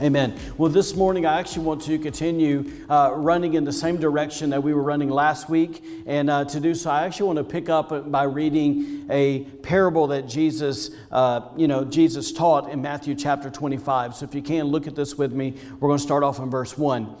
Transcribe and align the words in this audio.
Amen. 0.00 0.34
Well, 0.56 0.72
this 0.72 0.96
morning 0.96 1.26
I 1.26 1.38
actually 1.38 1.66
want 1.66 1.82
to 1.82 1.98
continue 1.98 2.72
uh, 2.88 3.12
running 3.14 3.52
in 3.52 3.64
the 3.64 3.72
same 3.72 3.98
direction 3.98 4.48
that 4.48 4.62
we 4.62 4.72
were 4.72 4.82
running 4.82 5.10
last 5.10 5.50
week. 5.50 5.84
And 6.06 6.30
uh, 6.30 6.46
to 6.46 6.58
do 6.58 6.74
so, 6.74 6.88
I 6.88 7.04
actually 7.04 7.26
want 7.26 7.36
to 7.36 7.44
pick 7.44 7.68
up 7.68 8.10
by 8.10 8.22
reading 8.22 9.06
a 9.10 9.40
parable 9.62 10.06
that 10.06 10.26
Jesus, 10.26 10.90
uh, 11.12 11.42
you 11.54 11.68
know, 11.68 11.84
Jesus 11.84 12.32
taught 12.32 12.70
in 12.70 12.80
Matthew 12.80 13.14
chapter 13.14 13.50
25. 13.50 14.14
So 14.14 14.24
if 14.24 14.34
you 14.34 14.40
can 14.40 14.68
look 14.68 14.86
at 14.86 14.94
this 14.94 15.18
with 15.18 15.34
me, 15.34 15.56
we're 15.80 15.90
going 15.90 15.98
to 15.98 16.02
start 16.02 16.22
off 16.22 16.38
in 16.38 16.48
verse 16.48 16.78
1. 16.78 17.14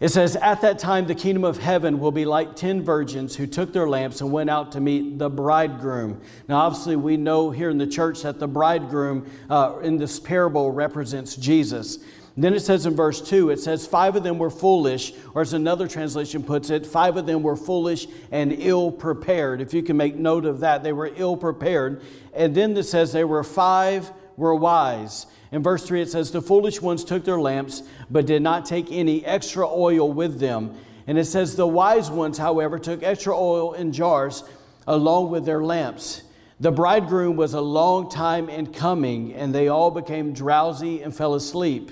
It 0.00 0.08
says, 0.08 0.34
At 0.36 0.62
that 0.62 0.78
time, 0.78 1.06
the 1.06 1.14
kingdom 1.14 1.44
of 1.44 1.58
heaven 1.58 2.00
will 2.00 2.10
be 2.10 2.24
like 2.24 2.56
ten 2.56 2.82
virgins 2.82 3.36
who 3.36 3.46
took 3.46 3.74
their 3.74 3.88
lamps 3.88 4.22
and 4.22 4.32
went 4.32 4.48
out 4.48 4.72
to 4.72 4.80
meet 4.80 5.18
the 5.18 5.28
bridegroom. 5.28 6.22
Now, 6.48 6.60
obviously, 6.60 6.96
we 6.96 7.18
know 7.18 7.50
here 7.50 7.68
in 7.68 7.76
the 7.76 7.86
church 7.86 8.22
that 8.22 8.38
the 8.38 8.48
bridegroom 8.48 9.30
uh, 9.50 9.78
in 9.82 9.98
this 9.98 10.18
parable 10.18 10.72
represents 10.72 11.36
Jesus. 11.36 11.98
Then 12.36 12.54
it 12.54 12.60
says 12.60 12.86
in 12.86 12.96
verse 12.96 13.20
2, 13.20 13.50
it 13.50 13.60
says, 13.60 13.86
Five 13.86 14.16
of 14.16 14.22
them 14.22 14.38
were 14.38 14.50
foolish, 14.50 15.12
or 15.34 15.42
as 15.42 15.52
another 15.52 15.86
translation 15.86 16.42
puts 16.42 16.70
it, 16.70 16.86
five 16.86 17.18
of 17.18 17.26
them 17.26 17.42
were 17.42 17.56
foolish 17.56 18.06
and 18.30 18.52
ill 18.52 18.90
prepared. 18.90 19.60
If 19.60 19.74
you 19.74 19.82
can 19.82 19.98
make 19.98 20.16
note 20.16 20.46
of 20.46 20.60
that, 20.60 20.82
they 20.82 20.94
were 20.94 21.10
ill 21.16 21.36
prepared. 21.36 22.02
And 22.32 22.54
then 22.54 22.74
it 22.74 22.84
says, 22.84 23.12
There 23.12 23.26
were 23.26 23.44
five 23.44 24.10
were 24.38 24.54
wise. 24.54 25.26
In 25.52 25.62
verse 25.62 25.84
3, 25.84 26.02
it 26.02 26.10
says, 26.10 26.30
The 26.30 26.42
foolish 26.42 26.80
ones 26.80 27.04
took 27.04 27.24
their 27.24 27.40
lamps, 27.40 27.82
but 28.10 28.26
did 28.26 28.42
not 28.42 28.64
take 28.64 28.90
any 28.90 29.24
extra 29.24 29.68
oil 29.68 30.12
with 30.12 30.38
them. 30.38 30.76
And 31.06 31.18
it 31.18 31.24
says, 31.24 31.56
The 31.56 31.66
wise 31.66 32.10
ones, 32.10 32.38
however, 32.38 32.78
took 32.78 33.02
extra 33.02 33.36
oil 33.36 33.72
in 33.72 33.92
jars 33.92 34.44
along 34.86 35.30
with 35.30 35.44
their 35.44 35.62
lamps. 35.62 36.22
The 36.60 36.70
bridegroom 36.70 37.36
was 37.36 37.54
a 37.54 37.60
long 37.60 38.10
time 38.10 38.48
in 38.48 38.72
coming, 38.72 39.34
and 39.34 39.54
they 39.54 39.68
all 39.68 39.90
became 39.90 40.32
drowsy 40.32 41.02
and 41.02 41.14
fell 41.14 41.34
asleep. 41.34 41.90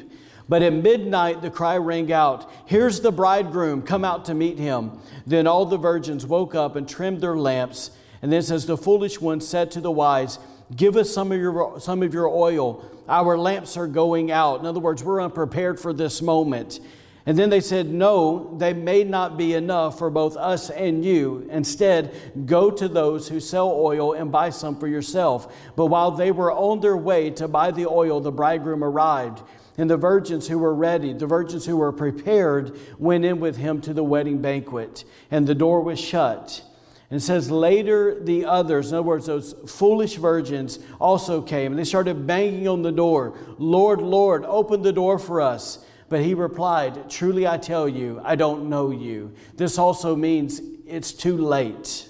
But 0.49 0.63
at 0.63 0.73
midnight 0.73 1.43
the 1.43 1.51
cry 1.51 1.77
rang 1.79 2.13
out, 2.13 2.51
Here's 2.67 3.01
the 3.01 3.13
bridegroom, 3.13 3.83
come 3.83 4.05
out 4.05 4.27
to 4.27 4.35
meet 4.35 4.59
him. 4.59 5.01
Then 5.27 5.47
all 5.47 5.67
the 5.67 5.77
virgins 5.77 6.25
woke 6.25 6.55
up 6.55 6.77
and 6.77 6.89
trimmed 6.89 7.21
their 7.21 7.37
lamps. 7.37 7.91
And 8.23 8.33
then 8.33 8.43
says, 8.43 8.67
The 8.67 8.77
foolish 8.77 9.21
ones 9.21 9.47
said 9.47 9.71
to 9.73 9.81
the 9.81 9.91
wise, 9.91 10.39
Give 10.77 10.97
us 10.97 11.11
some 11.11 11.33
of 11.33 11.41
your, 11.41 11.81
some 11.81 12.03
of 12.03 12.13
your 12.13 12.29
oil. 12.29 12.85
Our 13.09 13.39
lamps 13.39 13.77
are 13.77 13.87
going 13.87 14.31
out. 14.31 14.61
In 14.61 14.67
other 14.67 14.81
words, 14.81 15.03
we're 15.03 15.23
unprepared 15.23 15.81
for 15.81 15.93
this 15.93 16.21
moment. 16.21 16.81
And 17.29 17.39
then 17.39 17.51
they 17.51 17.61
said, 17.61 17.91
No, 17.91 18.55
they 18.57 18.73
may 18.73 19.05
not 19.05 19.37
be 19.37 19.53
enough 19.53 19.99
for 19.99 20.09
both 20.09 20.37
us 20.37 20.71
and 20.71 21.05
you. 21.05 21.47
Instead, 21.51 22.47
go 22.47 22.71
to 22.71 22.89
those 22.89 23.29
who 23.29 23.39
sell 23.39 23.71
oil 23.71 24.15
and 24.15 24.33
buy 24.33 24.49
some 24.51 24.79
for 24.79 24.89
yourself. 24.89 25.55
But 25.77 25.87
while 25.87 26.11
they 26.11 26.33
were 26.33 26.51
on 26.51 26.81
their 26.81 26.97
way 26.97 27.31
to 27.33 27.47
buy 27.47 27.71
the 27.71 27.87
oil, 27.87 28.21
the 28.21 28.33
bridegroom 28.33 28.83
arrived. 28.83 29.43
And 29.77 29.91
the 29.91 29.97
virgins 29.97 30.49
who 30.49 30.59
were 30.59 30.75
ready, 30.75 31.13
the 31.13 31.27
virgins 31.27 31.67
who 31.67 31.77
were 31.77 31.93
prepared, 31.93 32.79
went 32.99 33.27
in 33.27 33.41
with 33.41 33.59
him 33.59 33.81
to 33.83 33.93
the 33.93 34.03
wedding 34.03 34.41
banquet. 34.41 35.05
And 35.31 35.47
the 35.47 35.55
door 35.55 35.83
was 35.83 36.01
shut. 36.01 36.63
And 37.11 37.19
it 37.19 37.25
says, 37.25 37.51
later 37.51 38.23
the 38.23 38.45
others, 38.45 38.91
in 38.91 38.97
other 38.97 39.03
words, 39.03 39.27
those 39.27 39.55
foolish 39.67 40.17
virgins 40.17 40.79
also 41.01 41.41
came 41.41 41.73
and 41.73 41.79
they 41.79 41.85
started 41.85 42.27
banging 42.27 42.69
on 42.69 42.83
the 42.83 42.93
door. 42.93 43.39
Lord, 43.59 44.03
Lord, 44.03 44.45
open 44.45 44.83
the 44.83 44.93
door 44.93 45.19
for 45.19 45.41
us. 45.41 45.85
But 46.09 46.21
he 46.21 46.35
replied, 46.35 47.11
Truly 47.11 47.47
I 47.47 47.59
tell 47.59 47.89
you, 47.89 48.21
I 48.25 48.35
don't 48.35 48.69
know 48.69 48.91
you. 48.91 49.33
This 49.57 49.79
also 49.79 50.17
means 50.17 50.61
it's 50.87 51.13
too 51.13 51.37
late. 51.37 52.09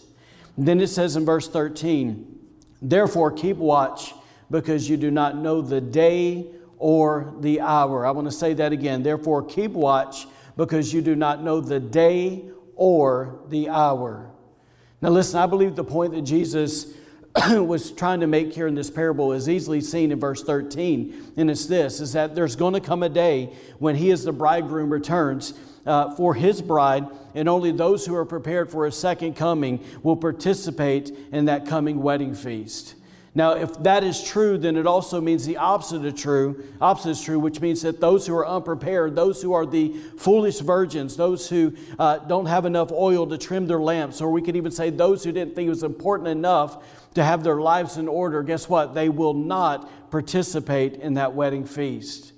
Then 0.56 0.80
it 0.80 0.88
says 0.88 1.16
in 1.16 1.24
verse 1.24 1.48
13, 1.48 2.36
Therefore 2.80 3.32
keep 3.32 3.56
watch, 3.56 4.14
because 4.50 4.88
you 4.88 4.96
do 4.96 5.10
not 5.10 5.36
know 5.36 5.60
the 5.60 5.80
day 5.80 6.46
or 6.78 7.34
the 7.40 7.60
hour. 7.60 8.06
I 8.06 8.12
want 8.12 8.28
to 8.28 8.32
say 8.32 8.54
that 8.54 8.72
again. 8.72 9.02
Therefore 9.02 9.42
keep 9.42 9.72
watch, 9.72 10.26
because 10.56 10.92
you 10.92 11.02
do 11.02 11.16
not 11.16 11.42
know 11.42 11.60
the 11.60 11.80
day 11.80 12.44
or 12.76 13.40
the 13.48 13.68
hour. 13.68 14.27
Now, 15.00 15.10
listen, 15.10 15.38
I 15.38 15.46
believe 15.46 15.76
the 15.76 15.84
point 15.84 16.12
that 16.12 16.22
Jesus 16.22 16.92
was 17.50 17.92
trying 17.92 18.20
to 18.20 18.26
make 18.26 18.52
here 18.52 18.66
in 18.66 18.74
this 18.74 18.90
parable 18.90 19.32
is 19.32 19.48
easily 19.48 19.80
seen 19.80 20.10
in 20.10 20.18
verse 20.18 20.42
13. 20.42 21.34
And 21.36 21.50
it's 21.50 21.66
this 21.66 22.00
is 22.00 22.14
that 22.14 22.34
there's 22.34 22.56
going 22.56 22.74
to 22.74 22.80
come 22.80 23.02
a 23.02 23.08
day 23.08 23.52
when 23.78 23.94
he, 23.94 24.10
as 24.10 24.24
the 24.24 24.32
bridegroom, 24.32 24.90
returns 24.90 25.54
uh, 25.86 26.14
for 26.16 26.34
his 26.34 26.60
bride, 26.60 27.06
and 27.34 27.48
only 27.48 27.70
those 27.70 28.04
who 28.04 28.14
are 28.14 28.24
prepared 28.24 28.70
for 28.70 28.84
his 28.84 28.96
second 28.96 29.36
coming 29.36 29.84
will 30.02 30.16
participate 30.16 31.16
in 31.32 31.44
that 31.44 31.66
coming 31.66 32.02
wedding 32.02 32.34
feast. 32.34 32.94
Now, 33.38 33.52
if 33.52 33.80
that 33.84 34.02
is 34.02 34.20
true, 34.20 34.58
then 34.58 34.76
it 34.76 34.84
also 34.84 35.20
means 35.20 35.46
the 35.46 35.58
opposite 35.58 36.04
of 36.04 36.16
true. 36.16 36.64
Opposite 36.80 37.10
is 37.10 37.22
true, 37.22 37.38
which 37.38 37.60
means 37.60 37.82
that 37.82 38.00
those 38.00 38.26
who 38.26 38.34
are 38.34 38.44
unprepared, 38.44 39.14
those 39.14 39.40
who 39.40 39.52
are 39.52 39.64
the 39.64 39.94
foolish 40.16 40.58
virgins, 40.58 41.16
those 41.16 41.48
who 41.48 41.72
uh, 42.00 42.18
don't 42.18 42.46
have 42.46 42.66
enough 42.66 42.90
oil 42.90 43.28
to 43.28 43.38
trim 43.38 43.68
their 43.68 43.78
lamps, 43.78 44.20
or 44.20 44.32
we 44.32 44.42
could 44.42 44.56
even 44.56 44.72
say 44.72 44.90
those 44.90 45.22
who 45.22 45.30
didn't 45.30 45.54
think 45.54 45.68
it 45.68 45.70
was 45.70 45.84
important 45.84 46.28
enough 46.28 46.82
to 47.14 47.22
have 47.22 47.44
their 47.44 47.60
lives 47.60 47.96
in 47.96 48.08
order, 48.08 48.42
guess 48.42 48.68
what? 48.68 48.92
They 48.92 49.08
will 49.08 49.34
not 49.34 50.10
participate 50.10 50.94
in 50.94 51.14
that 51.14 51.32
wedding 51.32 51.64
feast. 51.64 52.32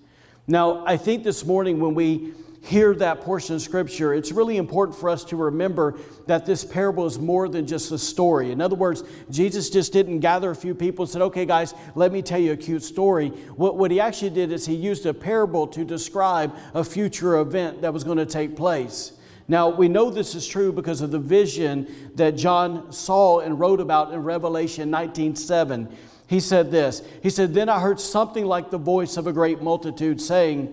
Now, 0.47 0.85
I 0.87 0.99
think 0.99 1.25
this 1.25 1.47
morning 1.47 1.81
when 1.81 1.95
we 1.95 2.35
hear 2.63 2.95
that 2.97 3.23
portion 3.23 3.55
of 3.55 3.63
Scripture, 3.63 4.13
it's 4.13 4.33
really 4.33 4.59
important 4.59 4.97
for 4.97 5.09
us 5.09 5.25
to 5.25 5.37
remember 5.37 5.99
that 6.27 6.45
this 6.45 6.65
parable 6.65 7.07
is 7.07 7.19
more 7.19 7.49
than 7.49 7.67
just 7.67 7.91
a 7.91 7.99
story. 7.99 8.53
In 8.53 8.61
other 8.61 8.77
words, 8.77 9.03
Jesus 9.31 9.71
just 9.71 9.93
didn't 9.93 10.21
gather 10.21 10.51
a 10.51 10.57
few 10.57 10.75
people 10.75 11.05
and 11.05 11.11
said, 11.11 11.23
okay, 11.23 11.47
guys, 11.47 11.75
let 11.95 12.13
me 12.13 12.21
tell 12.23 12.39
you 12.39 12.53
a 12.53 12.57
cute 12.57 12.83
story. 12.83 13.29
What, 13.57 13.77
what 13.77 13.91
he 13.91 13.99
actually 13.99 14.31
did 14.31 14.53
is 14.53 14.67
he 14.67 14.75
used 14.75 15.07
a 15.07 15.15
parable 15.15 15.67
to 15.69 15.85
describe 15.85 16.55
a 16.75 16.85
future 16.85 17.39
event 17.39 17.81
that 17.83 17.93
was 17.93 18.05
going 18.05 18.19
to 18.19 18.27
take 18.27 18.57
place. 18.57 19.13
Now, 19.49 19.69
we 19.69 19.89
know 19.89 20.11
this 20.11 20.35
is 20.37 20.47
true 20.47 20.73
because 20.73 21.01
of 21.01 21.11
the 21.11 21.19
vision 21.19 21.89
that 22.15 22.37
John 22.37 22.93
saw 22.93 23.41
and 23.41 23.59
wrote 23.59 23.81
about 23.81 24.13
in 24.13 24.23
Revelation 24.23 24.91
19:7. 24.91 25.91
He 26.29 26.39
said 26.39 26.71
this. 26.71 27.03
He 27.25 27.31
said, 27.31 27.53
Then 27.53 27.69
I 27.69 27.81
heard 27.81 27.99
something 27.99 28.45
like 28.45 28.71
the 28.71 28.79
voice 28.79 29.17
of 29.17 29.27
a 29.27 29.33
great 29.33 29.61
multitude 29.61 30.21
saying, 30.21 30.73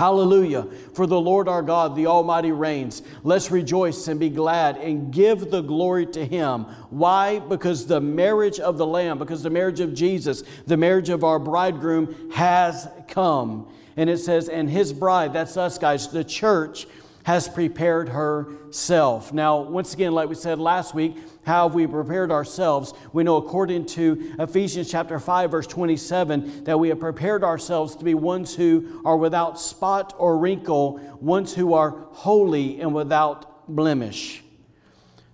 Hallelujah. 0.00 0.66
For 0.94 1.06
the 1.06 1.20
Lord 1.20 1.46
our 1.46 1.60
God, 1.60 1.94
the 1.94 2.06
Almighty 2.06 2.52
reigns. 2.52 3.02
Let's 3.22 3.50
rejoice 3.50 4.08
and 4.08 4.18
be 4.18 4.30
glad 4.30 4.78
and 4.78 5.12
give 5.12 5.50
the 5.50 5.60
glory 5.60 6.06
to 6.06 6.24
Him. 6.24 6.64
Why? 6.88 7.38
Because 7.38 7.84
the 7.84 8.00
marriage 8.00 8.58
of 8.58 8.78
the 8.78 8.86
Lamb, 8.86 9.18
because 9.18 9.42
the 9.42 9.50
marriage 9.50 9.78
of 9.80 9.92
Jesus, 9.92 10.42
the 10.66 10.78
marriage 10.78 11.10
of 11.10 11.22
our 11.22 11.38
bridegroom 11.38 12.30
has 12.30 12.88
come. 13.08 13.70
And 13.98 14.08
it 14.08 14.16
says, 14.16 14.48
and 14.48 14.70
His 14.70 14.94
bride, 14.94 15.34
that's 15.34 15.58
us 15.58 15.76
guys, 15.76 16.08
the 16.08 16.24
church, 16.24 16.86
has 17.24 17.48
prepared 17.48 18.08
herself. 18.08 19.32
Now, 19.32 19.60
once 19.60 19.92
again, 19.92 20.12
like 20.12 20.28
we 20.28 20.34
said 20.34 20.58
last 20.58 20.94
week, 20.94 21.16
how 21.44 21.68
have 21.68 21.74
we 21.74 21.86
prepared 21.86 22.32
ourselves? 22.32 22.94
We 23.12 23.24
know 23.24 23.36
according 23.36 23.86
to 23.86 24.34
Ephesians 24.38 24.90
chapter 24.90 25.18
5 25.18 25.50
verse 25.50 25.66
27 25.66 26.64
that 26.64 26.78
we 26.78 26.88
have 26.88 27.00
prepared 27.00 27.44
ourselves 27.44 27.96
to 27.96 28.04
be 28.04 28.14
ones 28.14 28.54
who 28.54 29.02
are 29.04 29.16
without 29.16 29.60
spot 29.60 30.14
or 30.18 30.38
wrinkle, 30.38 30.98
ones 31.20 31.54
who 31.54 31.74
are 31.74 31.90
holy 32.10 32.80
and 32.80 32.94
without 32.94 33.66
blemish. 33.68 34.42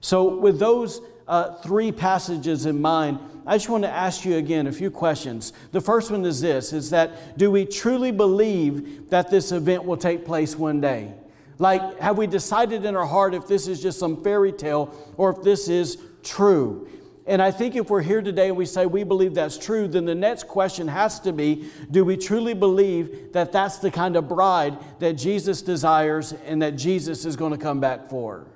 So 0.00 0.36
with 0.36 0.58
those 0.58 1.00
uh, 1.28 1.54
three 1.56 1.92
passages 1.92 2.66
in 2.66 2.80
mind, 2.80 3.18
I 3.46 3.56
just 3.56 3.68
want 3.68 3.84
to 3.84 3.90
ask 3.90 4.24
you 4.24 4.36
again 4.36 4.66
a 4.66 4.72
few 4.72 4.90
questions. 4.90 5.52
The 5.70 5.80
first 5.80 6.10
one 6.10 6.24
is 6.24 6.40
this 6.40 6.72
is 6.72 6.90
that 6.90 7.38
do 7.38 7.50
we 7.50 7.64
truly 7.64 8.10
believe 8.10 9.10
that 9.10 9.30
this 9.30 9.52
event 9.52 9.84
will 9.84 9.96
take 9.96 10.24
place 10.24 10.56
one 10.56 10.80
day? 10.80 11.14
Like, 11.58 11.98
have 11.98 12.18
we 12.18 12.26
decided 12.26 12.84
in 12.84 12.96
our 12.96 13.06
heart 13.06 13.34
if 13.34 13.46
this 13.46 13.66
is 13.66 13.80
just 13.80 13.98
some 13.98 14.22
fairy 14.22 14.52
tale 14.52 14.94
or 15.16 15.30
if 15.30 15.42
this 15.42 15.68
is 15.68 15.98
true? 16.22 16.88
And 17.26 17.42
I 17.42 17.50
think 17.50 17.74
if 17.74 17.90
we're 17.90 18.02
here 18.02 18.22
today 18.22 18.48
and 18.48 18.56
we 18.56 18.66
say 18.66 18.86
we 18.86 19.02
believe 19.02 19.34
that's 19.34 19.58
true, 19.58 19.88
then 19.88 20.04
the 20.04 20.14
next 20.14 20.46
question 20.46 20.86
has 20.86 21.18
to 21.20 21.32
be 21.32 21.68
do 21.90 22.04
we 22.04 22.16
truly 22.16 22.54
believe 22.54 23.32
that 23.32 23.50
that's 23.50 23.78
the 23.78 23.90
kind 23.90 24.16
of 24.16 24.28
bride 24.28 24.78
that 25.00 25.14
Jesus 25.14 25.60
desires 25.60 26.32
and 26.46 26.62
that 26.62 26.76
Jesus 26.76 27.24
is 27.24 27.34
going 27.34 27.52
to 27.52 27.58
come 27.58 27.80
back 27.80 28.08
for? 28.08 28.46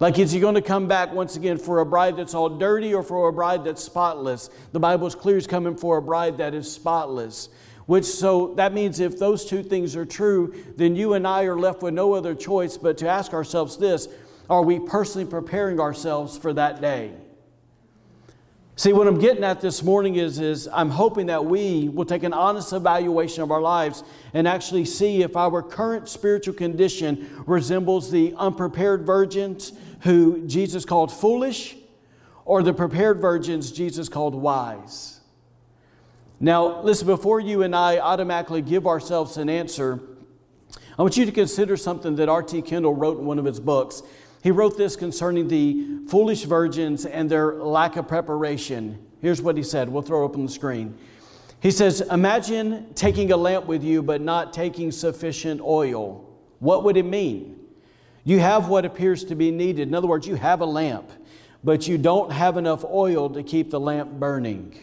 Like, 0.00 0.18
is 0.18 0.32
he 0.32 0.40
going 0.40 0.56
to 0.56 0.62
come 0.62 0.88
back 0.88 1.12
once 1.14 1.36
again 1.36 1.56
for 1.56 1.78
a 1.78 1.86
bride 1.86 2.16
that's 2.16 2.34
all 2.34 2.50
dirty 2.50 2.92
or 2.92 3.02
for 3.02 3.28
a 3.28 3.32
bride 3.32 3.64
that's 3.64 3.82
spotless? 3.82 4.50
The 4.72 4.80
Bible 4.80 5.06
is 5.06 5.14
clear 5.14 5.36
he's 5.36 5.46
coming 5.46 5.76
for 5.76 5.96
a 5.96 6.02
bride 6.02 6.36
that 6.38 6.52
is 6.52 6.70
spotless. 6.70 7.48
Which, 7.86 8.04
so 8.04 8.54
that 8.54 8.72
means 8.72 9.00
if 9.00 9.18
those 9.18 9.44
two 9.44 9.62
things 9.62 9.94
are 9.94 10.06
true, 10.06 10.54
then 10.76 10.96
you 10.96 11.14
and 11.14 11.26
I 11.26 11.44
are 11.44 11.58
left 11.58 11.82
with 11.82 11.94
no 11.94 12.14
other 12.14 12.34
choice 12.34 12.78
but 12.78 12.96
to 12.98 13.08
ask 13.08 13.32
ourselves 13.32 13.76
this 13.76 14.08
Are 14.48 14.62
we 14.62 14.78
personally 14.78 15.26
preparing 15.26 15.80
ourselves 15.80 16.38
for 16.38 16.52
that 16.54 16.80
day? 16.80 17.12
See, 18.76 18.92
what 18.92 19.06
I'm 19.06 19.20
getting 19.20 19.44
at 19.44 19.60
this 19.60 19.84
morning 19.84 20.16
is, 20.16 20.40
is 20.40 20.66
I'm 20.66 20.90
hoping 20.90 21.26
that 21.26 21.44
we 21.44 21.88
will 21.88 22.04
take 22.04 22.24
an 22.24 22.32
honest 22.32 22.72
evaluation 22.72 23.44
of 23.44 23.52
our 23.52 23.60
lives 23.60 24.02
and 24.32 24.48
actually 24.48 24.84
see 24.84 25.22
if 25.22 25.36
our 25.36 25.62
current 25.62 26.08
spiritual 26.08 26.54
condition 26.54 27.44
resembles 27.46 28.10
the 28.10 28.34
unprepared 28.36 29.06
virgins 29.06 29.72
who 30.00 30.44
Jesus 30.48 30.84
called 30.84 31.12
foolish 31.12 31.76
or 32.44 32.64
the 32.64 32.74
prepared 32.74 33.20
virgins 33.20 33.70
Jesus 33.70 34.08
called 34.08 34.34
wise. 34.34 35.20
Now, 36.40 36.82
listen, 36.82 37.06
before 37.06 37.40
you 37.40 37.62
and 37.62 37.74
I 37.74 37.98
automatically 37.98 38.62
give 38.62 38.86
ourselves 38.86 39.36
an 39.36 39.48
answer, 39.48 40.00
I 40.98 41.02
want 41.02 41.16
you 41.16 41.26
to 41.26 41.32
consider 41.32 41.76
something 41.76 42.16
that 42.16 42.28
R.T. 42.28 42.62
Kendall 42.62 42.94
wrote 42.94 43.18
in 43.18 43.26
one 43.26 43.38
of 43.38 43.44
his 43.44 43.60
books. 43.60 44.02
He 44.42 44.50
wrote 44.50 44.76
this 44.76 44.94
concerning 44.94 45.48
the 45.48 46.06
foolish 46.08 46.44
virgins 46.44 47.06
and 47.06 47.30
their 47.30 47.54
lack 47.54 47.96
of 47.96 48.06
preparation. 48.06 49.04
Here's 49.20 49.40
what 49.40 49.56
he 49.56 49.62
said. 49.62 49.88
We'll 49.88 50.02
throw 50.02 50.28
on 50.28 50.44
the 50.44 50.52
screen. 50.52 50.98
He 51.60 51.70
says, 51.70 52.02
Imagine 52.02 52.92
taking 52.94 53.32
a 53.32 53.36
lamp 53.36 53.64
with 53.64 53.82
you, 53.82 54.02
but 54.02 54.20
not 54.20 54.52
taking 54.52 54.92
sufficient 54.92 55.62
oil. 55.62 56.28
What 56.58 56.84
would 56.84 56.96
it 56.96 57.06
mean? 57.06 57.58
You 58.22 58.38
have 58.40 58.68
what 58.68 58.84
appears 58.84 59.24
to 59.24 59.34
be 59.34 59.50
needed. 59.50 59.88
In 59.88 59.94
other 59.94 60.06
words, 60.06 60.26
you 60.26 60.34
have 60.34 60.60
a 60.60 60.66
lamp, 60.66 61.10
but 61.62 61.88
you 61.88 61.96
don't 61.96 62.30
have 62.30 62.56
enough 62.56 62.84
oil 62.84 63.30
to 63.30 63.42
keep 63.42 63.70
the 63.70 63.80
lamp 63.80 64.12
burning. 64.12 64.78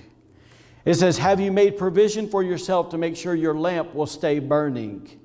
It 0.86 0.95
says, 0.95 1.18
Have 1.18 1.39
you 1.39 1.51
made 1.51 1.78
provision 1.78 2.28
for 2.28 2.44
yourself 2.44 2.89
to 2.89 2.98
make 2.98 3.16
sure 3.16 3.36
your 3.36 3.56
lamp 3.56 3.94
will 3.94 4.07
stay 4.07 4.39
burning? 4.39 5.19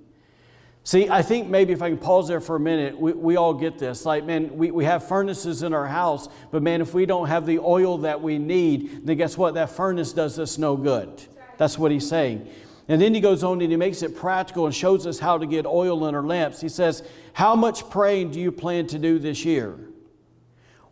See, 0.85 1.09
I 1.09 1.21
think 1.21 1.49
maybe 1.49 1.73
if 1.73 1.83
I 1.83 1.89
can 1.89 1.99
pause 1.99 2.29
there 2.29 2.41
for 2.41 2.55
a 2.55 2.61
minute, 2.61 2.97
we, 2.97 3.13
we 3.13 3.37
all 3.37 3.53
get 3.53 3.77
this. 3.77 4.05
Like, 4.05 4.25
man, 4.25 4.57
we, 4.57 4.71
we 4.71 4.85
have 4.85 5.09
furnaces 5.09 5.65
in 5.65 5.75
our 5.75 5.89
house, 5.89 6.29
but 6.53 6.63
man, 6.63 6.81
if 6.81 6.95
we 6.95 7.07
don't 7.07 7.27
have 7.27 7.45
the 7.45 7.59
oil 7.59 7.99
that 7.99 8.23
we 8.23 8.39
need, 8.39 9.05
then 9.05 9.17
guess 9.17 9.37
what? 9.37 9.55
That 9.55 9.71
furnace 9.71 10.13
does 10.13 10.39
us 10.39 10.59
no 10.59 10.77
good. 10.77 11.25
That's 11.59 11.77
what 11.77 11.91
he's 11.91 12.09
saying. 12.09 12.49
And 12.87 13.03
then 13.03 13.15
he 13.15 13.21
goes 13.21 13.43
on 13.43 13.61
and 13.63 13.71
he 13.71 13.77
makes 13.77 14.03
it 14.03 14.15
practical 14.15 14.67
and 14.67 14.73
shows 14.73 15.09
us 15.09 15.19
how 15.19 15.39
to 15.39 15.47
get 15.47 15.67
oil 15.67 16.07
in 16.07 16.15
our 16.15 16.23
lamps. 16.23 16.61
He 16.61 16.69
says, 16.69 17.03
How 17.33 17.57
much 17.57 17.91
praying 17.91 18.31
do 18.31 18.41
you 18.41 18.53
plan 18.53 18.87
to 18.89 18.99
do 19.01 19.19
this 19.19 19.45
year? 19.45 19.77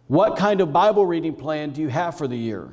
What 0.09 0.37
kind 0.37 0.61
of 0.61 0.73
Bible 0.73 1.07
reading 1.07 1.37
plan 1.37 1.71
do 1.71 1.81
you 1.81 1.89
have 1.89 2.19
for 2.19 2.27
the 2.27 2.37
year? 2.37 2.73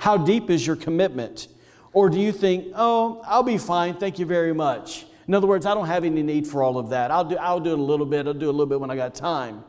How 0.00 0.16
deep 0.16 0.48
is 0.48 0.66
your 0.66 0.76
commitment? 0.76 1.48
Or 1.92 2.08
do 2.08 2.18
you 2.18 2.32
think, 2.32 2.72
Oh, 2.74 3.22
I'll 3.26 3.42
be 3.42 3.58
fine, 3.58 3.94
thank 3.94 4.18
you 4.18 4.24
very 4.24 4.54
much? 4.54 5.04
In 5.28 5.34
other 5.34 5.46
words, 5.46 5.66
I 5.66 5.74
don't 5.74 5.88
have 5.88 6.04
any 6.04 6.22
need 6.22 6.46
for 6.46 6.62
all 6.62 6.78
of 6.78 6.88
that. 6.88 7.10
I'll 7.10 7.26
do, 7.26 7.36
I'll 7.36 7.60
do 7.60 7.72
it 7.72 7.78
a 7.78 7.82
little 7.82 8.06
bit. 8.06 8.26
I'll 8.26 8.32
do 8.32 8.48
a 8.48 8.50
little 8.50 8.64
bit 8.64 8.80
when 8.80 8.90
I 8.90 8.96
got 8.96 9.14
time. 9.14 9.62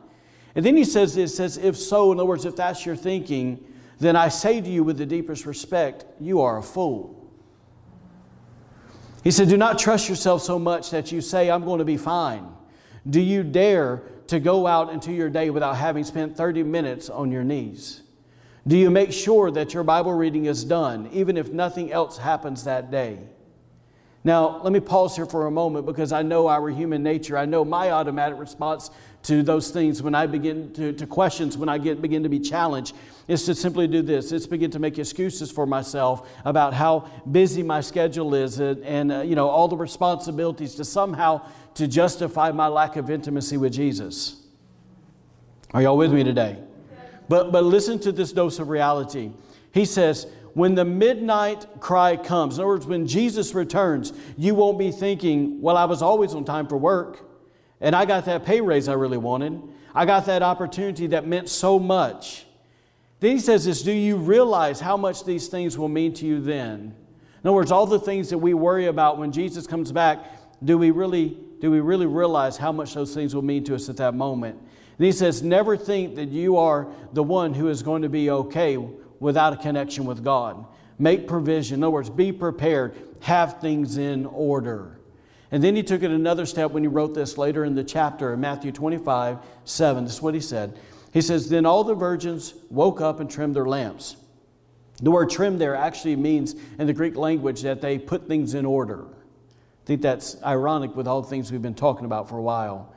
And 0.54 0.64
then 0.64 0.74
he 0.74 0.84
says 0.84 1.14
this, 1.14 1.36
says, 1.36 1.58
if 1.58 1.76
so, 1.76 2.12
in 2.12 2.18
other 2.18 2.26
words, 2.26 2.46
if 2.46 2.56
that's 2.56 2.86
your 2.86 2.96
thinking, 2.96 3.62
then 4.00 4.16
I 4.16 4.28
say 4.28 4.62
to 4.62 4.70
you 4.70 4.82
with 4.82 4.96
the 4.96 5.04
deepest 5.04 5.44
respect, 5.44 6.06
you 6.18 6.40
are 6.40 6.56
a 6.56 6.62
fool. 6.62 7.30
He 9.22 9.30
said, 9.30 9.50
Do 9.50 9.58
not 9.58 9.78
trust 9.78 10.08
yourself 10.08 10.42
so 10.42 10.58
much 10.58 10.90
that 10.90 11.12
you 11.12 11.20
say, 11.20 11.50
I'm 11.50 11.64
going 11.64 11.78
to 11.78 11.84
be 11.84 11.98
fine. 11.98 12.48
Do 13.08 13.20
you 13.20 13.42
dare 13.42 14.02
to 14.28 14.40
go 14.40 14.66
out 14.66 14.90
into 14.94 15.12
your 15.12 15.28
day 15.28 15.50
without 15.50 15.76
having 15.76 16.04
spent 16.04 16.38
30 16.38 16.62
minutes 16.62 17.10
on 17.10 17.30
your 17.30 17.44
knees? 17.44 18.00
Do 18.66 18.76
you 18.76 18.90
make 18.90 19.12
sure 19.12 19.50
that 19.50 19.74
your 19.74 19.82
Bible 19.82 20.12
reading 20.12 20.46
is 20.46 20.64
done, 20.64 21.08
even 21.12 21.36
if 21.36 21.52
nothing 21.52 21.92
else 21.92 22.18
happens 22.18 22.64
that 22.64 22.90
day? 22.90 23.18
Now, 24.24 24.62
let 24.62 24.72
me 24.72 24.78
pause 24.78 25.16
here 25.16 25.26
for 25.26 25.48
a 25.48 25.50
moment 25.50 25.84
because 25.84 26.12
I 26.12 26.22
know 26.22 26.46
our 26.46 26.68
human 26.68 27.02
nature. 27.02 27.36
I 27.36 27.44
know 27.44 27.64
my 27.64 27.90
automatic 27.90 28.38
response 28.38 28.90
to 29.24 29.42
those 29.42 29.70
things 29.70 30.00
when 30.00 30.14
I 30.14 30.26
begin 30.26 30.72
to, 30.74 30.92
to 30.92 31.06
questions, 31.08 31.58
when 31.58 31.68
I 31.68 31.78
get, 31.78 32.00
begin 32.00 32.22
to 32.22 32.28
be 32.28 32.38
challenged, 32.38 32.94
is 33.26 33.44
to 33.46 33.54
simply 33.54 33.88
do 33.88 34.00
this. 34.00 34.30
It's 34.30 34.46
begin 34.46 34.70
to 34.72 34.78
make 34.78 34.96
excuses 34.96 35.50
for 35.50 35.66
myself 35.66 36.28
about 36.44 36.72
how 36.72 37.10
busy 37.30 37.64
my 37.64 37.80
schedule 37.80 38.32
is 38.34 38.60
and, 38.60 38.84
and 38.84 39.12
uh, 39.12 39.20
you 39.22 39.34
know, 39.34 39.48
all 39.48 39.66
the 39.66 39.76
responsibilities 39.76 40.76
to 40.76 40.84
somehow 40.84 41.44
to 41.74 41.88
justify 41.88 42.52
my 42.52 42.68
lack 42.68 42.94
of 42.94 43.10
intimacy 43.10 43.56
with 43.56 43.72
Jesus. 43.72 44.40
Are 45.74 45.82
y'all 45.82 45.96
with 45.96 46.12
me 46.12 46.22
today? 46.22 46.58
But, 47.28 47.52
but 47.52 47.64
listen 47.64 47.98
to 48.00 48.12
this 48.12 48.32
dose 48.32 48.58
of 48.58 48.68
reality. 48.68 49.30
He 49.72 49.84
says, 49.84 50.26
when 50.54 50.74
the 50.74 50.84
midnight 50.84 51.66
cry 51.80 52.16
comes, 52.16 52.56
in 52.58 52.60
other 52.60 52.68
words, 52.68 52.86
when 52.86 53.06
Jesus 53.06 53.54
returns, 53.54 54.12
you 54.36 54.54
won't 54.54 54.78
be 54.78 54.90
thinking, 54.90 55.60
well, 55.62 55.76
I 55.76 55.86
was 55.86 56.02
always 56.02 56.34
on 56.34 56.44
time 56.44 56.66
for 56.66 56.76
work, 56.76 57.24
and 57.80 57.96
I 57.96 58.04
got 58.04 58.26
that 58.26 58.44
pay 58.44 58.60
raise 58.60 58.88
I 58.88 58.92
really 58.94 59.18
wanted. 59.18 59.60
I 59.94 60.04
got 60.04 60.26
that 60.26 60.42
opportunity 60.42 61.08
that 61.08 61.26
meant 61.26 61.48
so 61.48 61.78
much. 61.78 62.46
Then 63.20 63.32
he 63.32 63.38
says 63.38 63.64
this 63.64 63.82
Do 63.82 63.92
you 63.92 64.16
realize 64.16 64.80
how 64.80 64.96
much 64.96 65.24
these 65.24 65.48
things 65.48 65.78
will 65.78 65.88
mean 65.88 66.12
to 66.14 66.26
you 66.26 66.40
then? 66.40 66.94
In 67.42 67.48
other 67.48 67.52
words, 67.52 67.72
all 67.72 67.86
the 67.86 67.98
things 67.98 68.30
that 68.30 68.38
we 68.38 68.54
worry 68.54 68.86
about 68.86 69.18
when 69.18 69.32
Jesus 69.32 69.66
comes 69.66 69.90
back, 69.90 70.38
do 70.64 70.78
we 70.78 70.90
really, 70.90 71.38
do 71.62 71.70
we 71.70 71.78
really 71.78 72.06
realize 72.06 72.56
how 72.56 72.72
much 72.72 72.92
those 72.92 73.14
things 73.14 73.36
will 73.36 73.42
mean 73.42 73.62
to 73.62 73.76
us 73.76 73.88
at 73.88 73.96
that 73.98 74.14
moment? 74.14 74.58
And 74.98 75.06
he 75.06 75.12
says, 75.12 75.44
Never 75.44 75.76
think 75.76 76.16
that 76.16 76.28
you 76.28 76.56
are 76.56 76.88
the 77.12 77.22
one 77.22 77.54
who 77.54 77.68
is 77.68 77.84
going 77.84 78.02
to 78.02 78.08
be 78.08 78.30
okay 78.30 78.76
without 79.20 79.52
a 79.52 79.56
connection 79.56 80.04
with 80.04 80.24
God. 80.24 80.66
Make 80.98 81.28
provision. 81.28 81.76
In 81.76 81.84
other 81.84 81.92
words, 81.92 82.10
be 82.10 82.32
prepared. 82.32 82.96
Have 83.20 83.60
things 83.60 83.96
in 83.96 84.26
order. 84.26 84.98
And 85.52 85.62
then 85.62 85.76
he 85.76 85.84
took 85.84 86.02
it 86.02 86.10
another 86.10 86.46
step 86.46 86.72
when 86.72 86.82
he 86.82 86.88
wrote 86.88 87.14
this 87.14 87.38
later 87.38 87.64
in 87.64 87.76
the 87.76 87.84
chapter 87.84 88.34
in 88.34 88.40
Matthew 88.40 88.72
25, 88.72 89.38
7. 89.64 90.02
This 90.02 90.14
is 90.14 90.22
what 90.22 90.34
he 90.34 90.40
said. 90.40 90.76
He 91.12 91.20
says, 91.20 91.48
Then 91.48 91.64
all 91.64 91.84
the 91.84 91.94
virgins 91.94 92.54
woke 92.70 93.00
up 93.00 93.20
and 93.20 93.30
trimmed 93.30 93.54
their 93.54 93.66
lamps. 93.66 94.16
The 95.00 95.12
word 95.12 95.30
trim 95.30 95.58
there 95.58 95.76
actually 95.76 96.16
means 96.16 96.56
in 96.80 96.88
the 96.88 96.92
Greek 96.92 97.14
language 97.14 97.62
that 97.62 97.80
they 97.80 98.00
put 98.00 98.26
things 98.26 98.54
in 98.54 98.66
order. 98.66 99.04
I 99.82 99.86
think 99.86 100.02
that's 100.02 100.40
ironic 100.44 100.94
with 100.94 101.08
all 101.08 101.22
the 101.22 101.28
things 101.28 101.50
we've 101.50 101.60
been 101.60 101.74
talking 101.74 102.04
about 102.04 102.28
for 102.28 102.38
a 102.38 102.42
while. 102.42 102.92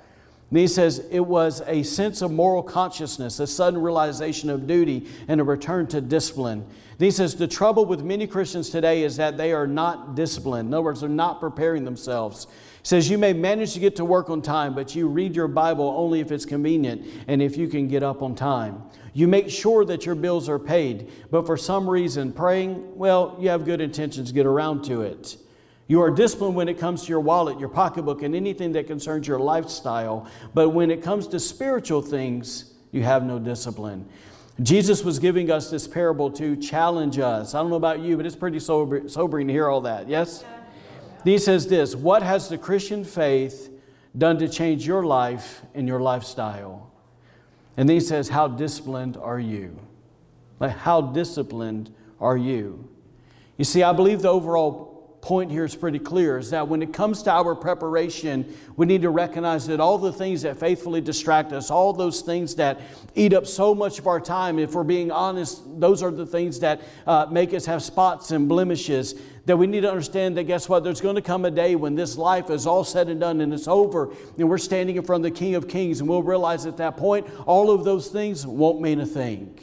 And 0.51 0.59
he 0.59 0.67
says 0.67 1.05
it 1.11 1.19
was 1.19 1.61
a 1.65 1.81
sense 1.81 2.21
of 2.21 2.31
moral 2.31 2.61
consciousness, 2.61 3.39
a 3.39 3.47
sudden 3.47 3.81
realization 3.81 4.51
of 4.51 4.67
duty, 4.67 5.07
and 5.27 5.41
a 5.41 5.43
return 5.43 5.87
to 5.87 5.99
discipline. 5.99 6.59
And 6.59 7.01
he 7.01 7.09
says 7.09 7.35
the 7.35 7.47
trouble 7.47 7.85
with 7.85 8.03
many 8.03 8.27
Christians 8.27 8.69
today 8.69 9.03
is 9.03 9.17
that 9.17 9.35
they 9.35 9.51
are 9.51 9.65
not 9.65 10.15
disciplined. 10.15 10.69
In 10.69 10.73
other 10.75 10.83
words, 10.83 11.01
they're 11.01 11.09
not 11.09 11.39
preparing 11.39 11.83
themselves. 11.83 12.45
He 12.45 12.51
says 12.83 13.09
you 13.09 13.17
may 13.17 13.33
manage 13.33 13.73
to 13.73 13.79
get 13.79 13.95
to 13.95 14.05
work 14.05 14.29
on 14.29 14.43
time, 14.43 14.75
but 14.75 14.95
you 14.95 15.07
read 15.07 15.35
your 15.35 15.47
Bible 15.47 15.91
only 15.97 16.19
if 16.19 16.31
it's 16.31 16.45
convenient 16.45 17.05
and 17.27 17.41
if 17.41 17.57
you 17.57 17.67
can 17.67 17.87
get 17.87 18.03
up 18.03 18.21
on 18.21 18.35
time. 18.35 18.83
You 19.13 19.27
make 19.27 19.49
sure 19.49 19.83
that 19.85 20.05
your 20.05 20.15
bills 20.15 20.47
are 20.47 20.59
paid, 20.59 21.11
but 21.31 21.47
for 21.47 21.57
some 21.57 21.89
reason, 21.89 22.31
praying, 22.31 22.95
well, 22.95 23.35
you 23.39 23.49
have 23.49 23.65
good 23.65 23.81
intentions, 23.81 24.31
get 24.31 24.45
around 24.45 24.83
to 24.85 25.01
it. 25.01 25.37
You 25.87 26.01
are 26.01 26.09
disciplined 26.09 26.55
when 26.55 26.67
it 26.67 26.79
comes 26.79 27.03
to 27.03 27.09
your 27.09 27.19
wallet, 27.19 27.59
your 27.59 27.69
pocketbook, 27.69 28.23
and 28.23 28.35
anything 28.35 28.71
that 28.71 28.87
concerns 28.87 29.27
your 29.27 29.39
lifestyle. 29.39 30.27
But 30.53 30.69
when 30.69 30.89
it 30.89 31.03
comes 31.03 31.27
to 31.27 31.39
spiritual 31.39 32.01
things, 32.01 32.73
you 32.91 33.03
have 33.03 33.23
no 33.23 33.37
discipline. 33.37 34.07
Jesus 34.61 35.03
was 35.03 35.19
giving 35.19 35.51
us 35.51 35.69
this 35.69 35.87
parable 35.87 36.31
to 36.31 36.55
challenge 36.55 37.19
us. 37.19 37.53
I 37.53 37.59
don't 37.59 37.69
know 37.69 37.75
about 37.75 37.99
you, 37.99 38.17
but 38.17 38.25
it's 38.25 38.35
pretty 38.35 38.59
sober, 38.59 39.07
sobering 39.09 39.47
to 39.47 39.53
hear 39.53 39.69
all 39.69 39.81
that. 39.81 40.07
Yes? 40.07 40.43
He 41.23 41.37
says 41.37 41.67
this 41.67 41.95
What 41.95 42.23
has 42.23 42.49
the 42.49 42.57
Christian 42.57 43.03
faith 43.03 43.69
done 44.17 44.39
to 44.39 44.47
change 44.47 44.87
your 44.87 45.03
life 45.05 45.61
and 45.73 45.87
your 45.87 45.99
lifestyle? 45.99 46.91
And 47.77 47.89
then 47.89 47.95
he 47.95 47.99
says, 47.99 48.29
How 48.29 48.47
disciplined 48.47 49.17
are 49.17 49.39
you? 49.39 49.77
Like, 50.59 50.77
how 50.77 51.01
disciplined 51.01 51.93
are 52.21 52.37
you? 52.37 52.89
You 53.57 53.65
see, 53.65 53.83
I 53.83 53.91
believe 53.91 54.21
the 54.21 54.29
overall 54.29 54.94
point 55.25 55.49
here 55.49 55.65
is 55.65 55.75
pretty 55.75 55.97
clear 55.97 56.37
is 56.37 56.51
that 56.51 56.67
when 56.67 56.83
it 56.83 56.93
comes 56.93 57.23
to 57.23 57.31
our 57.31 57.55
preparation, 57.55 58.45
we 58.77 58.85
need 58.85 59.01
to 59.01 59.09
recognize 59.09 59.65
that 59.65 59.79
all 59.79 59.97
the 59.97 60.13
things 60.13 60.43
that 60.43 60.55
faithfully 60.55 61.01
distract 61.01 61.51
us, 61.51 61.71
all 61.71 61.91
those 61.91 62.21
things 62.21 62.53
that 62.53 62.79
eat 63.15 63.33
up 63.33 63.47
so 63.47 63.73
much 63.73 63.97
of 63.97 64.05
our 64.05 64.19
time, 64.19 64.59
if 64.59 64.75
we're 64.75 64.83
being 64.83 65.09
honest, 65.09 65.63
those 65.79 66.03
are 66.03 66.11
the 66.11 66.27
things 66.27 66.59
that 66.59 66.79
uh, 67.07 67.25
make 67.31 67.55
us 67.55 67.65
have 67.65 67.81
spots 67.81 68.29
and 68.29 68.47
blemishes. 68.47 69.15
That 69.47 69.57
we 69.57 69.65
need 69.65 69.81
to 69.81 69.89
understand 69.89 70.37
that 70.37 70.43
guess 70.43 70.69
what? 70.69 70.83
There's 70.83 71.01
going 71.01 71.15
to 71.15 71.23
come 71.23 71.45
a 71.45 71.51
day 71.51 71.75
when 71.75 71.95
this 71.95 72.17
life 72.17 72.51
is 72.51 72.67
all 72.67 72.83
said 72.83 73.09
and 73.09 73.19
done 73.19 73.41
and 73.41 73.51
it's 73.51 73.67
over, 73.67 74.13
and 74.37 74.47
we're 74.47 74.59
standing 74.59 74.95
in 74.95 75.01
front 75.01 75.25
of 75.25 75.33
the 75.33 75.39
King 75.39 75.55
of 75.55 75.67
Kings, 75.67 76.01
and 76.01 76.09
we'll 76.09 76.23
realize 76.23 76.67
at 76.67 76.77
that 76.77 76.97
point 76.97 77.25
all 77.47 77.71
of 77.71 77.83
those 77.83 78.09
things 78.09 78.45
won't 78.45 78.79
mean 78.79 78.99
a 78.99 79.05
thing. 79.07 79.57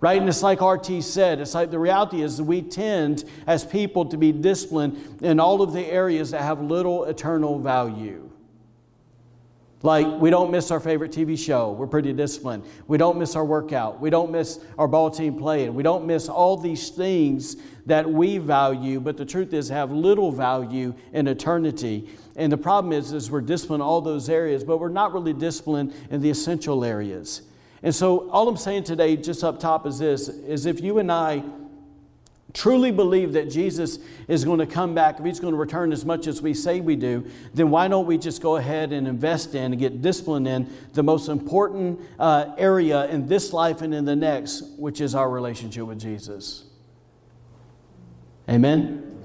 Right? 0.00 0.18
And 0.18 0.28
it's 0.28 0.42
like 0.42 0.62
RT 0.62 1.02
said, 1.02 1.40
it's 1.40 1.54
like 1.54 1.70
the 1.70 1.78
reality 1.78 2.22
is 2.22 2.38
that 2.38 2.44
we 2.44 2.62
tend 2.62 3.24
as 3.46 3.64
people 3.64 4.06
to 4.06 4.16
be 4.16 4.32
disciplined 4.32 5.18
in 5.20 5.38
all 5.38 5.60
of 5.60 5.74
the 5.74 5.84
areas 5.84 6.30
that 6.30 6.40
have 6.40 6.62
little 6.62 7.04
eternal 7.04 7.58
value. 7.58 8.30
Like, 9.82 10.06
we 10.20 10.28
don't 10.28 10.50
miss 10.50 10.70
our 10.70 10.80
favorite 10.80 11.10
TV 11.10 11.38
show. 11.38 11.72
We're 11.72 11.86
pretty 11.86 12.12
disciplined. 12.12 12.64
We 12.86 12.98
don't 12.98 13.18
miss 13.18 13.34
our 13.34 13.44
workout. 13.44 13.98
We 13.98 14.10
don't 14.10 14.30
miss 14.30 14.60
our 14.76 14.86
ball 14.86 15.10
team 15.10 15.38
playing. 15.38 15.74
We 15.74 15.82
don't 15.82 16.06
miss 16.06 16.28
all 16.28 16.58
these 16.58 16.90
things 16.90 17.56
that 17.86 18.08
we 18.08 18.36
value, 18.36 19.00
but 19.00 19.16
the 19.16 19.24
truth 19.24 19.54
is 19.54 19.70
have 19.70 19.90
little 19.90 20.32
value 20.32 20.94
in 21.14 21.26
eternity. 21.28 22.10
And 22.36 22.52
the 22.52 22.58
problem 22.58 22.92
is, 22.92 23.14
is 23.14 23.30
we're 23.30 23.40
disciplined 23.40 23.80
in 23.80 23.86
all 23.86 24.02
those 24.02 24.28
areas, 24.28 24.64
but 24.64 24.78
we're 24.78 24.90
not 24.90 25.14
really 25.14 25.32
disciplined 25.32 25.94
in 26.10 26.20
the 26.20 26.28
essential 26.28 26.84
areas. 26.84 27.40
And 27.82 27.94
so 27.94 28.30
all 28.30 28.48
I'm 28.48 28.56
saying 28.56 28.84
today, 28.84 29.16
just 29.16 29.42
up 29.42 29.58
top, 29.58 29.86
is 29.86 29.98
this, 29.98 30.28
is 30.28 30.66
if 30.66 30.80
you 30.80 30.98
and 30.98 31.10
I 31.10 31.42
truly 32.52 32.90
believe 32.90 33.32
that 33.34 33.50
Jesus 33.50 33.98
is 34.28 34.44
going 34.44 34.58
to 34.58 34.66
come 34.66 34.94
back, 34.94 35.18
if 35.18 35.24
He's 35.24 35.40
going 35.40 35.54
to 35.54 35.58
return 35.58 35.92
as 35.92 36.04
much 36.04 36.26
as 36.26 36.42
we 36.42 36.52
say 36.52 36.80
we 36.80 36.96
do, 36.96 37.30
then 37.54 37.70
why 37.70 37.88
don't 37.88 38.06
we 38.06 38.18
just 38.18 38.42
go 38.42 38.56
ahead 38.56 38.92
and 38.92 39.06
invest 39.06 39.54
in 39.54 39.72
and 39.72 39.78
get 39.78 40.02
disciplined 40.02 40.46
in 40.46 40.70
the 40.92 41.02
most 41.02 41.28
important 41.28 42.00
uh, 42.18 42.54
area 42.58 43.06
in 43.06 43.26
this 43.26 43.52
life 43.52 43.82
and 43.82 43.94
in 43.94 44.04
the 44.04 44.16
next, 44.16 44.62
which 44.76 45.00
is 45.00 45.14
our 45.14 45.30
relationship 45.30 45.86
with 45.86 46.00
Jesus? 46.00 46.64
Amen? 48.48 49.19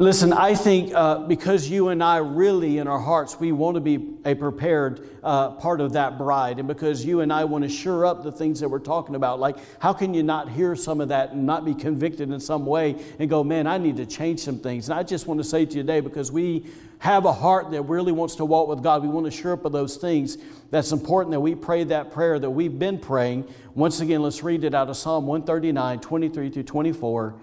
Listen, 0.00 0.32
I 0.32 0.54
think 0.54 0.94
uh, 0.94 1.18
because 1.26 1.68
you 1.68 1.88
and 1.88 2.04
I 2.04 2.18
really, 2.18 2.78
in 2.78 2.86
our 2.86 3.00
hearts, 3.00 3.40
we 3.40 3.50
want 3.50 3.74
to 3.74 3.80
be 3.80 4.14
a 4.24 4.36
prepared 4.36 5.08
uh, 5.24 5.50
part 5.50 5.80
of 5.80 5.94
that 5.94 6.16
bride, 6.16 6.60
and 6.60 6.68
because 6.68 7.04
you 7.04 7.18
and 7.18 7.32
I 7.32 7.42
want 7.42 7.64
to 7.64 7.68
sure 7.68 8.06
up 8.06 8.22
the 8.22 8.30
things 8.30 8.60
that 8.60 8.68
we're 8.68 8.78
talking 8.78 9.16
about, 9.16 9.40
like 9.40 9.56
how 9.80 9.92
can 9.92 10.14
you 10.14 10.22
not 10.22 10.50
hear 10.50 10.76
some 10.76 11.00
of 11.00 11.08
that 11.08 11.32
and 11.32 11.44
not 11.44 11.64
be 11.64 11.74
convicted 11.74 12.30
in 12.30 12.38
some 12.38 12.64
way 12.64 12.94
and 13.18 13.28
go, 13.28 13.42
man, 13.42 13.66
I 13.66 13.78
need 13.78 13.96
to 13.96 14.06
change 14.06 14.38
some 14.38 14.60
things? 14.60 14.88
And 14.88 14.96
I 14.96 15.02
just 15.02 15.26
want 15.26 15.40
to 15.40 15.44
say 15.44 15.66
to 15.66 15.76
you 15.76 15.82
today, 15.82 15.98
because 15.98 16.30
we 16.30 16.66
have 17.00 17.24
a 17.24 17.32
heart 17.32 17.72
that 17.72 17.82
really 17.82 18.12
wants 18.12 18.36
to 18.36 18.44
walk 18.44 18.68
with 18.68 18.84
God, 18.84 19.02
we 19.02 19.08
want 19.08 19.26
to 19.26 19.32
sure 19.32 19.54
up 19.54 19.64
of 19.64 19.72
those 19.72 19.96
things. 19.96 20.38
That's 20.70 20.92
important 20.92 21.32
that 21.32 21.40
we 21.40 21.56
pray 21.56 21.82
that 21.82 22.12
prayer 22.12 22.38
that 22.38 22.50
we've 22.50 22.78
been 22.78 23.00
praying. 23.00 23.52
Once 23.74 23.98
again, 23.98 24.22
let's 24.22 24.44
read 24.44 24.62
it 24.62 24.74
out 24.74 24.88
of 24.90 24.96
Psalm 24.96 25.26
139, 25.26 25.98
23 25.98 26.50
through 26.50 26.62
24 26.62 27.34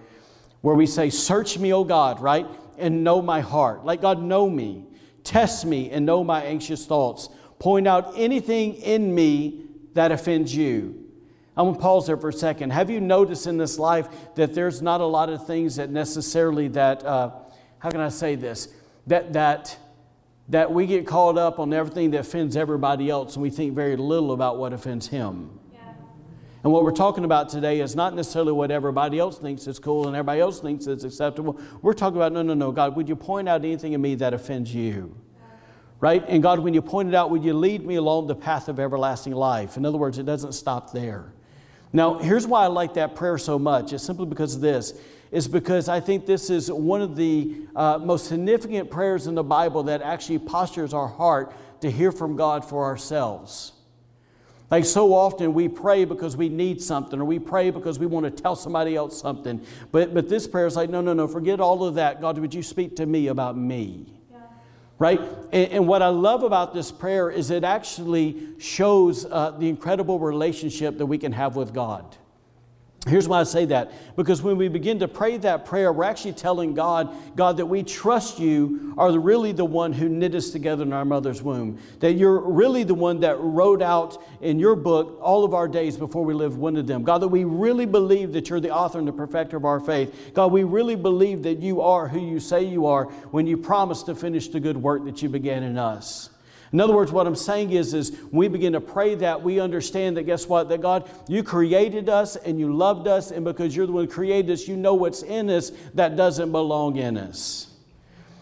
where 0.60 0.74
we 0.74 0.86
say, 0.86 1.10
Search 1.10 1.58
me, 1.58 1.72
O 1.72 1.84
God, 1.84 2.20
right? 2.20 2.46
And 2.78 3.04
know 3.04 3.22
my 3.22 3.40
heart. 3.40 3.84
Let 3.84 4.00
God 4.00 4.22
know 4.22 4.48
me. 4.48 4.84
Test 5.24 5.64
me 5.64 5.90
and 5.90 6.06
know 6.06 6.22
my 6.22 6.42
anxious 6.42 6.86
thoughts. 6.86 7.28
Point 7.58 7.88
out 7.88 8.12
anything 8.16 8.74
in 8.74 9.14
me 9.14 9.64
that 9.94 10.12
offends 10.12 10.54
you. 10.54 11.06
I'm 11.56 11.66
going 11.66 11.76
to 11.76 11.80
pause 11.80 12.06
there 12.06 12.18
for 12.18 12.28
a 12.28 12.32
second. 12.32 12.70
Have 12.70 12.90
you 12.90 13.00
noticed 13.00 13.46
in 13.46 13.56
this 13.56 13.78
life 13.78 14.08
that 14.34 14.54
there's 14.54 14.82
not 14.82 15.00
a 15.00 15.06
lot 15.06 15.30
of 15.30 15.46
things 15.46 15.76
that 15.76 15.90
necessarily 15.90 16.68
that, 16.68 17.02
uh, 17.02 17.30
how 17.78 17.90
can 17.90 18.00
I 18.00 18.10
say 18.10 18.34
this? 18.34 18.68
That, 19.06 19.32
that, 19.32 19.76
that 20.50 20.70
we 20.70 20.86
get 20.86 21.06
caught 21.06 21.38
up 21.38 21.58
on 21.58 21.72
everything 21.72 22.10
that 22.10 22.20
offends 22.20 22.56
everybody 22.56 23.08
else 23.08 23.34
and 23.34 23.42
we 23.42 23.50
think 23.50 23.74
very 23.74 23.96
little 23.96 24.32
about 24.32 24.58
what 24.58 24.74
offends 24.74 25.08
him. 25.08 25.58
And 26.66 26.72
what 26.72 26.82
we're 26.82 26.90
talking 26.90 27.24
about 27.24 27.48
today 27.48 27.78
is 27.78 27.94
not 27.94 28.16
necessarily 28.16 28.50
what 28.50 28.72
everybody 28.72 29.20
else 29.20 29.38
thinks 29.38 29.68
is 29.68 29.78
cool 29.78 30.08
and 30.08 30.16
everybody 30.16 30.40
else 30.40 30.58
thinks 30.58 30.88
is 30.88 31.04
acceptable. 31.04 31.60
We're 31.80 31.92
talking 31.92 32.16
about, 32.16 32.32
no, 32.32 32.42
no, 32.42 32.54
no, 32.54 32.72
God, 32.72 32.96
would 32.96 33.08
you 33.08 33.14
point 33.14 33.48
out 33.48 33.64
anything 33.64 33.92
in 33.92 34.00
me 34.02 34.16
that 34.16 34.34
offends 34.34 34.74
you? 34.74 35.16
Right? 36.00 36.24
And 36.26 36.42
God, 36.42 36.58
when 36.58 36.74
you 36.74 36.82
point 36.82 37.08
it 37.08 37.14
out, 37.14 37.30
would 37.30 37.44
you 37.44 37.54
lead 37.54 37.86
me 37.86 37.94
along 37.94 38.26
the 38.26 38.34
path 38.34 38.68
of 38.68 38.80
everlasting 38.80 39.32
life? 39.32 39.76
In 39.76 39.86
other 39.86 39.96
words, 39.96 40.18
it 40.18 40.26
doesn't 40.26 40.54
stop 40.54 40.92
there. 40.92 41.32
Now, 41.92 42.18
here's 42.18 42.48
why 42.48 42.64
I 42.64 42.66
like 42.66 42.94
that 42.94 43.14
prayer 43.14 43.38
so 43.38 43.60
much. 43.60 43.92
It's 43.92 44.02
simply 44.02 44.26
because 44.26 44.56
of 44.56 44.60
this. 44.60 44.94
It's 45.30 45.46
because 45.46 45.88
I 45.88 46.00
think 46.00 46.26
this 46.26 46.50
is 46.50 46.68
one 46.68 47.00
of 47.00 47.14
the 47.14 47.58
uh, 47.76 47.98
most 47.98 48.26
significant 48.26 48.90
prayers 48.90 49.28
in 49.28 49.36
the 49.36 49.44
Bible 49.44 49.84
that 49.84 50.02
actually 50.02 50.40
postures 50.40 50.92
our 50.92 51.06
heart 51.06 51.54
to 51.82 51.92
hear 51.92 52.10
from 52.10 52.34
God 52.34 52.64
for 52.64 52.86
ourselves. 52.86 53.70
Like 54.70 54.84
so 54.84 55.14
often 55.14 55.54
we 55.54 55.68
pray 55.68 56.04
because 56.04 56.36
we 56.36 56.48
need 56.48 56.82
something 56.82 57.20
or 57.20 57.24
we 57.24 57.38
pray 57.38 57.70
because 57.70 57.98
we 57.98 58.06
want 58.06 58.24
to 58.24 58.30
tell 58.42 58.56
somebody 58.56 58.96
else 58.96 59.20
something. 59.20 59.64
But, 59.92 60.12
but 60.12 60.28
this 60.28 60.48
prayer 60.48 60.66
is 60.66 60.74
like, 60.74 60.90
no, 60.90 61.00
no, 61.00 61.12
no, 61.12 61.28
forget 61.28 61.60
all 61.60 61.84
of 61.84 61.94
that. 61.94 62.20
God, 62.20 62.38
would 62.38 62.52
you 62.52 62.62
speak 62.62 62.96
to 62.96 63.06
me 63.06 63.28
about 63.28 63.56
me? 63.56 64.06
Yeah. 64.30 64.38
Right? 64.98 65.20
And, 65.52 65.70
and, 65.72 65.88
what 65.88 66.02
I 66.02 66.08
love 66.08 66.42
about 66.42 66.74
this 66.74 66.90
prayer 66.90 67.30
is 67.30 67.50
it 67.50 67.62
actually 67.62 68.58
shows 68.58 69.24
uh, 69.24 69.52
the 69.52 69.68
incredible 69.68 70.18
relationship 70.18 70.98
that 70.98 71.06
we 71.06 71.18
can 71.18 71.30
have 71.30 71.54
with 71.54 71.72
God. 71.72 72.16
Here's 73.06 73.28
why 73.28 73.40
I 73.40 73.44
say 73.44 73.66
that. 73.66 73.92
Because 74.16 74.42
when 74.42 74.56
we 74.56 74.66
begin 74.66 74.98
to 74.98 75.06
pray 75.06 75.36
that 75.38 75.64
prayer, 75.64 75.92
we're 75.92 76.04
actually 76.04 76.32
telling 76.32 76.74
God, 76.74 77.14
God, 77.36 77.58
that 77.58 77.66
we 77.66 77.84
trust 77.84 78.40
you 78.40 78.94
are 78.98 79.16
really 79.16 79.52
the 79.52 79.64
one 79.64 79.92
who 79.92 80.08
knit 80.08 80.34
us 80.34 80.50
together 80.50 80.82
in 80.82 80.92
our 80.92 81.04
mother's 81.04 81.40
womb. 81.40 81.78
That 82.00 82.14
you're 82.14 82.40
really 82.40 82.82
the 82.82 82.94
one 82.94 83.20
that 83.20 83.38
wrote 83.38 83.80
out 83.80 84.20
in 84.40 84.58
your 84.58 84.74
book 84.74 85.18
all 85.22 85.44
of 85.44 85.54
our 85.54 85.68
days 85.68 85.96
before 85.96 86.24
we 86.24 86.34
lived 86.34 86.58
one 86.58 86.76
of 86.76 86.88
them. 86.88 87.04
God, 87.04 87.18
that 87.18 87.28
we 87.28 87.44
really 87.44 87.86
believe 87.86 88.32
that 88.32 88.50
you're 88.50 88.58
the 88.58 88.74
author 88.74 88.98
and 88.98 89.06
the 89.06 89.12
perfecter 89.12 89.56
of 89.56 89.64
our 89.64 89.78
faith. 89.78 90.32
God, 90.34 90.50
we 90.50 90.64
really 90.64 90.96
believe 90.96 91.44
that 91.44 91.60
you 91.60 91.82
are 91.82 92.08
who 92.08 92.18
you 92.18 92.40
say 92.40 92.64
you 92.64 92.86
are 92.86 93.04
when 93.30 93.46
you 93.46 93.56
promise 93.56 94.02
to 94.04 94.16
finish 94.16 94.48
the 94.48 94.58
good 94.58 94.76
work 94.76 95.04
that 95.04 95.22
you 95.22 95.28
began 95.28 95.62
in 95.62 95.78
us. 95.78 96.30
In 96.72 96.80
other 96.80 96.94
words, 96.94 97.12
what 97.12 97.26
I'm 97.26 97.36
saying 97.36 97.72
is, 97.72 97.94
is 97.94 98.18
we 98.32 98.48
begin 98.48 98.72
to 98.72 98.80
pray 98.80 99.14
that 99.16 99.42
we 99.42 99.60
understand 99.60 100.16
that 100.16 100.24
guess 100.24 100.48
what? 100.48 100.68
That 100.68 100.80
God, 100.80 101.08
you 101.28 101.42
created 101.42 102.08
us 102.08 102.36
and 102.36 102.58
you 102.58 102.74
loved 102.74 103.06
us, 103.06 103.30
and 103.30 103.44
because 103.44 103.74
you're 103.74 103.86
the 103.86 103.92
one 103.92 104.04
who 104.04 104.10
created 104.10 104.50
us, 104.50 104.66
you 104.66 104.76
know 104.76 104.94
what's 104.94 105.22
in 105.22 105.48
us 105.48 105.70
that 105.94 106.16
doesn't 106.16 106.50
belong 106.50 106.96
in 106.96 107.16
us. 107.16 107.68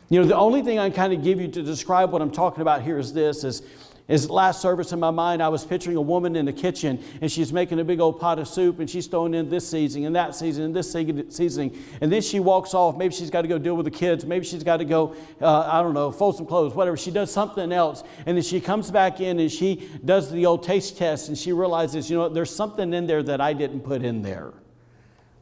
You 0.08 0.20
know, 0.20 0.26
the 0.26 0.36
only 0.36 0.62
thing 0.62 0.78
I 0.78 0.88
can 0.88 0.96
kind 0.96 1.12
of 1.12 1.22
give 1.22 1.40
you 1.40 1.48
to 1.48 1.62
describe 1.62 2.12
what 2.12 2.22
I'm 2.22 2.30
talking 2.30 2.62
about 2.62 2.82
here 2.82 2.98
is 2.98 3.12
this 3.12 3.44
is 3.44 3.62
is 4.06 4.28
last 4.28 4.60
service 4.60 4.92
in 4.92 5.00
my 5.00 5.10
mind, 5.10 5.42
I 5.42 5.48
was 5.48 5.64
picturing 5.64 5.96
a 5.96 6.02
woman 6.02 6.36
in 6.36 6.44
the 6.44 6.52
kitchen 6.52 7.02
and 7.22 7.32
she's 7.32 7.54
making 7.54 7.80
a 7.80 7.84
big 7.84 8.00
old 8.00 8.20
pot 8.20 8.38
of 8.38 8.46
soup 8.46 8.78
and 8.78 8.88
she's 8.88 9.06
throwing 9.06 9.32
in 9.32 9.48
this 9.48 9.66
seasoning 9.66 10.04
and 10.04 10.14
that 10.14 10.34
seasoning 10.34 10.66
and 10.66 10.76
this 10.76 10.92
seasoning. 10.92 11.82
And 12.02 12.12
then 12.12 12.20
she 12.20 12.38
walks 12.38 12.74
off. 12.74 12.98
Maybe 12.98 13.14
she's 13.14 13.30
got 13.30 13.42
to 13.42 13.48
go 13.48 13.56
deal 13.56 13.74
with 13.76 13.84
the 13.84 13.90
kids. 13.90 14.26
Maybe 14.26 14.44
she's 14.44 14.62
got 14.62 14.76
to 14.78 14.84
go, 14.84 15.16
uh, 15.40 15.70
I 15.72 15.82
don't 15.82 15.94
know, 15.94 16.10
fold 16.10 16.36
some 16.36 16.44
clothes, 16.44 16.74
whatever. 16.74 16.98
She 16.98 17.10
does 17.10 17.32
something 17.32 17.72
else. 17.72 18.04
And 18.26 18.36
then 18.36 18.44
she 18.44 18.60
comes 18.60 18.90
back 18.90 19.20
in 19.20 19.40
and 19.40 19.50
she 19.50 19.88
does 20.04 20.30
the 20.30 20.44
old 20.44 20.64
taste 20.64 20.98
test 20.98 21.28
and 21.28 21.38
she 21.38 21.52
realizes, 21.52 22.10
you 22.10 22.18
know, 22.18 22.28
there's 22.28 22.54
something 22.54 22.92
in 22.92 23.06
there 23.06 23.22
that 23.22 23.40
I 23.40 23.54
didn't 23.54 23.80
put 23.80 24.02
in 24.02 24.20
there. 24.20 24.52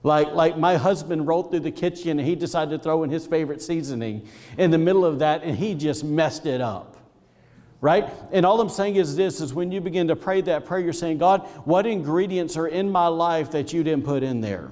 Like, 0.04 0.34
like 0.34 0.56
my 0.56 0.76
husband 0.76 1.26
rolled 1.26 1.50
through 1.50 1.60
the 1.60 1.72
kitchen 1.72 2.20
and 2.20 2.28
he 2.28 2.36
decided 2.36 2.70
to 2.70 2.78
throw 2.82 3.02
in 3.02 3.10
his 3.10 3.26
favorite 3.26 3.60
seasoning 3.60 4.28
in 4.56 4.70
the 4.70 4.78
middle 4.78 5.04
of 5.04 5.18
that 5.18 5.42
and 5.42 5.56
he 5.56 5.74
just 5.74 6.04
messed 6.04 6.46
it 6.46 6.60
up 6.60 7.01
right? 7.82 8.08
And 8.30 8.46
all 8.46 8.60
I'm 8.60 8.70
saying 8.70 8.96
is 8.96 9.16
this 9.16 9.42
is 9.42 9.52
when 9.52 9.70
you 9.70 9.82
begin 9.82 10.08
to 10.08 10.16
pray 10.16 10.40
that 10.42 10.64
prayer, 10.64 10.80
you're 10.80 10.92
saying, 10.94 11.18
God, 11.18 11.40
what 11.66 11.84
ingredients 11.84 12.56
are 12.56 12.68
in 12.68 12.88
my 12.88 13.08
life 13.08 13.50
that 13.50 13.74
you 13.74 13.82
didn't 13.82 14.04
put 14.04 14.22
in 14.22 14.40
there? 14.40 14.70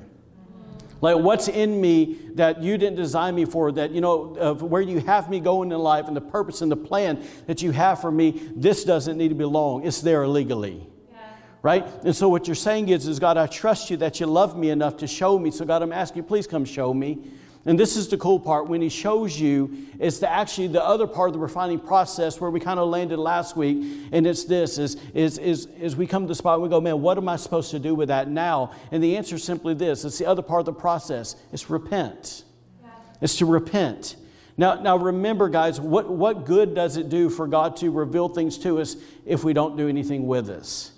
Like, 1.02 1.17
what's 1.17 1.49
in 1.49 1.81
me 1.81 2.19
that 2.35 2.62
you 2.62 2.79
didn't 2.79 2.97
design 2.97 3.35
me 3.35 3.47
for, 3.47 3.73
that, 3.73 3.90
you 3.90 4.00
know, 4.00 4.37
of 4.37 4.62
where 4.62 4.83
you 4.83 5.00
have 5.00 5.29
me 5.29 5.40
going 5.40 5.73
in 5.73 5.79
life 5.79 6.07
and 6.07 6.17
the 6.17 6.21
purpose 6.21 6.61
and 6.61 6.71
the 6.71 6.76
plan 6.76 7.26
that 7.47 7.62
you 7.62 7.73
have 7.73 8.00
for 8.00 8.12
me, 8.12 8.49
this 8.55 8.85
doesn't 8.85 9.17
need 9.17 9.29
to 9.29 9.35
belong. 9.35 9.85
It's 9.85 10.02
there 10.02 10.23
illegally. 10.23 10.87
Yeah. 11.11 11.19
Right? 11.62 11.87
And 12.05 12.14
so, 12.14 12.29
what 12.29 12.47
you're 12.47 12.55
saying 12.55 12.90
is, 12.90 13.09
is, 13.09 13.19
God, 13.19 13.38
I 13.38 13.47
trust 13.47 13.90
you 13.90 13.97
that 13.97 14.21
you 14.21 14.26
love 14.26 14.59
me 14.59 14.69
enough 14.69 14.99
to 14.99 15.07
show 15.07 15.38
me. 15.38 15.50
So, 15.50 15.64
God, 15.64 15.83
I'm 15.83 15.93
asking 15.93 16.23
you, 16.23 16.29
please 16.29 16.47
come 16.47 16.67
show 16.67 16.93
me. 16.93 17.19
And 17.67 17.79
this 17.79 17.97
is 17.97 18.09
the 18.09 18.17
cool 18.17 18.40
part 18.40 18.69
when 18.69 18.81
he 18.81 18.88
shows 18.88 19.38
you, 19.38 19.87
it's 19.99 20.19
the, 20.19 20.31
actually 20.31 20.69
the 20.69 20.83
other 20.83 21.07
part 21.07 21.29
of 21.29 21.35
the 21.35 21.38
refining 21.38 21.79
process 21.79 22.40
where 22.40 22.50
we 22.50 22.59
kind 22.59 22.81
of 22.81 22.88
landed 22.88 23.19
last 23.19 23.55
week. 23.55 24.09
And 24.12 24.26
it's 24.26 24.45
this 24.45 24.79
is, 24.79 24.97
is, 25.12 25.37
is, 25.37 25.67
is 25.79 25.95
we 25.95 26.07
come 26.07 26.23
to 26.23 26.29
the 26.29 26.35
spot 26.35 26.55
and 26.55 26.62
we 26.62 26.71
go, 26.71 26.81
man, 26.81 27.02
what 27.02 27.19
am 27.19 27.29
I 27.29 27.37
supposed 27.37 27.71
to 27.73 27.79
do 27.79 27.95
with 27.95 28.09
that 28.09 28.29
now? 28.29 28.73
And 28.90 29.02
the 29.02 29.17
answer 29.17 29.37
is 29.37 29.45
simply 29.45 29.75
this 29.75 30.05
it's 30.05 30.17
the 30.17 30.25
other 30.25 30.43
part 30.43 30.61
of 30.61 30.67
the 30.67 30.73
process 30.73 31.37
it's 31.52 31.69
repent. 31.69 32.45
Yeah. 32.83 32.88
It's 33.21 33.37
to 33.37 33.47
repent. 33.47 34.17
Now, 34.57 34.81
now 34.81 34.97
remember, 34.97 35.50
guys, 35.50 35.81
what, 35.81 36.11
what 36.11 36.47
good 36.47 36.75
does 36.75 36.97
it 36.97 37.11
do 37.11 37.29
for 37.29 37.47
God 37.47 37.76
to 37.79 37.90
reveal 37.90 38.29
things 38.29 38.57
to 38.59 38.81
us 38.81 38.97
if 39.26 39.45
we 39.45 39.52
don't 39.52 39.76
do 39.76 39.87
anything 39.87 40.26
with 40.26 40.49
us? 40.49 40.93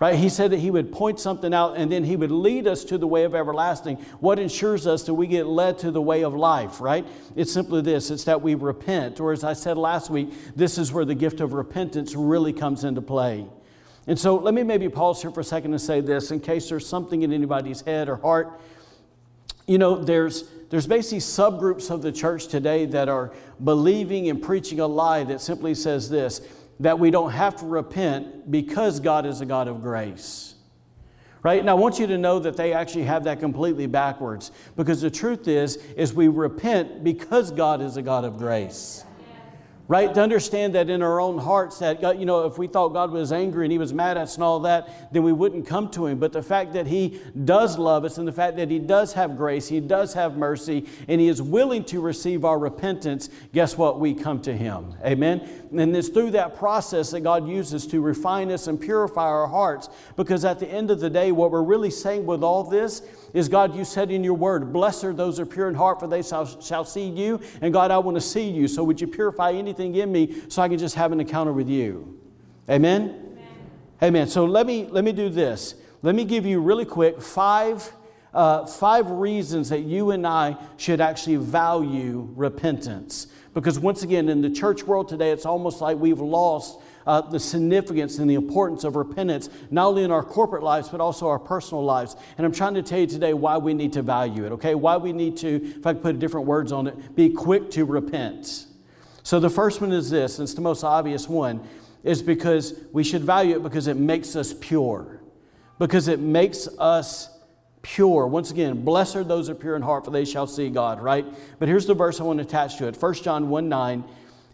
Right? 0.00 0.14
He 0.14 0.28
said 0.28 0.52
that 0.52 0.60
he 0.60 0.70
would 0.70 0.92
point 0.92 1.18
something 1.18 1.52
out 1.52 1.76
and 1.76 1.90
then 1.90 2.04
he 2.04 2.14
would 2.14 2.30
lead 2.30 2.68
us 2.68 2.84
to 2.84 2.98
the 2.98 3.06
way 3.06 3.24
of 3.24 3.34
everlasting. 3.34 3.96
What 4.20 4.38
ensures 4.38 4.86
us 4.86 5.02
that 5.04 5.14
we 5.14 5.26
get 5.26 5.46
led 5.46 5.78
to 5.80 5.90
the 5.90 6.00
way 6.00 6.22
of 6.22 6.34
life, 6.34 6.80
right? 6.80 7.04
It's 7.34 7.52
simply 7.52 7.80
this 7.82 8.10
it's 8.10 8.22
that 8.24 8.40
we 8.40 8.54
repent. 8.54 9.18
Or 9.18 9.32
as 9.32 9.42
I 9.42 9.54
said 9.54 9.76
last 9.76 10.08
week, 10.08 10.32
this 10.54 10.78
is 10.78 10.92
where 10.92 11.04
the 11.04 11.16
gift 11.16 11.40
of 11.40 11.52
repentance 11.52 12.14
really 12.14 12.52
comes 12.52 12.84
into 12.84 13.02
play. 13.02 13.46
And 14.06 14.16
so 14.16 14.36
let 14.36 14.54
me 14.54 14.62
maybe 14.62 14.88
pause 14.88 15.20
here 15.20 15.32
for 15.32 15.40
a 15.40 15.44
second 15.44 15.72
and 15.72 15.80
say 15.80 16.00
this 16.00 16.30
in 16.30 16.38
case 16.40 16.68
there's 16.68 16.86
something 16.86 17.22
in 17.22 17.32
anybody's 17.32 17.80
head 17.80 18.08
or 18.08 18.16
heart. 18.16 18.60
You 19.66 19.78
know, 19.78 20.02
there's 20.02 20.44
there's 20.70 20.86
basically 20.86 21.18
subgroups 21.18 21.90
of 21.90 22.02
the 22.02 22.12
church 22.12 22.48
today 22.48 22.84
that 22.86 23.08
are 23.08 23.32
believing 23.62 24.28
and 24.28 24.42
preaching 24.42 24.80
a 24.80 24.86
lie 24.86 25.24
that 25.24 25.40
simply 25.40 25.74
says 25.74 26.10
this 26.10 26.40
that 26.80 26.98
we 26.98 27.10
don't 27.10 27.32
have 27.32 27.56
to 27.56 27.66
repent 27.66 28.50
because 28.50 29.00
God 29.00 29.26
is 29.26 29.40
a 29.40 29.46
God 29.46 29.68
of 29.68 29.82
grace. 29.82 30.54
Right? 31.42 31.60
And 31.60 31.70
I 31.70 31.74
want 31.74 31.98
you 31.98 32.06
to 32.08 32.18
know 32.18 32.38
that 32.40 32.56
they 32.56 32.72
actually 32.72 33.04
have 33.04 33.24
that 33.24 33.40
completely 33.40 33.86
backwards 33.86 34.50
because 34.76 35.00
the 35.00 35.10
truth 35.10 35.46
is 35.46 35.76
is 35.96 36.12
we 36.12 36.28
repent 36.28 37.04
because 37.04 37.52
God 37.52 37.80
is 37.80 37.96
a 37.96 38.02
God 38.02 38.24
of 38.24 38.38
grace. 38.38 39.04
Right? 39.88 40.12
To 40.12 40.22
understand 40.22 40.74
that 40.74 40.90
in 40.90 41.02
our 41.02 41.18
own 41.18 41.38
hearts, 41.38 41.78
that, 41.78 42.02
God, 42.02 42.18
you 42.18 42.26
know, 42.26 42.44
if 42.44 42.58
we 42.58 42.66
thought 42.66 42.90
God 42.90 43.10
was 43.10 43.32
angry 43.32 43.64
and 43.64 43.72
He 43.72 43.78
was 43.78 43.94
mad 43.94 44.18
at 44.18 44.24
us 44.24 44.34
and 44.34 44.44
all 44.44 44.60
that, 44.60 45.12
then 45.12 45.22
we 45.22 45.32
wouldn't 45.32 45.66
come 45.66 45.90
to 45.92 46.06
Him. 46.06 46.18
But 46.18 46.32
the 46.32 46.42
fact 46.42 46.74
that 46.74 46.86
He 46.86 47.20
does 47.44 47.78
love 47.78 48.04
us 48.04 48.18
and 48.18 48.28
the 48.28 48.32
fact 48.32 48.58
that 48.58 48.70
He 48.70 48.78
does 48.78 49.14
have 49.14 49.38
grace, 49.38 49.66
He 49.66 49.80
does 49.80 50.12
have 50.12 50.36
mercy, 50.36 50.86
and 51.08 51.20
He 51.20 51.28
is 51.28 51.40
willing 51.40 51.84
to 51.84 52.02
receive 52.02 52.44
our 52.44 52.58
repentance, 52.58 53.30
guess 53.54 53.78
what? 53.78 53.98
We 53.98 54.12
come 54.12 54.42
to 54.42 54.54
Him. 54.54 54.94
Amen? 55.02 55.48
And 55.72 55.96
it's 55.96 56.08
through 56.08 56.32
that 56.32 56.56
process 56.56 57.10
that 57.12 57.20
God 57.20 57.48
uses 57.48 57.86
to 57.86 58.02
refine 58.02 58.52
us 58.52 58.66
and 58.66 58.78
purify 58.78 59.26
our 59.26 59.46
hearts. 59.46 59.88
Because 60.16 60.44
at 60.44 60.58
the 60.58 60.68
end 60.68 60.90
of 60.90 61.00
the 61.00 61.08
day, 61.08 61.32
what 61.32 61.50
we're 61.50 61.62
really 61.62 61.90
saying 61.90 62.26
with 62.26 62.42
all 62.42 62.62
this 62.62 63.00
is 63.34 63.48
God, 63.48 63.76
you 63.76 63.84
said 63.84 64.10
in 64.10 64.24
your 64.24 64.34
word, 64.34 64.72
Blessed 64.72 65.04
are 65.04 65.12
those 65.12 65.36
who 65.36 65.42
are 65.42 65.46
pure 65.46 65.68
in 65.68 65.74
heart, 65.74 66.00
for 66.00 66.06
they 66.06 66.22
shall, 66.22 66.46
shall 66.60 66.84
see 66.84 67.08
you. 67.08 67.40
And 67.60 67.72
God, 67.72 67.90
I 67.90 67.98
want 67.98 68.16
to 68.16 68.20
see 68.20 68.48
you. 68.48 68.68
So 68.68 68.82
would 68.84 69.00
you 69.00 69.06
purify 69.06 69.52
anything 69.52 69.94
in 69.94 70.10
me 70.10 70.42
so 70.48 70.62
I 70.62 70.68
can 70.68 70.78
just 70.78 70.94
have 70.94 71.12
an 71.12 71.20
encounter 71.20 71.52
with 71.52 71.68
you? 71.68 72.18
Amen? 72.68 73.02
Amen. 73.10 73.36
Amen. 74.02 74.28
So 74.28 74.44
let 74.44 74.66
me, 74.66 74.86
let 74.86 75.04
me 75.04 75.12
do 75.12 75.28
this. 75.28 75.74
Let 76.02 76.14
me 76.14 76.24
give 76.24 76.46
you 76.46 76.60
really 76.60 76.84
quick 76.84 77.20
five, 77.20 77.92
uh, 78.32 78.66
five 78.66 79.10
reasons 79.10 79.68
that 79.70 79.80
you 79.80 80.12
and 80.12 80.26
I 80.26 80.56
should 80.76 81.00
actually 81.00 81.36
value 81.36 82.28
repentance. 82.34 83.26
Because 83.52 83.78
once 83.78 84.02
again, 84.04 84.28
in 84.28 84.40
the 84.40 84.50
church 84.50 84.84
world 84.84 85.08
today, 85.08 85.32
it's 85.32 85.46
almost 85.46 85.80
like 85.80 85.98
we've 85.98 86.20
lost 86.20 86.78
uh, 87.08 87.22
the 87.22 87.40
significance 87.40 88.18
and 88.18 88.28
the 88.28 88.34
importance 88.34 88.84
of 88.84 88.94
repentance, 88.94 89.48
not 89.70 89.86
only 89.86 90.04
in 90.04 90.10
our 90.10 90.22
corporate 90.22 90.62
lives, 90.62 90.90
but 90.90 91.00
also 91.00 91.26
our 91.26 91.38
personal 91.38 91.82
lives. 91.82 92.14
And 92.36 92.44
I'm 92.44 92.52
trying 92.52 92.74
to 92.74 92.82
tell 92.82 92.98
you 92.98 93.06
today 93.06 93.32
why 93.32 93.56
we 93.56 93.72
need 93.72 93.94
to 93.94 94.02
value 94.02 94.44
it, 94.44 94.52
okay? 94.52 94.74
Why 94.74 94.98
we 94.98 95.14
need 95.14 95.38
to, 95.38 95.74
if 95.78 95.86
I 95.86 95.94
could 95.94 96.02
put 96.02 96.18
different 96.18 96.46
words 96.46 96.70
on 96.70 96.86
it, 96.86 97.16
be 97.16 97.30
quick 97.30 97.70
to 97.72 97.86
repent. 97.86 98.66
So 99.22 99.40
the 99.40 99.48
first 99.48 99.80
one 99.80 99.90
is 99.90 100.10
this, 100.10 100.38
and 100.38 100.44
it's 100.44 100.52
the 100.52 100.60
most 100.60 100.84
obvious 100.84 101.26
one, 101.26 101.66
is 102.04 102.22
because 102.22 102.78
we 102.92 103.02
should 103.02 103.22
value 103.22 103.56
it 103.56 103.62
because 103.62 103.86
it 103.86 103.96
makes 103.96 104.36
us 104.36 104.52
pure. 104.60 105.22
Because 105.78 106.08
it 106.08 106.20
makes 106.20 106.68
us 106.78 107.30
pure. 107.80 108.26
Once 108.26 108.50
again, 108.50 108.84
blessed 108.84 109.16
are 109.16 109.24
those 109.24 109.46
who 109.46 109.52
are 109.52 109.56
pure 109.56 109.76
in 109.76 109.82
heart, 109.82 110.04
for 110.04 110.10
they 110.10 110.26
shall 110.26 110.46
see 110.46 110.68
God, 110.68 111.00
right? 111.00 111.24
But 111.58 111.68
here's 111.68 111.86
the 111.86 111.94
verse 111.94 112.20
I 112.20 112.24
want 112.24 112.38
to 112.38 112.44
attach 112.44 112.76
to 112.78 112.86
it 112.86 113.00
1 113.00 113.14
John 113.14 113.48
1 113.48 113.66
9. 113.66 114.04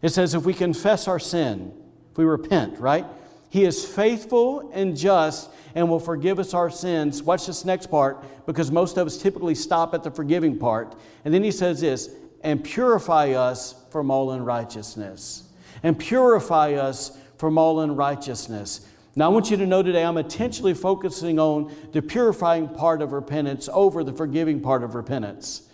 It 0.02 0.10
says, 0.10 0.34
If 0.34 0.44
we 0.44 0.54
confess 0.54 1.08
our 1.08 1.18
sin, 1.18 1.72
if 2.14 2.18
we 2.18 2.24
repent, 2.24 2.78
right? 2.78 3.04
He 3.50 3.64
is 3.64 3.84
faithful 3.84 4.70
and 4.72 4.96
just 4.96 5.50
and 5.74 5.90
will 5.90 5.98
forgive 5.98 6.38
us 6.38 6.54
our 6.54 6.70
sins. 6.70 7.24
Watch 7.24 7.48
this 7.48 7.64
next 7.64 7.88
part 7.88 8.24
because 8.46 8.70
most 8.70 8.96
of 8.98 9.08
us 9.08 9.18
typically 9.18 9.56
stop 9.56 9.94
at 9.94 10.04
the 10.04 10.12
forgiving 10.12 10.56
part. 10.56 10.94
And 11.24 11.34
then 11.34 11.42
he 11.42 11.50
says 11.50 11.80
this 11.80 12.08
and 12.44 12.62
purify 12.62 13.30
us 13.30 13.74
from 13.90 14.12
all 14.12 14.30
unrighteousness. 14.30 15.42
And 15.82 15.98
purify 15.98 16.74
us 16.74 17.18
from 17.36 17.58
all 17.58 17.80
unrighteousness. 17.80 18.86
Now, 19.16 19.26
I 19.26 19.28
want 19.32 19.50
you 19.50 19.56
to 19.56 19.66
know 19.66 19.82
today 19.82 20.04
I'm 20.04 20.16
intentionally 20.16 20.74
focusing 20.74 21.40
on 21.40 21.74
the 21.90 22.00
purifying 22.00 22.68
part 22.68 23.02
of 23.02 23.10
repentance 23.10 23.68
over 23.72 24.04
the 24.04 24.12
forgiving 24.12 24.60
part 24.60 24.84
of 24.84 24.94
repentance 24.94 25.68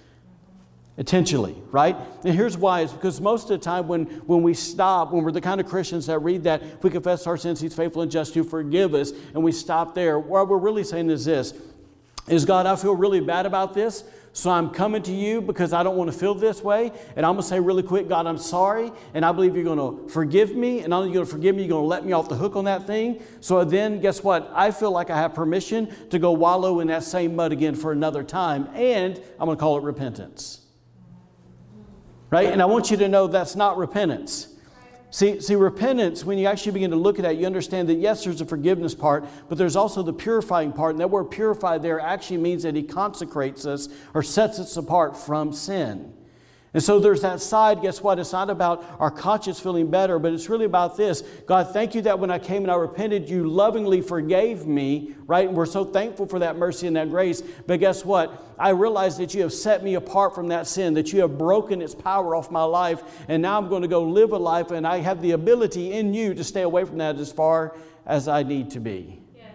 intentionally, 1.00 1.56
right? 1.70 1.96
And 2.24 2.34
here's 2.34 2.58
why 2.58 2.82
it's 2.82 2.92
because 2.92 3.22
most 3.22 3.44
of 3.44 3.58
the 3.58 3.64
time 3.64 3.88
when, 3.88 4.04
when 4.26 4.42
we 4.42 4.52
stop, 4.52 5.12
when 5.12 5.24
we're 5.24 5.32
the 5.32 5.40
kind 5.40 5.58
of 5.58 5.66
Christians 5.66 6.06
that 6.06 6.18
read 6.18 6.44
that, 6.44 6.62
if 6.62 6.84
we 6.84 6.90
confess 6.90 7.26
our 7.26 7.38
sins, 7.38 7.58
He's 7.58 7.74
faithful 7.74 8.02
and 8.02 8.10
just 8.10 8.34
to 8.34 8.44
forgive 8.44 8.92
us, 8.92 9.12
and 9.32 9.42
we 9.42 9.50
stop 9.50 9.94
there, 9.94 10.18
what 10.18 10.46
we're 10.46 10.58
really 10.58 10.84
saying 10.84 11.08
is 11.08 11.24
this 11.24 11.54
is 12.28 12.44
God, 12.44 12.66
I 12.66 12.76
feel 12.76 12.94
really 12.94 13.20
bad 13.20 13.46
about 13.46 13.72
this. 13.72 14.04
So 14.34 14.50
I'm 14.50 14.70
coming 14.70 15.02
to 15.04 15.12
you 15.12 15.40
because 15.40 15.72
I 15.72 15.82
don't 15.82 15.96
want 15.96 16.12
to 16.12 16.16
feel 16.16 16.34
this 16.34 16.62
way. 16.62 16.92
And 17.16 17.26
I'm 17.26 17.32
going 17.32 17.42
to 17.42 17.48
say 17.48 17.58
really 17.58 17.82
quick, 17.82 18.08
God, 18.08 18.26
I'm 18.26 18.38
sorry. 18.38 18.92
And 19.14 19.24
I 19.24 19.32
believe 19.32 19.56
you're 19.56 19.64
going 19.64 19.78
to 19.78 20.08
forgive 20.08 20.54
me. 20.54 20.80
And 20.80 20.90
not 20.90 20.98
only 20.98 21.08
you 21.08 21.14
going 21.14 21.26
to 21.26 21.32
forgive 21.32 21.56
me, 21.56 21.62
you're 21.62 21.70
going 21.70 21.82
to 21.82 21.88
let 21.88 22.04
me 22.04 22.12
off 22.12 22.28
the 22.28 22.36
hook 22.36 22.54
on 22.54 22.66
that 22.66 22.86
thing. 22.86 23.20
So 23.40 23.64
then, 23.64 24.00
guess 24.00 24.22
what? 24.22 24.48
I 24.54 24.70
feel 24.70 24.92
like 24.92 25.10
I 25.10 25.16
have 25.16 25.34
permission 25.34 25.92
to 26.10 26.20
go 26.20 26.30
wallow 26.30 26.78
in 26.78 26.86
that 26.88 27.02
same 27.02 27.34
mud 27.34 27.50
again 27.50 27.74
for 27.74 27.90
another 27.90 28.22
time. 28.22 28.68
And 28.74 29.20
I'm 29.40 29.46
going 29.46 29.56
to 29.56 29.60
call 29.60 29.78
it 29.78 29.82
repentance 29.82 30.60
right? 32.30 32.48
And 32.48 32.62
I 32.62 32.66
want 32.66 32.90
you 32.90 32.96
to 32.98 33.08
know 33.08 33.26
that's 33.26 33.56
not 33.56 33.76
repentance. 33.76 34.48
See, 35.12 35.40
see, 35.40 35.56
repentance, 35.56 36.24
when 36.24 36.38
you 36.38 36.46
actually 36.46 36.70
begin 36.72 36.90
to 36.90 36.96
look 36.96 37.18
at 37.18 37.22
that, 37.22 37.36
you 37.36 37.44
understand 37.44 37.88
that 37.88 37.94
yes, 37.94 38.22
there's 38.22 38.40
a 38.40 38.46
forgiveness 38.46 38.94
part, 38.94 39.24
but 39.48 39.58
there's 39.58 39.74
also 39.74 40.04
the 40.04 40.12
purifying 40.12 40.72
part. 40.72 40.92
And 40.92 41.00
that 41.00 41.10
word 41.10 41.24
purified 41.24 41.82
there 41.82 41.98
actually 41.98 42.36
means 42.36 42.62
that 42.62 42.76
He 42.76 42.84
consecrates 42.84 43.66
us 43.66 43.88
or 44.14 44.22
sets 44.22 44.60
us 44.60 44.76
apart 44.76 45.16
from 45.16 45.52
sin. 45.52 46.14
And 46.72 46.80
so 46.80 47.00
there's 47.00 47.22
that 47.22 47.40
side, 47.40 47.82
guess 47.82 48.00
what? 48.00 48.20
It's 48.20 48.32
not 48.32 48.48
about 48.48 48.84
our 49.00 49.10
conscience 49.10 49.58
feeling 49.58 49.90
better, 49.90 50.20
but 50.20 50.32
it's 50.32 50.48
really 50.48 50.66
about 50.66 50.96
this. 50.96 51.22
God, 51.46 51.72
thank 51.72 51.96
you 51.96 52.02
that 52.02 52.20
when 52.20 52.30
I 52.30 52.38
came 52.38 52.62
and 52.62 52.70
I 52.70 52.76
repented, 52.76 53.28
you 53.28 53.48
lovingly 53.48 54.00
forgave 54.00 54.66
me, 54.66 55.16
right? 55.26 55.48
And 55.48 55.56
we're 55.56 55.66
so 55.66 55.84
thankful 55.84 56.26
for 56.26 56.38
that 56.38 56.56
mercy 56.56 56.86
and 56.86 56.94
that 56.94 57.10
grace. 57.10 57.42
But 57.66 57.80
guess 57.80 58.04
what? 58.04 58.54
I 58.56 58.68
realize 58.68 59.18
that 59.18 59.34
you 59.34 59.42
have 59.42 59.52
set 59.52 59.82
me 59.82 59.94
apart 59.94 60.32
from 60.32 60.46
that 60.48 60.68
sin, 60.68 60.94
that 60.94 61.12
you 61.12 61.22
have 61.22 61.36
broken 61.36 61.82
its 61.82 61.94
power 61.94 62.36
off 62.36 62.52
my 62.52 62.62
life, 62.62 63.02
and 63.26 63.42
now 63.42 63.58
I'm 63.58 63.68
going 63.68 63.82
to 63.82 63.88
go 63.88 64.04
live 64.04 64.30
a 64.30 64.38
life, 64.38 64.70
and 64.70 64.86
I 64.86 64.98
have 64.98 65.20
the 65.22 65.32
ability 65.32 65.92
in 65.92 66.14
you 66.14 66.34
to 66.34 66.44
stay 66.44 66.62
away 66.62 66.84
from 66.84 66.98
that 66.98 67.16
as 67.16 67.32
far 67.32 67.74
as 68.06 68.28
I 68.28 68.44
need 68.44 68.70
to 68.72 68.80
be. 68.80 69.20
Yes. 69.34 69.46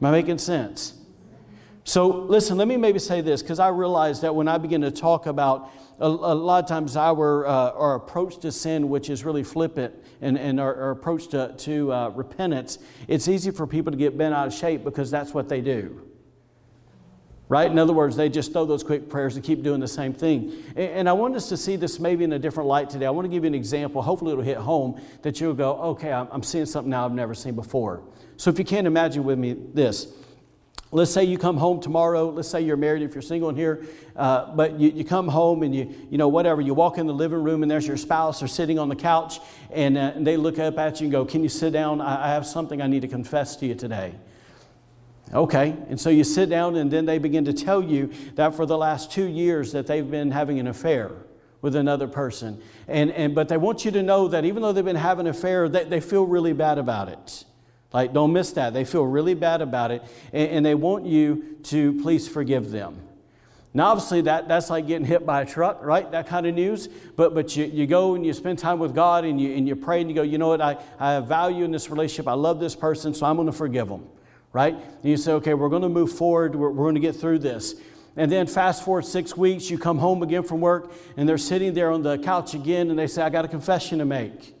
Am 0.00 0.06
I 0.06 0.12
making 0.12 0.38
sense? 0.38 0.94
So, 1.82 2.06
listen, 2.06 2.56
let 2.56 2.68
me 2.68 2.76
maybe 2.76 3.00
say 3.00 3.22
this 3.22 3.42
because 3.42 3.58
I 3.58 3.68
realize 3.68 4.20
that 4.20 4.34
when 4.34 4.46
I 4.46 4.58
begin 4.58 4.82
to 4.82 4.92
talk 4.92 5.26
about 5.26 5.72
a, 6.00 6.06
a 6.06 6.34
lot 6.34 6.64
of 6.64 6.68
times 6.68 6.96
our, 6.96 7.46
uh, 7.46 7.72
our 7.72 7.94
approach 7.94 8.38
to 8.38 8.50
sin, 8.50 8.88
which 8.88 9.10
is 9.10 9.24
really 9.24 9.42
flippant, 9.42 9.94
and, 10.20 10.38
and 10.38 10.58
our, 10.58 10.74
our 10.74 10.90
approach 10.90 11.28
to, 11.28 11.54
to 11.58 11.92
uh, 11.92 12.08
repentance, 12.10 12.78
it's 13.06 13.28
easy 13.28 13.50
for 13.50 13.66
people 13.66 13.92
to 13.92 13.98
get 13.98 14.16
bent 14.16 14.34
out 14.34 14.46
of 14.46 14.54
shape 14.54 14.82
because 14.82 15.10
that's 15.10 15.34
what 15.34 15.48
they 15.48 15.60
do. 15.60 16.06
Right? 17.48 17.70
In 17.70 17.78
other 17.78 17.92
words, 17.92 18.16
they 18.16 18.28
just 18.28 18.52
throw 18.52 18.64
those 18.64 18.84
quick 18.84 19.08
prayers 19.08 19.34
and 19.34 19.44
keep 19.44 19.62
doing 19.62 19.80
the 19.80 19.88
same 19.88 20.14
thing. 20.14 20.52
And, 20.76 20.90
and 20.90 21.08
I 21.08 21.12
want 21.12 21.34
us 21.34 21.48
to 21.48 21.56
see 21.56 21.76
this 21.76 21.98
maybe 21.98 22.24
in 22.24 22.32
a 22.32 22.38
different 22.38 22.68
light 22.68 22.88
today. 22.88 23.06
I 23.06 23.10
want 23.10 23.24
to 23.26 23.28
give 23.28 23.42
you 23.42 23.48
an 23.48 23.54
example. 23.54 24.00
Hopefully, 24.00 24.32
it'll 24.32 24.44
hit 24.44 24.56
home 24.56 25.00
that 25.22 25.40
you'll 25.40 25.54
go, 25.54 25.76
okay, 25.80 26.12
I'm, 26.12 26.28
I'm 26.30 26.42
seeing 26.42 26.64
something 26.64 26.90
now 26.90 27.04
I've 27.04 27.12
never 27.12 27.34
seen 27.34 27.56
before. 27.56 28.04
So, 28.36 28.50
if 28.50 28.58
you 28.58 28.64
can't 28.64 28.86
imagine 28.86 29.24
with 29.24 29.38
me 29.38 29.56
this, 29.74 30.06
Let's 30.92 31.12
say 31.12 31.22
you 31.22 31.38
come 31.38 31.56
home 31.56 31.80
tomorrow. 31.80 32.30
Let's 32.30 32.48
say 32.48 32.62
you're 32.62 32.76
married 32.76 33.02
if 33.02 33.14
you're 33.14 33.22
single 33.22 33.48
in 33.48 33.56
here. 33.56 33.86
Uh, 34.16 34.52
but 34.56 34.80
you, 34.80 34.90
you 34.90 35.04
come 35.04 35.28
home 35.28 35.62
and 35.62 35.72
you, 35.72 35.94
you 36.10 36.18
know, 36.18 36.26
whatever, 36.26 36.60
you 36.60 36.74
walk 36.74 36.98
in 36.98 37.06
the 37.06 37.14
living 37.14 37.44
room 37.44 37.62
and 37.62 37.70
there's 37.70 37.86
your 37.86 37.96
spouse 37.96 38.42
or 38.42 38.48
sitting 38.48 38.76
on 38.76 38.88
the 38.88 38.96
couch 38.96 39.38
and, 39.70 39.96
uh, 39.96 40.12
and 40.16 40.26
they 40.26 40.36
look 40.36 40.58
up 40.58 40.78
at 40.78 41.00
you 41.00 41.04
and 41.04 41.12
go, 41.12 41.24
Can 41.24 41.44
you 41.44 41.48
sit 41.48 41.72
down? 41.72 42.00
I, 42.00 42.26
I 42.26 42.28
have 42.30 42.44
something 42.44 42.82
I 42.82 42.88
need 42.88 43.02
to 43.02 43.08
confess 43.08 43.54
to 43.56 43.66
you 43.66 43.76
today. 43.76 44.14
Okay, 45.32 45.76
and 45.88 46.00
so 46.00 46.10
you 46.10 46.24
sit 46.24 46.50
down 46.50 46.74
and 46.74 46.90
then 46.90 47.06
they 47.06 47.18
begin 47.18 47.44
to 47.44 47.52
tell 47.52 47.80
you 47.80 48.12
that 48.34 48.56
for 48.56 48.66
the 48.66 48.76
last 48.76 49.12
two 49.12 49.26
years 49.26 49.70
that 49.72 49.86
they've 49.86 50.10
been 50.10 50.32
having 50.32 50.58
an 50.58 50.66
affair 50.66 51.12
with 51.62 51.76
another 51.76 52.08
person. 52.08 52.60
And, 52.88 53.12
and, 53.12 53.32
but 53.32 53.48
they 53.48 53.56
want 53.56 53.84
you 53.84 53.92
to 53.92 54.02
know 54.02 54.26
that 54.26 54.44
even 54.44 54.62
though 54.62 54.72
they've 54.72 54.84
been 54.84 54.96
having 54.96 55.26
an 55.26 55.30
affair, 55.30 55.68
they, 55.68 55.84
they 55.84 56.00
feel 56.00 56.26
really 56.26 56.52
bad 56.52 56.78
about 56.78 57.08
it. 57.08 57.44
Like, 57.92 58.12
don't 58.12 58.32
miss 58.32 58.52
that. 58.52 58.72
They 58.72 58.84
feel 58.84 59.04
really 59.04 59.34
bad 59.34 59.60
about 59.60 59.90
it, 59.90 60.02
and, 60.32 60.50
and 60.50 60.66
they 60.66 60.74
want 60.74 61.06
you 61.06 61.56
to 61.64 62.00
please 62.02 62.28
forgive 62.28 62.70
them. 62.70 63.00
Now, 63.72 63.90
obviously, 63.90 64.22
that, 64.22 64.48
that's 64.48 64.68
like 64.68 64.88
getting 64.88 65.06
hit 65.06 65.24
by 65.24 65.42
a 65.42 65.46
truck, 65.46 65.78
right? 65.82 66.10
That 66.10 66.26
kind 66.26 66.44
of 66.46 66.54
news. 66.54 66.88
But, 66.88 67.34
but 67.34 67.56
you, 67.56 67.66
you 67.66 67.86
go 67.86 68.16
and 68.16 68.26
you 68.26 68.32
spend 68.32 68.58
time 68.58 68.80
with 68.80 68.94
God 68.94 69.24
and 69.24 69.40
you, 69.40 69.54
and 69.54 69.68
you 69.68 69.76
pray 69.76 70.00
and 70.00 70.10
you 70.10 70.16
go, 70.16 70.22
you 70.22 70.38
know 70.38 70.48
what? 70.48 70.60
I, 70.60 70.76
I 70.98 71.12
have 71.12 71.28
value 71.28 71.64
in 71.64 71.70
this 71.70 71.88
relationship. 71.88 72.26
I 72.26 72.32
love 72.32 72.58
this 72.58 72.74
person, 72.74 73.14
so 73.14 73.26
I'm 73.26 73.36
going 73.36 73.46
to 73.46 73.52
forgive 73.52 73.88
them, 73.88 74.08
right? 74.52 74.74
And 74.74 75.04
you 75.04 75.16
say, 75.16 75.32
okay, 75.34 75.54
we're 75.54 75.68
going 75.68 75.82
to 75.82 75.88
move 75.88 76.10
forward. 76.10 76.56
We're, 76.56 76.70
we're 76.70 76.84
going 76.84 76.96
to 76.96 77.00
get 77.00 77.14
through 77.14 77.40
this. 77.40 77.76
And 78.16 78.30
then 78.30 78.48
fast 78.48 78.84
forward 78.84 79.04
six 79.04 79.36
weeks, 79.36 79.70
you 79.70 79.78
come 79.78 79.98
home 79.98 80.24
again 80.24 80.42
from 80.42 80.60
work 80.60 80.92
and 81.16 81.28
they're 81.28 81.38
sitting 81.38 81.74
there 81.74 81.92
on 81.92 82.02
the 82.02 82.18
couch 82.18 82.54
again 82.54 82.90
and 82.90 82.98
they 82.98 83.06
say, 83.06 83.22
I 83.22 83.30
got 83.30 83.44
a 83.44 83.48
confession 83.48 84.00
to 84.00 84.04
make. 84.04 84.52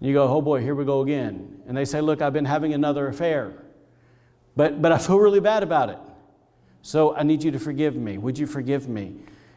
You 0.00 0.12
go, 0.12 0.28
oh 0.28 0.40
boy, 0.40 0.60
here 0.60 0.74
we 0.74 0.84
go 0.84 1.00
again. 1.00 1.60
And 1.66 1.76
they 1.76 1.84
say, 1.84 2.00
look, 2.00 2.22
I've 2.22 2.32
been 2.32 2.44
having 2.44 2.72
another 2.72 3.08
affair, 3.08 3.52
but, 4.54 4.80
but 4.80 4.92
I 4.92 4.98
feel 4.98 5.18
really 5.18 5.40
bad 5.40 5.62
about 5.62 5.90
it. 5.90 5.98
So 6.82 7.14
I 7.14 7.24
need 7.24 7.42
you 7.42 7.50
to 7.50 7.58
forgive 7.58 7.96
me. 7.96 8.18
Would 8.18 8.38
you 8.38 8.46
forgive 8.46 8.88
me? 8.88 9.16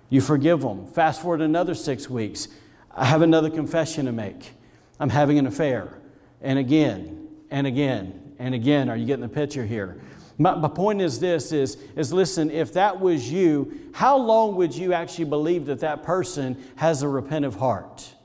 You 0.10 0.20
forgive 0.20 0.62
them. 0.62 0.88
Fast 0.88 1.22
forward 1.22 1.42
another 1.42 1.76
six 1.76 2.10
weeks. 2.10 2.48
I 2.94 3.06
have 3.06 3.22
another 3.22 3.50
confession 3.50 4.06
to 4.08 4.12
make. 4.12 4.52
I'm 5.00 5.10
having 5.10 5.38
an 5.38 5.48
affair. 5.48 6.00
And 6.42 6.60
again, 6.60 7.28
and 7.52 7.68
again, 7.68 8.34
and 8.40 8.56
again. 8.56 8.90
Are 8.90 8.98
you 8.98 9.06
getting 9.06 9.22
the 9.22 9.30
picture 9.30 9.66
here? 9.66 10.02
My, 10.38 10.56
my 10.56 10.68
point 10.68 11.02
is 11.02 11.20
this 11.20 11.52
is, 11.52 11.78
is 11.96 12.12
listen, 12.12 12.50
if 12.50 12.74
that 12.74 13.00
was 13.00 13.32
you, 13.32 13.90
how 13.94 14.18
long 14.18 14.56
would 14.56 14.76
you 14.76 14.92
actually 14.92 15.26
believe 15.26 15.68
that 15.68 15.80
that 15.82 16.04
person 16.04 16.62
has 16.76 17.04
a 17.04 17.08
repentant 17.08 17.56
heart? 17.56 18.16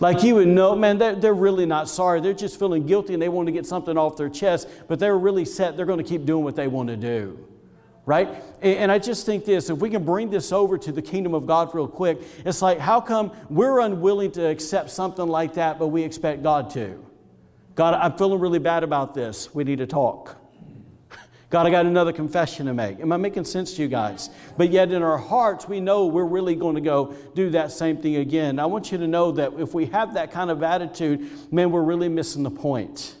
Like 0.00 0.22
you 0.22 0.36
would 0.36 0.48
know, 0.48 0.76
man, 0.76 0.98
they're, 0.98 1.16
they're 1.16 1.34
really 1.34 1.66
not 1.66 1.88
sorry. 1.88 2.20
They're 2.20 2.32
just 2.32 2.58
feeling 2.58 2.86
guilty 2.86 3.14
and 3.14 3.22
they 3.22 3.28
want 3.28 3.46
to 3.46 3.52
get 3.52 3.66
something 3.66 3.98
off 3.98 4.16
their 4.16 4.28
chest, 4.28 4.68
but 4.86 4.98
they're 5.00 5.18
really 5.18 5.44
set. 5.44 5.76
They're 5.76 5.86
going 5.86 5.98
to 5.98 6.08
keep 6.08 6.24
doing 6.24 6.44
what 6.44 6.54
they 6.54 6.68
want 6.68 6.88
to 6.88 6.96
do. 6.96 7.38
right? 8.08 8.42
And 8.62 8.90
I 8.90 8.98
just 8.98 9.26
think 9.26 9.44
this 9.44 9.68
if 9.68 9.78
we 9.78 9.90
can 9.90 10.02
bring 10.02 10.30
this 10.30 10.50
over 10.50 10.78
to 10.78 10.92
the 10.92 11.02
kingdom 11.02 11.34
of 11.34 11.46
God 11.46 11.74
real 11.74 11.86
quick, 11.86 12.18
it's 12.42 12.62
like, 12.62 12.78
how 12.78 13.02
come 13.02 13.32
we're 13.50 13.80
unwilling 13.80 14.32
to 14.32 14.46
accept 14.48 14.88
something 14.90 15.28
like 15.28 15.54
that, 15.54 15.78
but 15.78 15.88
we 15.88 16.02
expect 16.02 16.42
God 16.42 16.70
to? 16.70 17.04
God, 17.74 17.92
I'm 17.92 18.16
feeling 18.16 18.40
really 18.40 18.58
bad 18.60 18.82
about 18.82 19.12
this. 19.12 19.54
We 19.54 19.62
need 19.62 19.78
to 19.78 19.86
talk. 19.86 20.36
God, 21.50 21.66
I 21.66 21.70
got 21.70 21.86
another 21.86 22.12
confession 22.12 22.66
to 22.66 22.74
make. 22.74 23.00
Am 23.00 23.10
I 23.10 23.16
making 23.16 23.44
sense 23.44 23.74
to 23.74 23.82
you 23.82 23.88
guys? 23.88 24.28
But 24.58 24.70
yet 24.70 24.92
in 24.92 25.02
our 25.02 25.16
hearts, 25.16 25.66
we 25.66 25.80
know 25.80 26.06
we're 26.06 26.24
really 26.24 26.54
going 26.54 26.74
to 26.74 26.82
go 26.82 27.14
do 27.34 27.50
that 27.50 27.72
same 27.72 27.96
thing 27.96 28.16
again. 28.16 28.58
I 28.58 28.66
want 28.66 28.92
you 28.92 28.98
to 28.98 29.06
know 29.06 29.32
that 29.32 29.54
if 29.58 29.72
we 29.72 29.86
have 29.86 30.14
that 30.14 30.30
kind 30.30 30.50
of 30.50 30.62
attitude, 30.62 31.26
man, 31.50 31.70
we're 31.70 31.82
really 31.82 32.10
missing 32.10 32.42
the 32.42 32.50
point 32.50 33.16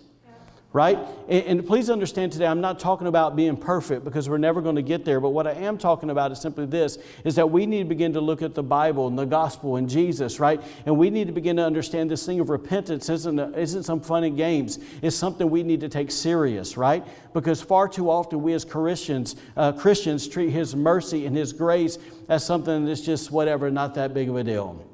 right? 0.72 0.98
And, 1.28 1.44
and, 1.44 1.66
please 1.66 1.88
understand 1.88 2.30
today, 2.30 2.46
I'm 2.46 2.60
not 2.60 2.78
talking 2.78 3.06
about 3.06 3.34
being 3.34 3.56
perfect 3.56 4.04
because 4.04 4.28
we're 4.28 4.36
never 4.36 4.60
going 4.60 4.76
to 4.76 4.82
get 4.82 5.02
there. 5.02 5.18
But 5.18 5.30
what 5.30 5.46
I 5.46 5.52
am 5.52 5.78
talking 5.78 6.10
about 6.10 6.30
is 6.30 6.40
simply 6.40 6.66
this 6.66 6.98
is 7.24 7.36
that 7.36 7.50
we 7.50 7.64
need 7.64 7.84
to 7.84 7.88
begin 7.88 8.12
to 8.12 8.20
look 8.20 8.42
at 8.42 8.54
the 8.54 8.62
Bible 8.62 9.08
and 9.08 9.18
the 9.18 9.24
gospel 9.24 9.76
and 9.76 9.88
Jesus, 9.88 10.38
right? 10.38 10.60
And 10.84 10.98
we 10.98 11.08
need 11.08 11.26
to 11.26 11.32
begin 11.32 11.56
to 11.56 11.64
understand 11.64 12.10
this 12.10 12.26
thing 12.26 12.38
of 12.38 12.50
repentance 12.50 13.08
isn't, 13.08 13.38
a, 13.38 13.50
isn't 13.58 13.84
some 13.84 14.00
fun 14.00 14.24
and 14.24 14.36
games. 14.36 14.78
It's 15.00 15.16
something 15.16 15.48
we 15.48 15.62
need 15.62 15.80
to 15.80 15.88
take 15.88 16.10
serious, 16.10 16.76
right? 16.76 17.04
Because 17.32 17.62
far 17.62 17.88
too 17.88 18.10
often 18.10 18.42
we 18.42 18.52
as 18.52 18.66
Christians, 18.66 19.36
uh, 19.56 19.72
Christians 19.72 20.28
treat 20.28 20.50
His 20.50 20.76
mercy 20.76 21.24
and 21.24 21.34
His 21.34 21.54
grace 21.54 21.98
as 22.28 22.44
something 22.44 22.84
that's 22.84 23.00
just 23.00 23.30
whatever, 23.30 23.70
not 23.70 23.94
that 23.94 24.12
big 24.12 24.28
of 24.28 24.36
a 24.36 24.44
deal. 24.44 24.84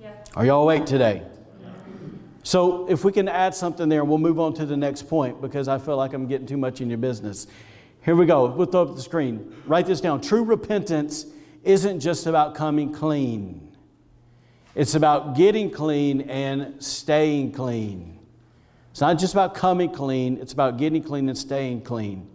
Yeah. 0.00 0.12
Are 0.34 0.46
y'all 0.46 0.62
awake 0.62 0.86
today? 0.86 1.22
So, 2.46 2.88
if 2.88 3.02
we 3.02 3.10
can 3.10 3.26
add 3.26 3.56
something 3.56 3.88
there, 3.88 4.04
we'll 4.04 4.18
move 4.18 4.38
on 4.38 4.54
to 4.54 4.64
the 4.64 4.76
next 4.76 5.08
point 5.08 5.40
because 5.40 5.66
I 5.66 5.78
feel 5.78 5.96
like 5.96 6.12
I'm 6.12 6.28
getting 6.28 6.46
too 6.46 6.56
much 6.56 6.80
in 6.80 6.88
your 6.88 6.96
business. 6.96 7.48
Here 8.04 8.14
we 8.14 8.24
go. 8.24 8.46
We'll 8.46 8.68
throw 8.68 8.82
up 8.82 8.94
the 8.94 9.02
screen. 9.02 9.52
Write 9.66 9.86
this 9.86 10.00
down. 10.00 10.20
True 10.20 10.44
repentance 10.44 11.26
isn't 11.64 11.98
just 11.98 12.24
about 12.28 12.54
coming 12.54 12.92
clean, 12.92 13.76
it's 14.76 14.94
about 14.94 15.36
getting 15.36 15.72
clean 15.72 16.20
and 16.20 16.80
staying 16.80 17.50
clean. 17.50 18.16
It's 18.92 19.00
not 19.00 19.18
just 19.18 19.34
about 19.34 19.56
coming 19.56 19.90
clean, 19.90 20.38
it's 20.40 20.52
about 20.52 20.76
getting 20.76 21.02
clean 21.02 21.28
and 21.28 21.36
staying 21.36 21.80
clean. 21.80 22.28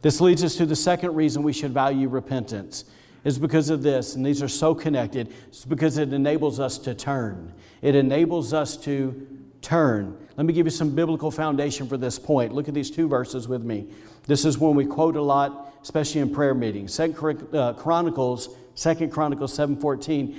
This 0.00 0.22
leads 0.22 0.42
us 0.42 0.56
to 0.56 0.64
the 0.64 0.74
second 0.74 1.14
reason 1.16 1.42
we 1.42 1.52
should 1.52 1.72
value 1.72 2.08
repentance 2.08 2.86
is 3.24 3.38
because 3.38 3.70
of 3.70 3.82
this, 3.82 4.14
and 4.14 4.24
these 4.24 4.42
are 4.42 4.48
so 4.48 4.74
connected. 4.74 5.32
It's 5.48 5.64
because 5.64 5.98
it 5.98 6.12
enables 6.12 6.60
us 6.60 6.78
to 6.78 6.94
turn. 6.94 7.52
It 7.82 7.94
enables 7.94 8.52
us 8.52 8.76
to 8.78 9.26
turn. 9.62 10.16
Let 10.36 10.46
me 10.46 10.52
give 10.52 10.66
you 10.66 10.70
some 10.70 10.94
biblical 10.94 11.30
foundation 11.30 11.88
for 11.88 11.96
this 11.96 12.18
point. 12.18 12.52
Look 12.52 12.68
at 12.68 12.74
these 12.74 12.90
two 12.90 13.08
verses 13.08 13.48
with 13.48 13.62
me. 13.62 13.88
This 14.26 14.44
is 14.44 14.58
one 14.58 14.76
we 14.76 14.84
quote 14.84 15.16
a 15.16 15.22
lot, 15.22 15.74
especially 15.82 16.20
in 16.20 16.32
prayer 16.32 16.54
meetings. 16.54 16.92
Second 16.92 17.54
uh, 17.54 17.72
Chronicles, 17.72 18.56
Second 18.74 19.10
Chronicles 19.10 19.56
7:14. 19.56 20.36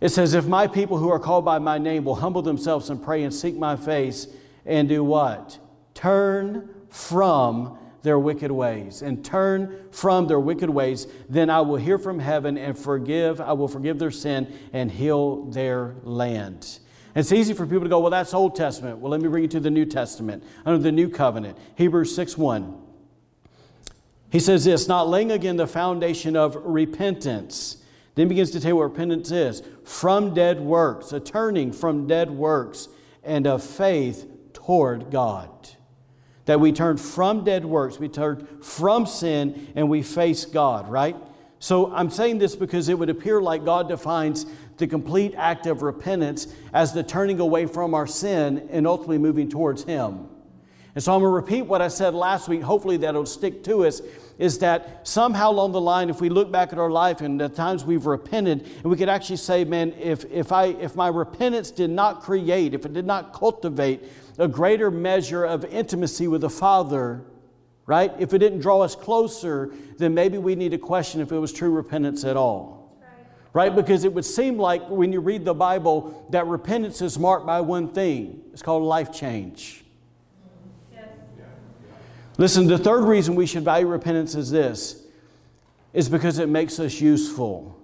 It 0.00 0.08
says, 0.10 0.34
"If 0.34 0.46
my 0.46 0.66
people 0.66 0.98
who 0.98 1.10
are 1.10 1.18
called 1.18 1.44
by 1.44 1.58
my 1.58 1.78
name 1.78 2.04
will 2.04 2.16
humble 2.16 2.42
themselves 2.42 2.90
and 2.90 3.02
pray 3.02 3.22
and 3.22 3.32
seek 3.32 3.56
my 3.56 3.76
face 3.76 4.26
and 4.64 4.88
do 4.88 5.04
what? 5.04 5.58
Turn 5.94 6.68
from 6.90 7.78
their 8.06 8.18
wicked 8.20 8.52
ways 8.52 9.02
and 9.02 9.24
turn 9.24 9.88
from 9.90 10.28
their 10.28 10.38
wicked 10.38 10.70
ways, 10.70 11.08
then 11.28 11.50
I 11.50 11.60
will 11.60 11.76
hear 11.76 11.98
from 11.98 12.20
heaven 12.20 12.56
and 12.56 12.78
forgive, 12.78 13.40
I 13.40 13.52
will 13.52 13.66
forgive 13.66 13.98
their 13.98 14.12
sin 14.12 14.56
and 14.72 14.92
heal 14.92 15.46
their 15.46 15.96
land. 16.04 16.78
It's 17.16 17.32
easy 17.32 17.52
for 17.52 17.66
people 17.66 17.82
to 17.82 17.88
go, 17.88 17.98
well, 17.98 18.12
that's 18.12 18.32
Old 18.32 18.54
Testament. 18.54 18.98
Well, 18.98 19.10
let 19.10 19.20
me 19.20 19.28
bring 19.28 19.42
you 19.42 19.48
to 19.48 19.58
the 19.58 19.72
New 19.72 19.86
Testament, 19.86 20.44
under 20.64 20.78
the 20.78 20.92
New 20.92 21.08
Covenant. 21.08 21.58
Hebrews 21.74 22.14
6 22.14 22.38
1. 22.38 22.80
He 24.30 24.38
says 24.38 24.64
this, 24.64 24.86
not 24.86 25.08
laying 25.08 25.32
again 25.32 25.56
the 25.56 25.66
foundation 25.66 26.36
of 26.36 26.56
repentance. 26.56 27.78
Then 28.14 28.28
begins 28.28 28.52
to 28.52 28.60
tell 28.60 28.70
you 28.70 28.76
what 28.76 28.84
repentance 28.84 29.32
is 29.32 29.62
from 29.82 30.32
dead 30.32 30.60
works, 30.60 31.12
a 31.12 31.18
turning 31.18 31.72
from 31.72 32.06
dead 32.06 32.30
works, 32.30 32.88
and 33.24 33.48
of 33.48 33.64
faith 33.64 34.30
toward 34.52 35.10
God. 35.10 35.70
That 36.46 36.60
we 36.60 36.72
turn 36.72 36.96
from 36.96 37.44
dead 37.44 37.64
works, 37.64 37.98
we 37.98 38.08
turn 38.08 38.46
from 38.62 39.06
sin, 39.06 39.72
and 39.76 39.88
we 39.88 40.02
face 40.02 40.44
God, 40.44 40.88
right? 40.88 41.16
So 41.58 41.92
I'm 41.92 42.10
saying 42.10 42.38
this 42.38 42.56
because 42.56 42.88
it 42.88 42.98
would 42.98 43.10
appear 43.10 43.40
like 43.40 43.64
God 43.64 43.88
defines 43.88 44.46
the 44.76 44.86
complete 44.86 45.34
act 45.36 45.66
of 45.66 45.82
repentance 45.82 46.46
as 46.72 46.92
the 46.92 47.02
turning 47.02 47.40
away 47.40 47.66
from 47.66 47.94
our 47.94 48.06
sin 48.06 48.68
and 48.70 48.86
ultimately 48.86 49.18
moving 49.18 49.48
towards 49.48 49.84
Him. 49.84 50.28
And 50.96 51.04
so 51.04 51.14
I'm 51.14 51.20
going 51.20 51.30
to 51.30 51.36
repeat 51.36 51.66
what 51.66 51.82
I 51.82 51.88
said 51.88 52.14
last 52.14 52.48
week. 52.48 52.62
Hopefully 52.62 52.96
that'll 52.96 53.26
stick 53.26 53.62
to 53.64 53.84
us. 53.84 54.00
Is 54.38 54.58
that 54.60 55.06
somehow 55.06 55.50
along 55.50 55.72
the 55.72 55.80
line, 55.80 56.08
if 56.08 56.22
we 56.22 56.30
look 56.30 56.50
back 56.50 56.72
at 56.72 56.78
our 56.78 56.90
life 56.90 57.20
and 57.20 57.38
the 57.38 57.50
times 57.50 57.84
we've 57.84 58.06
repented, 58.06 58.62
and 58.62 58.84
we 58.84 58.96
could 58.96 59.10
actually 59.10 59.36
say, 59.36 59.64
man, 59.64 59.92
if, 60.00 60.24
if, 60.32 60.52
I, 60.52 60.68
if 60.68 60.96
my 60.96 61.08
repentance 61.08 61.70
did 61.70 61.90
not 61.90 62.22
create, 62.22 62.72
if 62.72 62.86
it 62.86 62.94
did 62.94 63.04
not 63.04 63.34
cultivate 63.34 64.04
a 64.38 64.48
greater 64.48 64.90
measure 64.90 65.44
of 65.44 65.66
intimacy 65.66 66.28
with 66.28 66.40
the 66.40 66.48
Father, 66.48 67.20
right? 67.84 68.12
If 68.18 68.32
it 68.32 68.38
didn't 68.38 68.60
draw 68.60 68.80
us 68.80 68.96
closer, 68.96 69.74
then 69.98 70.14
maybe 70.14 70.38
we 70.38 70.54
need 70.54 70.70
to 70.70 70.78
question 70.78 71.20
if 71.20 71.30
it 71.30 71.38
was 71.38 71.52
true 71.52 71.70
repentance 71.70 72.24
at 72.24 72.38
all. 72.38 72.96
Right? 73.52 73.74
Because 73.74 74.04
it 74.04 74.14
would 74.14 74.24
seem 74.24 74.56
like 74.56 74.88
when 74.88 75.12
you 75.12 75.20
read 75.20 75.44
the 75.44 75.54
Bible 75.54 76.26
that 76.30 76.46
repentance 76.46 77.02
is 77.02 77.18
marked 77.18 77.44
by 77.44 77.60
one 77.60 77.88
thing. 77.88 78.40
It's 78.54 78.62
called 78.62 78.82
life 78.82 79.12
change. 79.12 79.82
Listen, 82.38 82.66
the 82.66 82.78
third 82.78 83.04
reason 83.04 83.34
we 83.34 83.46
should 83.46 83.64
value 83.64 83.86
repentance 83.86 84.34
is 84.34 84.50
this 84.50 85.02
is 85.92 86.08
because 86.08 86.38
it 86.38 86.48
makes 86.48 86.78
us 86.78 87.00
useful. 87.00 87.80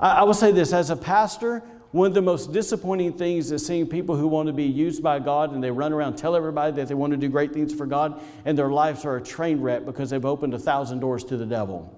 I, 0.00 0.10
I 0.10 0.22
will 0.24 0.34
say 0.34 0.50
this 0.50 0.72
as 0.72 0.90
a 0.90 0.96
pastor, 0.96 1.62
one 1.92 2.08
of 2.08 2.14
the 2.14 2.22
most 2.22 2.52
disappointing 2.52 3.12
things 3.12 3.52
is 3.52 3.64
seeing 3.64 3.86
people 3.86 4.16
who 4.16 4.26
want 4.26 4.48
to 4.48 4.52
be 4.52 4.64
used 4.64 5.02
by 5.02 5.18
God 5.18 5.52
and 5.52 5.62
they 5.62 5.70
run 5.70 5.92
around 5.92 6.16
tell 6.16 6.34
everybody 6.34 6.72
that 6.72 6.88
they 6.88 6.94
want 6.94 7.12
to 7.12 7.16
do 7.16 7.28
great 7.28 7.52
things 7.52 7.72
for 7.72 7.86
God 7.86 8.20
and 8.44 8.58
their 8.58 8.70
lives 8.70 9.04
are 9.04 9.16
a 9.16 9.22
train 9.22 9.60
wreck 9.60 9.84
because 9.84 10.10
they've 10.10 10.24
opened 10.24 10.54
a 10.54 10.58
thousand 10.58 11.00
doors 11.00 11.22
to 11.24 11.36
the 11.36 11.46
devil. 11.46 11.96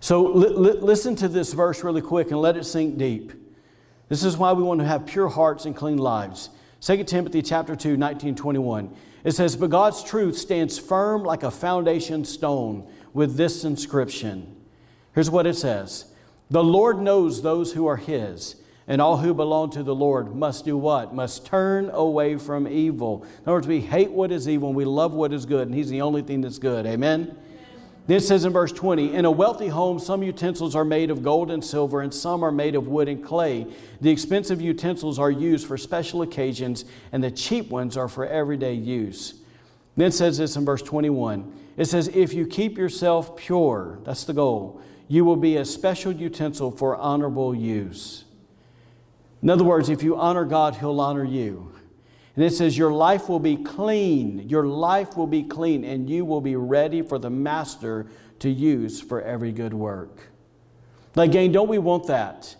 So 0.00 0.26
li- 0.26 0.48
li- 0.48 0.80
listen 0.80 1.16
to 1.16 1.28
this 1.28 1.52
verse 1.52 1.82
really 1.82 2.02
quick 2.02 2.30
and 2.30 2.40
let 2.40 2.56
it 2.56 2.64
sink 2.64 2.98
deep. 2.98 3.32
This 4.08 4.24
is 4.24 4.36
why 4.36 4.52
we 4.52 4.62
want 4.62 4.80
to 4.80 4.86
have 4.86 5.06
pure 5.06 5.28
hearts 5.28 5.64
and 5.64 5.74
clean 5.74 5.98
lives. 5.98 6.50
2 6.80 7.04
Timothy 7.04 7.42
chapter 7.42 7.74
2, 7.74 7.96
19, 7.96 8.34
21. 8.34 8.94
It 9.24 9.32
says, 9.32 9.56
But 9.56 9.70
God's 9.70 10.02
truth 10.02 10.36
stands 10.36 10.78
firm 10.78 11.22
like 11.22 11.42
a 11.42 11.50
foundation 11.50 12.24
stone 12.24 12.88
with 13.12 13.36
this 13.36 13.64
inscription. 13.64 14.54
Here's 15.14 15.30
what 15.30 15.46
it 15.46 15.54
says 15.54 16.12
the 16.50 16.64
Lord 16.64 17.00
knows 17.00 17.42
those 17.42 17.72
who 17.72 17.86
are 17.86 17.96
His, 17.96 18.56
and 18.86 19.00
all 19.00 19.18
who 19.18 19.34
belong 19.34 19.70
to 19.70 19.82
the 19.82 19.94
Lord 19.94 20.34
must 20.34 20.64
do 20.64 20.76
what? 20.76 21.14
Must 21.14 21.44
turn 21.44 21.90
away 21.90 22.36
from 22.36 22.66
evil. 22.66 23.24
In 23.24 23.42
other 23.42 23.52
words, 23.52 23.66
we 23.66 23.80
hate 23.80 24.10
what 24.10 24.32
is 24.32 24.48
evil 24.48 24.68
and 24.68 24.76
we 24.76 24.84
love 24.84 25.12
what 25.12 25.32
is 25.32 25.44
good, 25.44 25.66
and 25.66 25.74
He's 25.74 25.90
the 25.90 26.00
only 26.00 26.22
thing 26.22 26.40
that's 26.40 26.58
good. 26.58 26.86
Amen? 26.86 27.36
Then 28.08 28.20
says 28.20 28.44
in 28.44 28.52
verse 28.52 28.72
20, 28.72 29.14
In 29.14 29.24
a 29.24 29.30
wealthy 29.30 29.68
home, 29.68 30.00
some 30.00 30.22
utensils 30.22 30.74
are 30.74 30.84
made 30.84 31.10
of 31.10 31.22
gold 31.22 31.50
and 31.50 31.64
silver, 31.64 32.00
and 32.00 32.12
some 32.12 32.42
are 32.42 32.50
made 32.50 32.74
of 32.74 32.88
wood 32.88 33.06
and 33.06 33.22
clay. 33.22 33.66
The 34.00 34.10
expensive 34.10 34.60
utensils 34.60 35.18
are 35.18 35.30
used 35.30 35.68
for 35.68 35.78
special 35.78 36.22
occasions, 36.22 36.86
and 37.12 37.22
the 37.22 37.30
cheap 37.30 37.68
ones 37.68 37.96
are 37.96 38.08
for 38.08 38.26
everyday 38.26 38.74
use. 38.74 39.34
Then 39.96 40.10
says 40.10 40.38
this 40.38 40.56
in 40.56 40.64
verse 40.64 40.82
21. 40.82 41.52
It 41.76 41.84
says, 41.84 42.08
If 42.08 42.32
you 42.32 42.46
keep 42.46 42.76
yourself 42.76 43.36
pure, 43.36 44.00
that's 44.04 44.24
the 44.24 44.32
goal 44.32 44.82
you 45.08 45.24
will 45.24 45.36
be 45.36 45.56
a 45.56 45.64
special 45.64 46.12
utensil 46.12 46.70
for 46.70 46.94
honorable 46.94 47.54
use. 47.54 48.24
In 49.42 49.48
other 49.48 49.64
words, 49.64 49.88
if 49.88 50.02
you 50.02 50.16
honor 50.16 50.44
God, 50.44 50.76
He'll 50.76 51.00
honor 51.00 51.24
you. 51.24 51.72
And 52.38 52.46
it 52.46 52.52
says, 52.52 52.78
Your 52.78 52.92
life 52.92 53.28
will 53.28 53.40
be 53.40 53.56
clean. 53.56 54.48
Your 54.48 54.64
life 54.64 55.16
will 55.16 55.26
be 55.26 55.42
clean, 55.42 55.82
and 55.82 56.08
you 56.08 56.24
will 56.24 56.40
be 56.40 56.54
ready 56.54 57.02
for 57.02 57.18
the 57.18 57.28
Master 57.28 58.06
to 58.38 58.48
use 58.48 59.00
for 59.00 59.20
every 59.20 59.50
good 59.50 59.74
work. 59.74 60.30
Like, 61.16 61.30
again, 61.30 61.50
don't 61.50 61.66
we 61.66 61.78
want 61.78 62.06
that? 62.06 62.54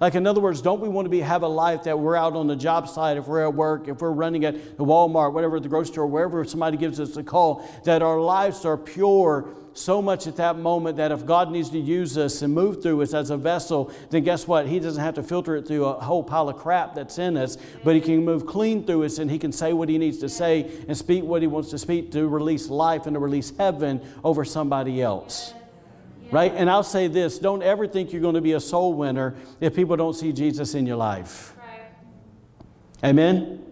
Like, 0.00 0.16
in 0.16 0.26
other 0.26 0.42
words, 0.42 0.60
don't 0.60 0.82
we 0.82 0.88
want 0.90 1.06
to 1.06 1.08
be, 1.08 1.20
have 1.20 1.44
a 1.44 1.48
life 1.48 1.84
that 1.84 1.98
we're 1.98 2.14
out 2.14 2.34
on 2.34 2.46
the 2.46 2.56
job 2.56 2.86
site, 2.90 3.16
if 3.16 3.26
we're 3.26 3.42
at 3.42 3.54
work, 3.54 3.88
if 3.88 4.02
we're 4.02 4.10
running 4.10 4.44
at 4.44 4.76
the 4.76 4.84
Walmart, 4.84 5.32
whatever, 5.32 5.58
the 5.60 5.68
grocery 5.70 5.94
store, 5.94 6.06
wherever 6.06 6.44
somebody 6.44 6.76
gives 6.76 7.00
us 7.00 7.16
a 7.16 7.22
call, 7.22 7.66
that 7.84 8.02
our 8.02 8.20
lives 8.20 8.66
are 8.66 8.76
pure 8.76 9.48
so 9.74 10.02
much 10.02 10.26
at 10.26 10.36
that 10.36 10.58
moment 10.58 10.96
that 10.98 11.12
if 11.12 11.24
God 11.24 11.50
needs 11.50 11.70
to 11.70 11.78
use 11.78 12.18
us 12.18 12.42
and 12.42 12.52
move 12.52 12.82
through 12.82 13.00
us 13.02 13.14
as 13.14 13.30
a 13.30 13.36
vessel, 13.36 13.92
then 14.10 14.22
guess 14.22 14.46
what? 14.46 14.66
He 14.66 14.78
doesn't 14.78 15.02
have 15.02 15.14
to 15.14 15.22
filter 15.22 15.56
it 15.56 15.66
through 15.66 15.84
a 15.84 15.94
whole 15.94 16.22
pile 16.22 16.48
of 16.48 16.56
crap 16.56 16.94
that's 16.94 17.18
in 17.18 17.36
us, 17.36 17.56
but 17.82 17.94
He 17.94 18.00
can 18.00 18.24
move 18.24 18.46
clean 18.46 18.84
through 18.84 19.04
us 19.04 19.18
and 19.18 19.30
He 19.30 19.38
can 19.38 19.52
say 19.52 19.72
what 19.72 19.88
He 19.88 19.98
needs 19.98 20.18
to 20.18 20.28
say 20.28 20.70
and 20.88 20.96
speak 20.96 21.24
what 21.24 21.42
He 21.42 21.48
wants 21.48 21.70
to 21.70 21.78
speak 21.78 22.12
to 22.12 22.28
release 22.28 22.68
life 22.68 23.06
and 23.06 23.14
to 23.14 23.20
release 23.20 23.52
heaven 23.56 24.00
over 24.22 24.44
somebody 24.44 25.00
else. 25.00 25.54
Right? 26.30 26.52
And 26.54 26.70
I'll 26.70 26.82
say 26.82 27.08
this 27.08 27.38
don't 27.38 27.62
ever 27.62 27.86
think 27.86 28.12
you're 28.12 28.22
going 28.22 28.36
to 28.36 28.40
be 28.40 28.52
a 28.52 28.60
soul 28.60 28.94
winner 28.94 29.34
if 29.60 29.74
people 29.74 29.96
don't 29.96 30.14
see 30.14 30.32
Jesus 30.32 30.74
in 30.74 30.86
your 30.86 30.96
life. 30.96 31.54
Amen? 33.04 33.64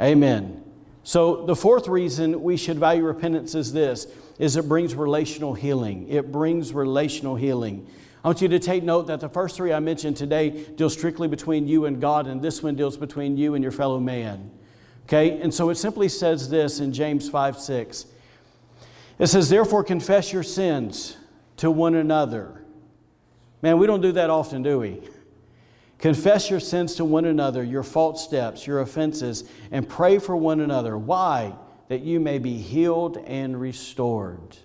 Amen. 0.00 0.61
So 1.04 1.44
the 1.46 1.56
fourth 1.56 1.88
reason 1.88 2.42
we 2.42 2.56
should 2.56 2.78
value 2.78 3.04
repentance 3.04 3.54
is 3.54 3.72
this 3.72 4.06
is 4.38 4.56
it 4.56 4.68
brings 4.68 4.94
relational 4.94 5.54
healing. 5.54 6.08
It 6.08 6.32
brings 6.32 6.72
relational 6.72 7.36
healing. 7.36 7.86
I 8.24 8.28
want 8.28 8.40
you 8.40 8.48
to 8.48 8.58
take 8.58 8.82
note 8.82 9.08
that 9.08 9.20
the 9.20 9.28
first 9.28 9.56
three 9.56 9.72
I 9.72 9.80
mentioned 9.80 10.16
today 10.16 10.50
deal 10.50 10.88
strictly 10.90 11.28
between 11.28 11.66
you 11.66 11.86
and 11.86 12.00
God, 12.00 12.26
and 12.26 12.40
this 12.40 12.62
one 12.62 12.76
deals 12.76 12.96
between 12.96 13.36
you 13.36 13.54
and 13.54 13.62
your 13.62 13.72
fellow 13.72 13.98
man. 13.98 14.50
Okay? 15.06 15.40
And 15.40 15.52
so 15.52 15.70
it 15.70 15.74
simply 15.74 16.08
says 16.08 16.48
this 16.48 16.80
in 16.80 16.92
James 16.92 17.28
5 17.28 17.58
6. 17.58 18.06
It 19.18 19.26
says, 19.26 19.48
Therefore, 19.48 19.84
confess 19.84 20.32
your 20.32 20.42
sins 20.42 21.16
to 21.58 21.70
one 21.70 21.94
another. 21.94 22.64
Man, 23.60 23.78
we 23.78 23.86
don't 23.86 24.00
do 24.00 24.12
that 24.12 24.30
often, 24.30 24.62
do 24.62 24.78
we? 24.78 25.00
Confess 26.02 26.50
your 26.50 26.58
sins 26.58 26.96
to 26.96 27.04
one 27.04 27.26
another, 27.26 27.62
your 27.62 27.84
false 27.84 28.24
steps, 28.24 28.66
your 28.66 28.80
offenses, 28.80 29.44
and 29.70 29.88
pray 29.88 30.18
for 30.18 30.36
one 30.36 30.58
another. 30.58 30.98
Why? 30.98 31.54
That 31.86 32.00
you 32.00 32.18
may 32.18 32.40
be 32.40 32.58
healed 32.58 33.18
and 33.18 33.58
restored. 33.58 34.56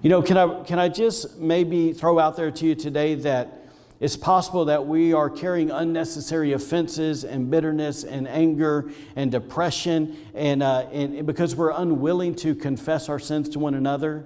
You 0.00 0.08
know, 0.08 0.22
can 0.22 0.38
I, 0.38 0.62
can 0.64 0.78
I 0.78 0.88
just 0.88 1.38
maybe 1.38 1.92
throw 1.92 2.18
out 2.18 2.36
there 2.36 2.50
to 2.50 2.66
you 2.66 2.74
today 2.74 3.14
that 3.16 3.68
it's 4.00 4.16
possible 4.16 4.64
that 4.64 4.86
we 4.86 5.12
are 5.12 5.28
carrying 5.28 5.70
unnecessary 5.70 6.54
offenses 6.54 7.24
and 7.24 7.50
bitterness 7.50 8.02
and 8.02 8.26
anger 8.26 8.90
and 9.14 9.30
depression, 9.30 10.16
and, 10.32 10.62
uh, 10.62 10.86
and 10.92 11.26
because 11.26 11.54
we're 11.54 11.72
unwilling 11.72 12.34
to 12.36 12.54
confess 12.54 13.10
our 13.10 13.18
sins 13.18 13.50
to 13.50 13.58
one 13.58 13.74
another. 13.74 14.24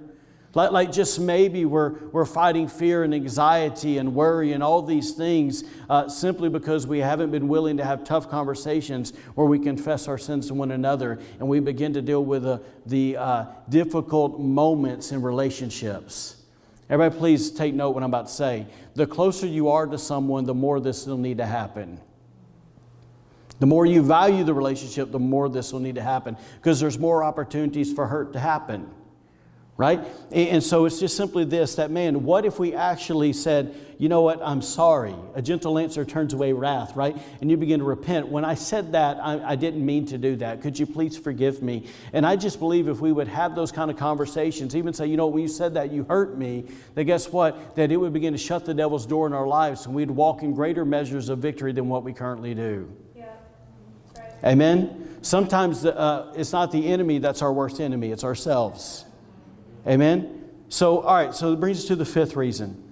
Like, 0.57 0.71
like 0.71 0.91
just 0.91 1.19
maybe 1.19 1.65
we're, 1.65 1.99
we're 2.11 2.25
fighting 2.25 2.67
fear 2.67 3.03
and 3.03 3.13
anxiety 3.13 3.99
and 3.99 4.15
worry 4.15 4.53
and 4.53 4.63
all 4.63 4.81
these 4.81 5.11
things 5.11 5.63
uh, 5.87 6.09
simply 6.09 6.49
because 6.49 6.87
we 6.87 6.97
haven't 6.97 7.29
been 7.29 7.47
willing 7.47 7.77
to 7.77 7.85
have 7.85 8.03
tough 8.03 8.27
conversations 8.27 9.13
where 9.35 9.45
we 9.45 9.59
confess 9.59 10.07
our 10.07 10.17
sins 10.17 10.47
to 10.47 10.55
one 10.55 10.71
another 10.71 11.19
and 11.39 11.47
we 11.47 11.59
begin 11.59 11.93
to 11.93 12.01
deal 12.01 12.25
with 12.25 12.41
the, 12.41 12.59
the 12.87 13.17
uh, 13.17 13.45
difficult 13.69 14.39
moments 14.39 15.11
in 15.11 15.21
relationships. 15.21 16.37
Everybody, 16.89 17.19
please 17.19 17.51
take 17.51 17.75
note 17.75 17.91
what 17.91 18.01
I'm 18.01 18.09
about 18.09 18.25
to 18.25 18.33
say. 18.33 18.65
The 18.95 19.05
closer 19.05 19.45
you 19.45 19.69
are 19.69 19.85
to 19.85 19.99
someone, 19.99 20.45
the 20.45 20.55
more 20.55 20.79
this 20.79 21.05
will 21.05 21.17
need 21.17 21.37
to 21.37 21.45
happen. 21.45 22.01
The 23.59 23.67
more 23.67 23.85
you 23.85 24.01
value 24.01 24.43
the 24.43 24.55
relationship, 24.55 25.11
the 25.11 25.19
more 25.19 25.49
this 25.49 25.71
will 25.71 25.81
need 25.81 25.95
to 25.95 26.03
happen 26.03 26.35
because 26.55 26.79
there's 26.79 26.97
more 26.97 27.23
opportunities 27.23 27.93
for 27.93 28.07
hurt 28.07 28.33
to 28.33 28.39
happen 28.39 28.89
right? 29.77 30.03
And 30.31 30.63
so 30.63 30.85
it's 30.85 30.99
just 30.99 31.15
simply 31.15 31.45
this 31.45 31.75
that 31.75 31.91
man, 31.91 32.23
what 32.23 32.45
if 32.45 32.59
we 32.59 32.73
actually 32.73 33.31
said, 33.31 33.75
you 33.99 34.09
know 34.09 34.21
what, 34.21 34.39
I'm 34.43 34.61
sorry. 34.61 35.15
A 35.35 35.41
gentle 35.41 35.77
answer 35.79 36.05
turns 36.05 36.33
away 36.33 36.53
wrath, 36.53 36.95
right? 36.95 37.17
And 37.41 37.49
you 37.49 37.57
begin 37.57 37.79
to 37.79 37.85
repent. 37.85 38.27
When 38.27 38.45
I 38.45 38.53
said 38.53 38.91
that, 38.91 39.17
I, 39.17 39.51
I, 39.51 39.55
didn't 39.55 39.83
mean 39.83 40.05
to 40.07 40.19
do 40.19 40.35
that. 40.37 40.61
Could 40.61 40.77
you 40.77 40.85
please 40.85 41.17
forgive 41.17 41.63
me? 41.63 41.87
And 42.13 42.25
I 42.25 42.35
just 42.35 42.59
believe 42.59 42.87
if 42.87 42.99
we 42.99 43.11
would 43.11 43.27
have 43.27 43.55
those 43.55 43.71
kind 43.71 43.89
of 43.89 43.97
conversations, 43.97 44.75
even 44.75 44.93
say, 44.93 45.07
you 45.07 45.17
know, 45.17 45.27
when 45.27 45.41
you 45.41 45.47
said 45.47 45.73
that, 45.75 45.91
you 45.91 46.03
hurt 46.03 46.37
me, 46.37 46.65
that 46.93 47.05
guess 47.05 47.31
what? 47.31 47.75
That 47.75 47.91
it 47.91 47.97
would 47.97 48.13
begin 48.13 48.33
to 48.33 48.39
shut 48.39 48.65
the 48.65 48.73
devil's 48.73 49.05
door 49.05 49.25
in 49.25 49.33
our 49.33 49.47
lives 49.47 49.87
and 49.87 49.95
we'd 49.95 50.11
walk 50.11 50.43
in 50.43 50.53
greater 50.53 50.85
measures 50.85 51.29
of 51.29 51.39
victory 51.39 51.71
than 51.71 51.89
what 51.89 52.03
we 52.03 52.13
currently 52.13 52.53
do. 52.53 52.91
Yeah. 53.15 53.25
Right. 54.15 54.43
Amen? 54.43 55.17
Sometimes 55.23 55.85
uh, 55.85 56.33
it's 56.35 56.51
not 56.51 56.71
the 56.71 56.87
enemy 56.87 57.17
that's 57.17 57.41
our 57.41 57.51
worst 57.51 57.81
enemy, 57.81 58.11
it's 58.11 58.23
ourselves. 58.23 59.06
Amen? 59.87 60.49
So, 60.69 60.99
all 60.99 61.15
right, 61.15 61.33
so 61.33 61.53
it 61.53 61.59
brings 61.59 61.79
us 61.79 61.85
to 61.85 61.95
the 61.95 62.05
fifth 62.05 62.35
reason. 62.35 62.83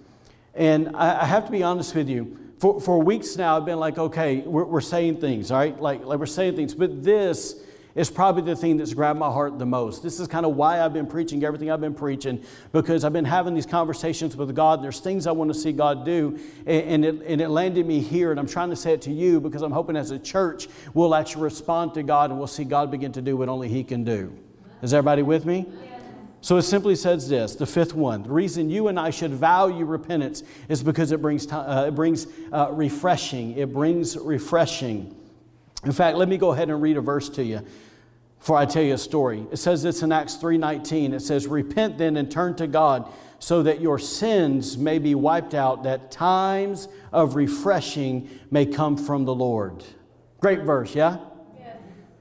And 0.53 0.95
I, 0.95 1.23
I 1.23 1.25
have 1.25 1.45
to 1.45 1.51
be 1.51 1.61
honest 1.61 1.93
with 1.93 2.07
you. 2.07 2.37
For, 2.59 2.79
for 2.79 2.99
weeks 2.99 3.35
now, 3.35 3.57
I've 3.57 3.65
been 3.65 3.79
like, 3.79 3.97
okay, 3.97 4.37
we're, 4.39 4.63
we're 4.63 4.81
saying 4.81 5.19
things, 5.19 5.51
all 5.51 5.59
right? 5.59 5.79
Like, 5.79 6.05
like 6.05 6.19
we're 6.19 6.25
saying 6.25 6.55
things. 6.55 6.73
But 6.73 7.03
this 7.03 7.55
is 7.95 8.09
probably 8.09 8.43
the 8.43 8.55
thing 8.55 8.77
that's 8.77 8.93
grabbed 8.93 9.19
my 9.19 9.29
heart 9.29 9.59
the 9.59 9.65
most. 9.65 10.03
This 10.03 10.19
is 10.19 10.27
kind 10.27 10.45
of 10.45 10.55
why 10.55 10.81
I've 10.81 10.93
been 10.93 11.07
preaching 11.07 11.43
everything 11.43 11.69
I've 11.69 11.81
been 11.81 11.93
preaching, 11.93 12.43
because 12.71 13.03
I've 13.03 13.13
been 13.13 13.25
having 13.25 13.53
these 13.53 13.65
conversations 13.65 14.37
with 14.37 14.53
God, 14.55 14.81
there's 14.81 14.99
things 14.99 15.27
I 15.27 15.31
want 15.31 15.51
to 15.53 15.57
see 15.57 15.71
God 15.71 16.05
do, 16.05 16.37
and, 16.65 17.05
and, 17.05 17.05
it, 17.05 17.21
and 17.25 17.41
it 17.41 17.49
landed 17.49 17.85
me 17.85 17.99
here, 17.99 18.31
and 18.31 18.39
I'm 18.39 18.47
trying 18.47 18.69
to 18.69 18.75
say 18.75 18.93
it 18.93 19.01
to 19.03 19.11
you 19.11 19.39
because 19.39 19.61
I'm 19.61 19.71
hoping 19.71 19.95
as 19.95 20.11
a 20.11 20.19
church 20.19 20.67
we'll 20.93 21.15
actually 21.15 21.43
respond 21.43 21.93
to 21.95 22.03
God 22.03 22.31
and 22.31 22.39
we'll 22.39 22.47
see 22.47 22.65
God 22.65 22.91
begin 22.91 23.11
to 23.13 23.21
do 23.21 23.37
what 23.37 23.47
only 23.47 23.69
He 23.69 23.83
can 23.83 24.03
do. 24.03 24.33
Is 24.81 24.93
everybody 24.93 25.23
with 25.23 25.45
me? 25.45 25.65
So 26.45 26.57
it 26.57 26.61
simply 26.61 26.95
says 26.95 27.27
this 27.27 27.55
the 27.55 27.65
fifth 27.65 27.95
one. 27.95 28.21
The 28.21 28.29
reason 28.29 28.69
you 28.69 28.87
and 28.87 28.99
I 28.99 29.09
should 29.09 29.31
value 29.31 29.83
repentance 29.83 30.43
is 30.69 30.83
because 30.83 31.11
it 31.11 31.19
brings, 31.19 31.51
uh, 31.51 31.85
it 31.87 31.95
brings 31.95 32.27
uh, 32.53 32.69
refreshing. 32.71 33.57
It 33.57 33.73
brings 33.73 34.15
refreshing. 34.15 35.15
In 35.85 35.91
fact, 35.91 36.17
let 36.17 36.29
me 36.29 36.37
go 36.37 36.51
ahead 36.51 36.69
and 36.69 36.79
read 36.83 36.97
a 36.97 37.01
verse 37.01 37.29
to 37.29 37.43
you 37.43 37.65
before 38.37 38.57
I 38.57 38.67
tell 38.67 38.83
you 38.83 38.93
a 38.93 38.97
story. 38.99 39.47
It 39.51 39.57
says 39.57 39.81
this 39.81 40.03
in 40.03 40.11
Acts 40.11 40.35
3:19. 40.35 41.13
It 41.13 41.23
says, 41.23 41.47
"Repent 41.47 41.97
then 41.97 42.15
and 42.15 42.29
turn 42.29 42.53
to 42.57 42.67
God, 42.67 43.09
so 43.39 43.63
that 43.63 43.81
your 43.81 43.97
sins 43.97 44.77
may 44.77 44.99
be 44.99 45.15
wiped 45.15 45.55
out, 45.55 45.81
that 45.81 46.11
times 46.11 46.87
of 47.11 47.35
refreshing 47.35 48.29
may 48.51 48.67
come 48.67 48.97
from 48.97 49.25
the 49.25 49.33
Lord." 49.33 49.83
Great 50.41 50.61
verse, 50.61 50.93
yeah? 50.93 51.17
yeah. 51.57 51.73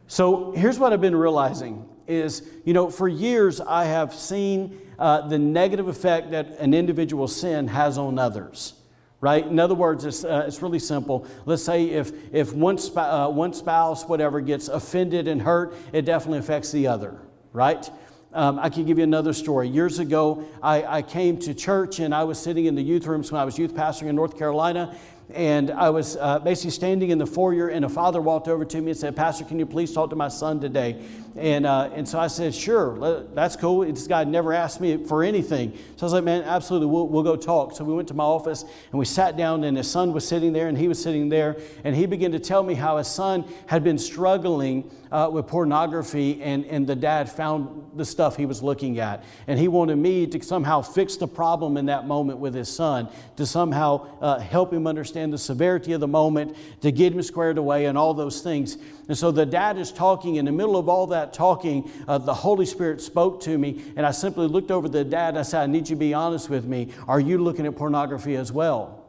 So 0.07 0.53
here's 0.53 0.79
what 0.79 0.95
I've 0.95 1.03
been 1.03 1.15
realizing 1.15 1.91
is, 2.07 2.49
you 2.65 2.73
know, 2.73 2.91
for 2.91 3.09
years 3.09 3.61
I 3.61 3.85
have 3.85 4.15
seen 4.15 4.81
uh, 4.99 5.27
the 5.27 5.39
negative 5.39 5.89
effect 5.89 6.31
that 6.31 6.59
an 6.59 6.75
individual 6.75 7.29
sin 7.29 7.69
has 7.69 7.99
on 7.99 8.19
others. 8.19 8.75
Right? 9.21 9.47
In 9.47 9.59
other 9.59 9.75
words, 9.75 10.05
it's, 10.05 10.23
uh, 10.23 10.45
it's 10.47 10.61
really 10.61 10.79
simple. 10.79 11.27
Let's 11.47 11.63
say 11.63 11.87
if, 11.87 12.13
if 12.35 12.53
one, 12.53 12.77
sp- 12.77 12.99
uh, 12.99 13.29
one 13.31 13.55
spouse, 13.55 14.05
whatever, 14.05 14.43
gets 14.43 14.69
offended 14.69 15.29
and 15.29 15.41
hurt, 15.41 15.75
it 15.95 16.03
definitely 16.03 16.41
affects 16.41 16.71
the 16.73 16.89
other, 16.89 17.19
right? 17.55 17.89
Um, 18.35 18.59
I 18.59 18.69
can 18.69 18.85
give 18.85 18.99
you 18.99 19.05
another 19.05 19.33
story. 19.33 19.69
Years 19.69 19.99
ago, 19.99 20.45
I, 20.63 20.99
I, 20.99 21.03
came 21.03 21.39
to 21.39 21.55
church 21.55 22.01
and 22.01 22.13
I 22.13 22.25
was 22.25 22.37
sitting 22.37 22.67
in 22.67 22.75
the 22.75 22.83
youth 22.83 23.07
rooms 23.07 23.31
when 23.31 23.41
I 23.41 23.45
was 23.45 23.57
youth 23.57 23.75
pastoring 23.75 24.09
in 24.09 24.17
North 24.17 24.37
Carolina, 24.37 24.95
and 25.33 25.71
I 25.71 25.91
was 25.91 26.17
uh, 26.17 26.41
basically 26.41 26.73
standing 26.73 27.11
in 27.11 27.19
the 27.19 27.27
foyer, 27.27 27.69
and 27.69 27.85
a 27.85 27.89
father 27.89 28.21
walked 28.21 28.49
over 28.49 28.65
to 28.65 28.81
me 28.81 28.91
and 28.91 28.99
said, 28.99 29.17
Pastor, 29.17 29.45
can 29.45 29.59
you 29.59 29.67
please 29.67 29.93
talk 29.93 30.11
to 30.11 30.17
my 30.17 30.29
son 30.29 30.61
today? 30.61 31.01
And, 31.37 31.67
uh, 31.67 31.91
and 31.93 32.09
so 32.09 32.21
I 32.21 32.29
said, 32.29 32.55
Sure, 32.55 33.25
that's 33.35 33.57
cool. 33.57 33.81
This 33.81 34.07
guy 34.07 34.23
never 34.23 34.53
asked 34.53 34.81
me 34.81 35.05
for 35.05 35.25
anything. 35.25 35.73
So 35.97 36.03
I 36.03 36.05
was 36.05 36.13
like, 36.13 36.25
Man, 36.25 36.43
absolutely, 36.45 36.87
we'll, 36.87 37.09
we'll 37.09 37.25
go 37.25 37.35
talk. 37.35 37.75
So 37.75 37.85
we 37.85 37.93
went 37.93 38.09
to 38.09 38.15
my 38.15 38.25
office 38.25 38.63
and 38.63 38.99
we 38.99 39.05
sat 39.05 39.37
down, 39.37 39.65
and 39.65 39.77
his 39.77 39.91
son 39.91 40.13
was 40.13 40.27
sitting 40.27 40.53
there, 40.53 40.69
and 40.69 40.79
he 40.79 40.87
was 40.87 41.03
sitting 41.03 41.29
there, 41.29 41.57
and 41.83 41.97
he 41.97 42.07
began 42.07 42.31
to 42.33 42.39
tell 42.39 42.63
me 42.63 42.75
how 42.75 42.99
his 42.99 43.09
son 43.09 43.45
had 43.67 43.83
been 43.83 43.99
struggling 43.99 44.89
uh, 45.15 45.29
with 45.31 45.47
pornography, 45.47 46.43
and, 46.43 46.65
and 46.67 46.87
the 46.87 46.97
dad 46.97 47.31
found 47.31 47.91
the 47.95 48.05
stuff 48.05 48.37
he 48.37 48.47
was 48.47 48.63
looking 48.63 48.99
at. 48.99 49.23
And 49.47 49.59
he 49.59 49.69
wanted 49.69 49.97
me 49.97 50.27
to 50.27 50.43
somehow 50.43 50.83
fix 50.83 51.17
the 51.17 51.29
problem 51.29 51.77
in 51.77 51.87
that 51.87 52.07
moment 52.07 52.41
with 52.41 52.53
his 52.53 52.69
son, 52.69 53.09
to 53.37 53.47
somehow 53.47 54.09
uh, 54.21 54.41
help 54.41 54.73
him 54.73 54.87
understand 54.89 55.33
the 55.33 55.39
severity 55.39 55.93
of 55.93 56.01
the 56.01 56.09
moment, 56.09 56.57
to 56.81 56.91
get 56.91 57.13
him 57.13 57.23
squared 57.23 57.59
away, 57.59 57.87
and 57.87 57.97
all 57.97 58.13
those 58.13 58.41
things. 58.41 58.77
And 59.09 59.17
so 59.17 59.31
the 59.31 59.47
dad 59.47 59.79
is 59.79 59.93
talking. 59.93 60.37
In 60.37 60.45
the 60.45 60.53
middle 60.53 60.77
of 60.77 60.89
all 60.89 61.07
that 61.09 61.33
talking, 61.33 61.91
uh, 62.09 62.19
the 62.19 62.35
Holy 62.35 62.67
Spirit 62.67 63.01
spoke 63.01 63.41
to 63.43 63.59
me, 63.59 63.85
and 63.97 64.07
I 64.07 64.11
simply 64.11 64.47
looked 64.47 64.71
over 64.71 64.89
the 64.89 65.05
dad. 65.05 65.37
I 65.37 65.43
said, 65.43 65.63
I 65.63 65.67
need 65.67 65.89
you 65.89 65.97
to 65.97 66.01
be 66.01 66.15
honest 66.15 66.49
with 66.49 66.65
me. 66.65 66.91
Are 67.07 67.21
you 67.21 67.39
looking 67.39 67.67
at 67.67 67.77
pornography 67.77 68.37
as 68.37 68.51
well? 68.51 69.04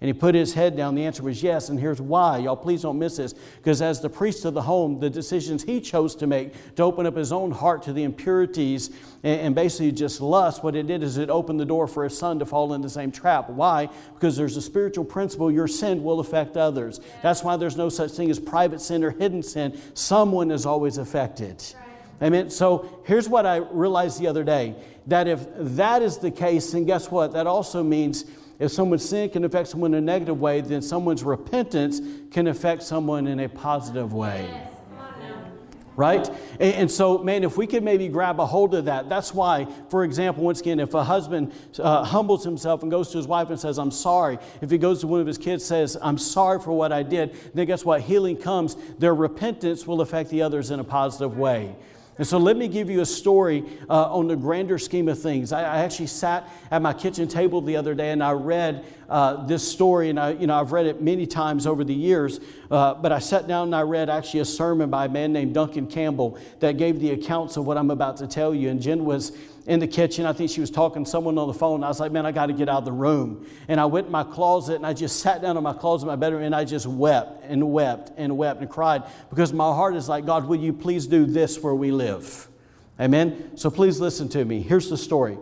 And 0.00 0.08
he 0.08 0.14
put 0.14 0.34
his 0.34 0.54
head 0.54 0.78
down. 0.78 0.94
The 0.94 1.04
answer 1.04 1.22
was 1.22 1.42
yes, 1.42 1.68
and 1.68 1.78
here's 1.78 2.00
why. 2.00 2.38
Y'all, 2.38 2.56
please 2.56 2.82
don't 2.82 2.98
miss 2.98 3.18
this. 3.18 3.34
Because 3.34 3.82
as 3.82 4.00
the 4.00 4.08
priest 4.08 4.46
of 4.46 4.54
the 4.54 4.62
home, 4.62 4.98
the 4.98 5.10
decisions 5.10 5.62
he 5.62 5.78
chose 5.78 6.14
to 6.16 6.26
make 6.26 6.54
to 6.76 6.82
open 6.82 7.04
up 7.04 7.14
his 7.14 7.32
own 7.32 7.50
heart 7.50 7.82
to 7.82 7.92
the 7.92 8.02
impurities 8.02 8.88
and, 9.22 9.40
and 9.40 9.54
basically 9.54 9.92
just 9.92 10.22
lust, 10.22 10.64
what 10.64 10.74
it 10.74 10.86
did 10.86 11.02
is 11.02 11.18
it 11.18 11.28
opened 11.28 11.60
the 11.60 11.66
door 11.66 11.86
for 11.86 12.04
his 12.04 12.16
son 12.16 12.38
to 12.38 12.46
fall 12.46 12.72
in 12.72 12.80
the 12.80 12.88
same 12.88 13.12
trap. 13.12 13.50
Why? 13.50 13.90
Because 14.14 14.38
there's 14.38 14.56
a 14.56 14.62
spiritual 14.62 15.04
principle 15.04 15.52
your 15.52 15.68
sin 15.68 16.02
will 16.02 16.20
affect 16.20 16.56
others. 16.56 17.00
That's 17.22 17.44
why 17.44 17.58
there's 17.58 17.76
no 17.76 17.90
such 17.90 18.12
thing 18.12 18.30
as 18.30 18.40
private 18.40 18.80
sin 18.80 19.04
or 19.04 19.10
hidden 19.10 19.42
sin. 19.42 19.78
Someone 19.92 20.50
is 20.50 20.64
always 20.64 20.96
affected. 20.96 21.62
Amen. 22.22 22.48
So 22.48 23.02
here's 23.04 23.28
what 23.28 23.44
I 23.44 23.56
realized 23.56 24.18
the 24.18 24.28
other 24.28 24.44
day 24.44 24.76
that 25.06 25.26
if 25.26 25.46
that 25.56 26.02
is 26.02 26.18
the 26.18 26.30
case, 26.30 26.72
then 26.72 26.84
guess 26.84 27.10
what? 27.10 27.32
That 27.32 27.46
also 27.46 27.82
means 27.82 28.24
if 28.60 28.70
someone's 28.70 29.08
sin 29.08 29.30
can 29.30 29.42
affect 29.44 29.68
someone 29.68 29.94
in 29.94 29.98
a 29.98 30.06
negative 30.06 30.38
way, 30.38 30.60
then 30.60 30.82
someone's 30.82 31.24
repentance 31.24 32.00
can 32.30 32.46
affect 32.46 32.82
someone 32.82 33.26
in 33.26 33.40
a 33.40 33.48
positive 33.48 34.12
way. 34.12 34.48
Right? 35.96 36.28
And, 36.60 36.74
and, 36.74 36.90
so, 36.90 37.18
man, 37.18 37.42
if 37.42 37.56
we 37.56 37.66
could 37.66 37.82
maybe 37.82 38.08
grab 38.08 38.38
a 38.38 38.46
hold 38.46 38.74
of 38.74 38.84
that, 38.86 39.08
that's 39.08 39.34
why, 39.34 39.66
for 39.90 40.04
example, 40.04 40.44
once 40.44 40.60
again, 40.60 40.78
if 40.78 40.94
a 40.94 41.02
husband 41.02 41.52
uh, 41.78 42.04
humbles 42.04 42.44
himself 42.44 42.82
and 42.82 42.90
goes 42.90 43.10
to 43.10 43.18
his 43.18 43.26
wife 43.26 43.50
and 43.50 43.58
says, 43.58 43.78
I'm 43.78 43.90
sorry, 43.90 44.38
if 44.62 44.70
he 44.70 44.78
goes 44.78 45.00
to 45.00 45.06
one 45.06 45.20
of 45.20 45.26
his 45.26 45.36
kids 45.36 45.64
says, 45.64 45.98
I'm 46.00 46.16
sorry 46.16 46.60
for 46.60 46.72
what 46.72 46.92
I 46.92 47.02
did, 47.02 47.36
then 47.54 47.66
guess 47.66 47.84
what? 47.84 48.02
Healing 48.02 48.36
comes. 48.36 48.76
Their 48.98 49.14
repentance 49.14 49.86
will 49.86 50.00
affect 50.00 50.30
the 50.30 50.42
others 50.42 50.70
in 50.70 50.80
a 50.80 50.84
positive 50.84 51.36
way. 51.36 51.76
And 52.20 52.26
so 52.26 52.36
let 52.36 52.58
me 52.58 52.68
give 52.68 52.90
you 52.90 53.00
a 53.00 53.06
story 53.06 53.64
uh, 53.88 54.12
on 54.12 54.28
the 54.28 54.36
grander 54.36 54.76
scheme 54.76 55.08
of 55.08 55.18
things. 55.18 55.52
I, 55.52 55.62
I, 55.62 55.78
actually 55.78 56.08
sat 56.08 56.46
at 56.70 56.82
my 56.82 56.92
kitchen 56.92 57.26
table 57.26 57.62
the 57.62 57.76
other 57.76 57.94
day 57.94 58.10
and 58.10 58.22
I 58.22 58.32
read 58.32 58.84
uh, 59.08 59.46
this 59.46 59.66
story, 59.66 60.10
and 60.10 60.20
I, 60.20 60.32
you 60.32 60.46
know, 60.46 60.60
I've 60.60 60.70
read 60.70 60.84
it 60.84 61.00
many 61.00 61.26
times 61.26 61.66
over 61.66 61.82
the 61.82 61.94
years. 61.94 62.38
Uh, 62.70 62.92
but 62.92 63.10
I 63.10 63.20
sat 63.20 63.48
down 63.48 63.68
and 63.68 63.74
I 63.74 63.82
read 63.82 64.10
actually 64.10 64.40
a 64.40 64.44
sermon 64.44 64.90
by 64.90 65.06
a 65.06 65.08
man 65.08 65.32
named 65.32 65.54
Duncan 65.54 65.86
Campbell 65.86 66.38
that 66.58 66.76
gave 66.76 67.00
the 67.00 67.12
accounts 67.12 67.56
of 67.56 67.66
what 67.66 67.78
I'm 67.78 67.90
about 67.90 68.18
to 68.18 68.26
tell 68.26 68.54
you. 68.54 68.68
And 68.68 68.82
Jen 68.82 69.06
was 69.06 69.32
in 69.66 69.80
the 69.80 69.86
kitchen. 69.86 70.26
I 70.26 70.32
think 70.32 70.50
she 70.50 70.60
was 70.60 70.70
talking 70.70 71.04
to 71.04 71.10
someone 71.10 71.36
on 71.38 71.48
the 71.48 71.54
phone. 71.54 71.84
I 71.84 71.88
was 71.88 72.00
like, 72.00 72.12
man, 72.12 72.26
I 72.26 72.32
got 72.32 72.46
to 72.46 72.52
get 72.52 72.68
out 72.68 72.78
of 72.78 72.84
the 72.84 72.92
room. 72.92 73.46
And 73.68 73.80
I 73.80 73.86
went 73.86 74.06
in 74.06 74.12
my 74.12 74.24
closet 74.24 74.76
and 74.76 74.86
I 74.86 74.92
just 74.92 75.20
sat 75.20 75.42
down 75.42 75.56
in 75.56 75.62
my 75.62 75.72
closet 75.72 76.04
in 76.04 76.08
my 76.08 76.16
bedroom 76.16 76.42
and 76.42 76.54
I 76.54 76.64
just 76.64 76.86
wept 76.86 77.44
and 77.44 77.72
wept 77.72 78.12
and 78.16 78.36
wept 78.36 78.60
and 78.60 78.70
cried 78.70 79.02
because 79.28 79.52
my 79.52 79.72
heart 79.74 79.94
is 79.94 80.08
like, 80.08 80.26
God, 80.26 80.46
will 80.46 80.60
you 80.60 80.72
please 80.72 81.06
do 81.06 81.26
this 81.26 81.58
where 81.58 81.74
we 81.74 81.90
live? 81.90 82.48
Amen. 82.98 83.56
So 83.56 83.70
please 83.70 84.00
listen 84.00 84.28
to 84.30 84.44
me. 84.44 84.60
Here's 84.60 84.90
the 84.90 84.96
story. 84.96 85.38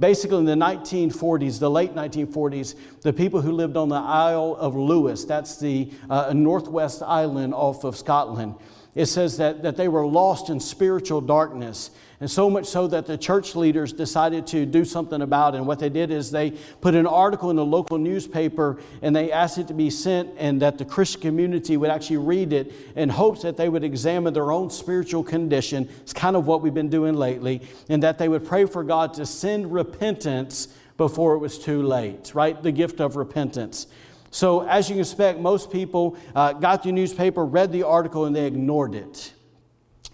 Basically, 0.00 0.38
in 0.38 0.46
the 0.46 0.54
1940s, 0.54 1.60
the 1.60 1.70
late 1.70 1.94
1940s, 1.94 2.74
the 3.02 3.12
people 3.12 3.40
who 3.40 3.52
lived 3.52 3.76
on 3.76 3.88
the 3.88 3.94
Isle 3.94 4.56
of 4.58 4.74
Lewis, 4.74 5.24
that's 5.24 5.58
the 5.58 5.92
uh, 6.08 6.32
northwest 6.34 7.02
island 7.02 7.54
off 7.54 7.84
of 7.84 7.96
Scotland, 7.96 8.54
it 8.94 9.06
says 9.06 9.38
that, 9.38 9.62
that 9.62 9.76
they 9.76 9.88
were 9.88 10.06
lost 10.06 10.50
in 10.50 10.60
spiritual 10.60 11.20
darkness. 11.20 11.90
And 12.20 12.30
so 12.30 12.48
much 12.48 12.66
so 12.66 12.86
that 12.86 13.06
the 13.06 13.16
church 13.18 13.56
leaders 13.56 13.92
decided 13.92 14.46
to 14.48 14.64
do 14.64 14.84
something 14.84 15.22
about 15.22 15.54
it. 15.54 15.58
And 15.58 15.66
what 15.66 15.80
they 15.80 15.88
did 15.88 16.10
is 16.10 16.30
they 16.30 16.52
put 16.80 16.94
an 16.94 17.06
article 17.06 17.50
in 17.50 17.56
the 17.56 17.64
local 17.64 17.98
newspaper 17.98 18.78
and 19.00 19.16
they 19.16 19.32
asked 19.32 19.58
it 19.58 19.66
to 19.68 19.74
be 19.74 19.90
sent 19.90 20.30
and 20.36 20.62
that 20.62 20.78
the 20.78 20.84
Christian 20.84 21.20
community 21.20 21.76
would 21.76 21.90
actually 21.90 22.18
read 22.18 22.52
it 22.52 22.72
in 22.94 23.08
hopes 23.08 23.42
that 23.42 23.56
they 23.56 23.68
would 23.68 23.82
examine 23.82 24.34
their 24.34 24.52
own 24.52 24.70
spiritual 24.70 25.24
condition. 25.24 25.88
It's 26.02 26.12
kind 26.12 26.36
of 26.36 26.46
what 26.46 26.62
we've 26.62 26.74
been 26.74 26.90
doing 26.90 27.14
lately. 27.14 27.62
And 27.88 28.02
that 28.02 28.18
they 28.18 28.28
would 28.28 28.46
pray 28.46 28.66
for 28.66 28.84
God 28.84 29.14
to 29.14 29.26
send 29.26 29.72
repentance 29.72 30.68
before 30.98 31.34
it 31.34 31.38
was 31.38 31.58
too 31.58 31.82
late, 31.82 32.32
right? 32.34 32.62
The 32.62 32.70
gift 32.70 33.00
of 33.00 33.16
repentance. 33.16 33.88
So, 34.32 34.66
as 34.66 34.88
you 34.88 34.94
can 34.94 35.02
expect, 35.02 35.38
most 35.38 35.70
people 35.70 36.16
uh, 36.34 36.54
got 36.54 36.82
the 36.82 36.90
newspaper, 36.90 37.44
read 37.44 37.70
the 37.70 37.82
article, 37.82 38.24
and 38.24 38.34
they 38.34 38.46
ignored 38.46 38.94
it. 38.94 39.34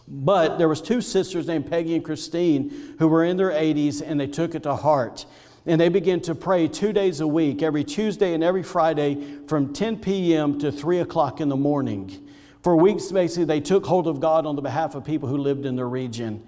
But 0.08 0.58
there 0.58 0.68
was 0.68 0.80
two 0.80 1.00
sisters 1.00 1.46
named 1.46 1.70
Peggy 1.70 1.94
and 1.94 2.04
Christine 2.04 2.96
who 2.98 3.06
were 3.06 3.24
in 3.24 3.36
their 3.36 3.50
80s 3.50 4.02
and 4.04 4.18
they 4.18 4.26
took 4.26 4.54
it 4.54 4.64
to 4.64 4.74
heart. 4.74 5.24
And 5.66 5.80
they 5.80 5.88
began 5.88 6.20
to 6.22 6.34
pray 6.34 6.66
two 6.66 6.92
days 6.92 7.20
a 7.20 7.26
week, 7.26 7.62
every 7.62 7.84
Tuesday 7.84 8.32
and 8.32 8.42
every 8.42 8.62
Friday 8.62 9.38
from 9.46 9.72
10 9.72 9.98
p.m. 9.98 10.58
to 10.60 10.72
3 10.72 11.00
o'clock 11.00 11.40
in 11.40 11.48
the 11.48 11.56
morning. 11.56 12.26
For 12.62 12.74
weeks, 12.74 13.12
basically, 13.12 13.44
they 13.44 13.60
took 13.60 13.86
hold 13.86 14.08
of 14.08 14.18
God 14.18 14.46
on 14.46 14.56
the 14.56 14.62
behalf 14.62 14.94
of 14.94 15.04
people 15.04 15.28
who 15.28 15.36
lived 15.36 15.64
in 15.64 15.76
their 15.76 15.88
region. 15.88 16.42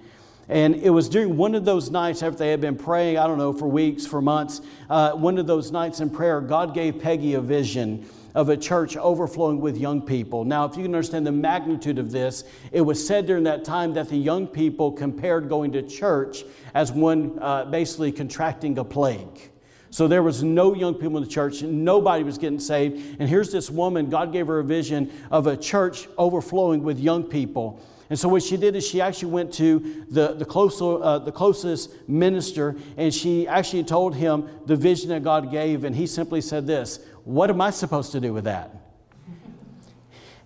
And 0.50 0.74
it 0.74 0.90
was 0.90 1.08
during 1.08 1.36
one 1.36 1.54
of 1.54 1.64
those 1.64 1.92
nights 1.92 2.24
after 2.24 2.38
they 2.38 2.50
had 2.50 2.60
been 2.60 2.76
praying, 2.76 3.18
I 3.18 3.28
don't 3.28 3.38
know, 3.38 3.52
for 3.52 3.68
weeks, 3.68 4.04
for 4.04 4.20
months, 4.20 4.60
uh, 4.90 5.12
one 5.12 5.38
of 5.38 5.46
those 5.46 5.70
nights 5.70 6.00
in 6.00 6.10
prayer, 6.10 6.40
God 6.40 6.74
gave 6.74 6.98
Peggy 6.98 7.34
a 7.34 7.40
vision 7.40 8.04
of 8.34 8.48
a 8.48 8.56
church 8.56 8.96
overflowing 8.96 9.60
with 9.60 9.76
young 9.76 10.02
people. 10.02 10.44
Now, 10.44 10.64
if 10.64 10.76
you 10.76 10.82
can 10.82 10.92
understand 10.92 11.24
the 11.24 11.32
magnitude 11.32 12.00
of 12.00 12.10
this, 12.10 12.42
it 12.72 12.80
was 12.80 13.04
said 13.04 13.26
during 13.26 13.44
that 13.44 13.64
time 13.64 13.94
that 13.94 14.08
the 14.08 14.16
young 14.16 14.48
people 14.48 14.90
compared 14.90 15.48
going 15.48 15.70
to 15.70 15.82
church 15.82 16.42
as 16.74 16.90
one 16.90 17.38
uh, 17.40 17.66
basically 17.66 18.10
contracting 18.10 18.76
a 18.78 18.84
plague. 18.84 19.52
So 19.90 20.08
there 20.08 20.22
was 20.22 20.42
no 20.42 20.74
young 20.74 20.94
people 20.94 21.16
in 21.18 21.22
the 21.22 21.30
church, 21.30 21.62
nobody 21.62 22.24
was 22.24 22.38
getting 22.38 22.60
saved. 22.60 23.20
And 23.20 23.28
here's 23.28 23.52
this 23.52 23.70
woman, 23.70 24.10
God 24.10 24.32
gave 24.32 24.48
her 24.48 24.58
a 24.58 24.64
vision 24.64 25.12
of 25.30 25.46
a 25.46 25.56
church 25.56 26.08
overflowing 26.18 26.82
with 26.82 26.98
young 26.98 27.22
people. 27.22 27.80
And 28.11 28.18
so 28.18 28.29
what 28.29 28.42
she 28.42 28.57
did 28.57 28.75
is 28.75 28.85
she 28.85 29.01
actually 29.01 29.31
went 29.31 29.53
to 29.55 30.05
the, 30.11 30.35
the, 30.35 30.44
closer, 30.44 31.01
uh, 31.01 31.20
the 31.20 31.31
closest 31.31 31.92
minister 32.09 32.77
and 32.96 33.14
she 33.14 33.46
actually 33.46 33.85
told 33.85 34.16
him 34.16 34.49
the 34.66 34.75
vision 34.75 35.11
that 35.11 35.23
God 35.23 35.53
gave. 35.53 35.85
And 35.85 35.94
he 35.94 36.09
simply 36.09 36.40
said 36.40 36.66
this 36.66 36.99
What 37.25 37.51
am 37.51 37.61
I 37.61 37.70
supposed 37.70 38.11
to 38.12 38.20
do 38.20 38.33
with 38.33 38.44
that? 38.44 38.75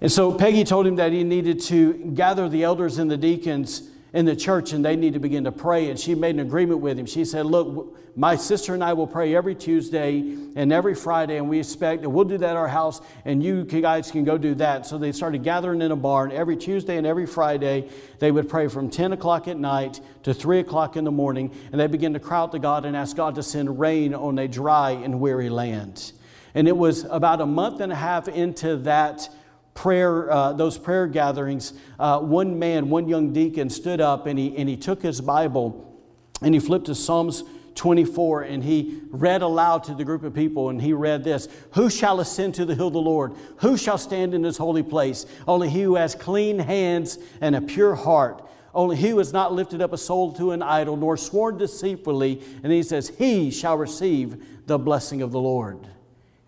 And 0.02 0.12
so 0.12 0.30
Peggy 0.30 0.64
told 0.64 0.86
him 0.86 0.96
that 0.96 1.12
he 1.12 1.24
needed 1.24 1.60
to 1.62 1.94
gather 1.94 2.50
the 2.50 2.62
elders 2.62 2.98
and 2.98 3.10
the 3.10 3.16
deacons 3.16 3.88
in 4.14 4.24
the 4.24 4.36
church 4.36 4.72
and 4.72 4.84
they 4.84 4.94
need 4.94 5.12
to 5.12 5.18
begin 5.18 5.44
to 5.44 5.52
pray. 5.52 5.90
And 5.90 5.98
she 5.98 6.14
made 6.14 6.36
an 6.36 6.40
agreement 6.40 6.80
with 6.80 6.96
him. 6.96 7.04
She 7.04 7.24
said, 7.24 7.46
Look, 7.46 7.98
my 8.16 8.36
sister 8.36 8.72
and 8.72 8.82
I 8.82 8.92
will 8.92 9.08
pray 9.08 9.34
every 9.34 9.56
Tuesday 9.56 10.20
and 10.54 10.72
every 10.72 10.94
Friday, 10.94 11.36
and 11.36 11.48
we 11.48 11.58
expect 11.58 12.02
that 12.02 12.10
we'll 12.10 12.24
do 12.24 12.38
that 12.38 12.50
at 12.50 12.56
our 12.56 12.68
house, 12.68 13.00
and 13.24 13.42
you 13.42 13.64
guys 13.64 14.12
can 14.12 14.22
go 14.22 14.38
do 14.38 14.54
that. 14.54 14.86
So 14.86 14.98
they 14.98 15.10
started 15.10 15.42
gathering 15.42 15.82
in 15.82 15.90
a 15.90 15.96
barn 15.96 16.30
every 16.30 16.56
Tuesday 16.56 16.96
and 16.96 17.04
every 17.04 17.26
Friday. 17.26 17.88
They 18.20 18.30
would 18.30 18.48
pray 18.48 18.68
from 18.68 18.88
10 18.88 19.14
o'clock 19.14 19.48
at 19.48 19.58
night 19.58 20.00
to 20.22 20.32
3 20.32 20.60
o'clock 20.60 20.96
in 20.96 21.02
the 21.02 21.10
morning, 21.10 21.52
and 21.72 21.80
they 21.80 21.88
began 21.88 22.12
to 22.12 22.20
cry 22.20 22.38
out 22.38 22.52
to 22.52 22.60
God 22.60 22.84
and 22.84 22.96
ask 22.96 23.16
God 23.16 23.34
to 23.34 23.42
send 23.42 23.80
rain 23.80 24.14
on 24.14 24.38
a 24.38 24.46
dry 24.46 24.92
and 24.92 25.18
weary 25.20 25.50
land. 25.50 26.12
And 26.54 26.68
it 26.68 26.76
was 26.76 27.02
about 27.10 27.40
a 27.40 27.46
month 27.46 27.80
and 27.80 27.90
a 27.90 27.96
half 27.96 28.28
into 28.28 28.76
that 28.76 29.28
prayer, 29.74 30.30
uh, 30.30 30.52
those 30.52 30.78
prayer 30.78 31.06
gatherings, 31.06 31.74
uh, 31.98 32.20
one 32.20 32.58
man, 32.58 32.88
one 32.88 33.08
young 33.08 33.32
deacon 33.32 33.68
stood 33.68 34.00
up 34.00 34.26
and 34.26 34.38
he, 34.38 34.56
and 34.56 34.68
he 34.68 34.76
took 34.76 35.02
his 35.02 35.20
Bible 35.20 36.00
and 36.42 36.54
he 36.54 36.60
flipped 36.60 36.86
to 36.86 36.94
Psalms 36.94 37.44
24 37.74 38.42
and 38.42 38.62
he 38.62 39.00
read 39.10 39.42
aloud 39.42 39.84
to 39.84 39.94
the 39.94 40.04
group 40.04 40.22
of 40.22 40.32
people 40.32 40.70
and 40.70 40.80
he 40.80 40.92
read 40.92 41.24
this 41.24 41.48
Who 41.72 41.90
shall 41.90 42.20
ascend 42.20 42.54
to 42.54 42.64
the 42.64 42.74
hill 42.74 42.88
of 42.88 42.92
the 42.92 43.00
Lord? 43.00 43.34
Who 43.58 43.76
shall 43.76 43.98
stand 43.98 44.34
in 44.34 44.44
his 44.44 44.56
holy 44.56 44.82
place? 44.82 45.26
Only 45.46 45.68
he 45.68 45.82
who 45.82 45.96
has 45.96 46.14
clean 46.14 46.58
hands 46.58 47.18
and 47.40 47.56
a 47.56 47.60
pure 47.60 47.94
heart. 47.94 48.48
Only 48.74 48.96
he 48.96 49.10
who 49.10 49.18
has 49.18 49.32
not 49.32 49.52
lifted 49.52 49.80
up 49.80 49.92
a 49.92 49.98
soul 49.98 50.32
to 50.34 50.50
an 50.50 50.62
idol 50.62 50.96
nor 50.96 51.16
sworn 51.16 51.58
deceitfully. 51.58 52.42
And 52.62 52.72
he 52.72 52.82
says, 52.82 53.08
He 53.08 53.50
shall 53.50 53.76
receive 53.76 54.66
the 54.66 54.78
blessing 54.78 55.22
of 55.22 55.30
the 55.30 55.40
Lord. 55.40 55.86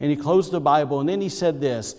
And 0.00 0.10
he 0.10 0.16
closed 0.16 0.50
the 0.50 0.60
Bible 0.60 1.00
and 1.00 1.08
then 1.08 1.20
he 1.20 1.28
said 1.28 1.60
this 1.60 1.96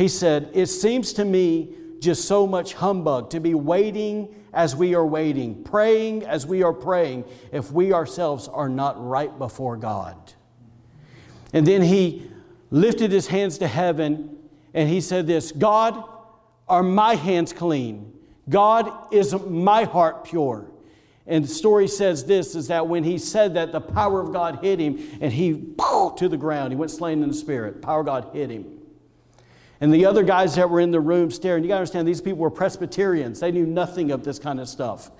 he 0.00 0.08
said, 0.08 0.50
It 0.52 0.66
seems 0.66 1.12
to 1.14 1.24
me 1.24 1.74
just 2.00 2.26
so 2.26 2.46
much 2.46 2.74
humbug 2.74 3.30
to 3.30 3.40
be 3.40 3.54
waiting 3.54 4.34
as 4.52 4.74
we 4.74 4.94
are 4.94 5.06
waiting, 5.06 5.62
praying 5.62 6.24
as 6.24 6.46
we 6.46 6.62
are 6.62 6.72
praying, 6.72 7.24
if 7.52 7.70
we 7.70 7.92
ourselves 7.92 8.48
are 8.48 8.68
not 8.68 9.04
right 9.06 9.36
before 9.38 9.76
God. 9.76 10.16
And 11.52 11.66
then 11.66 11.82
he 11.82 12.30
lifted 12.70 13.12
his 13.12 13.26
hands 13.26 13.58
to 13.58 13.68
heaven 13.68 14.38
and 14.72 14.88
he 14.88 15.00
said, 15.00 15.26
This 15.26 15.52
God, 15.52 16.02
are 16.68 16.82
my 16.82 17.14
hands 17.14 17.52
clean? 17.52 18.12
God, 18.48 19.12
is 19.12 19.34
my 19.46 19.84
heart 19.84 20.24
pure? 20.24 20.66
And 21.26 21.44
the 21.44 21.48
story 21.48 21.86
says 21.86 22.24
this 22.24 22.56
is 22.56 22.68
that 22.68 22.88
when 22.88 23.04
he 23.04 23.18
said 23.18 23.54
that, 23.54 23.70
the 23.70 23.80
power 23.80 24.20
of 24.20 24.32
God 24.32 24.58
hit 24.62 24.80
him 24.80 24.98
and 25.20 25.32
he 25.32 25.74
to 26.16 26.28
the 26.28 26.36
ground. 26.36 26.72
He 26.72 26.76
went 26.76 26.90
slain 26.90 27.22
in 27.22 27.28
the 27.28 27.34
spirit. 27.34 27.82
Power 27.82 28.00
of 28.00 28.06
God 28.06 28.30
hit 28.32 28.50
him. 28.50 28.79
And 29.80 29.92
the 29.92 30.04
other 30.04 30.22
guys 30.22 30.56
that 30.56 30.68
were 30.68 30.80
in 30.80 30.90
the 30.90 31.00
room 31.00 31.30
staring, 31.30 31.64
you 31.64 31.68
got 31.68 31.76
to 31.76 31.80
understand, 31.80 32.06
these 32.06 32.20
people 32.20 32.38
were 32.38 32.50
Presbyterians. 32.50 33.40
They 33.40 33.50
knew 33.50 33.66
nothing 33.66 34.10
of 34.10 34.24
this 34.24 34.38
kind 34.38 34.60
of 34.60 34.68
stuff. 34.68 35.10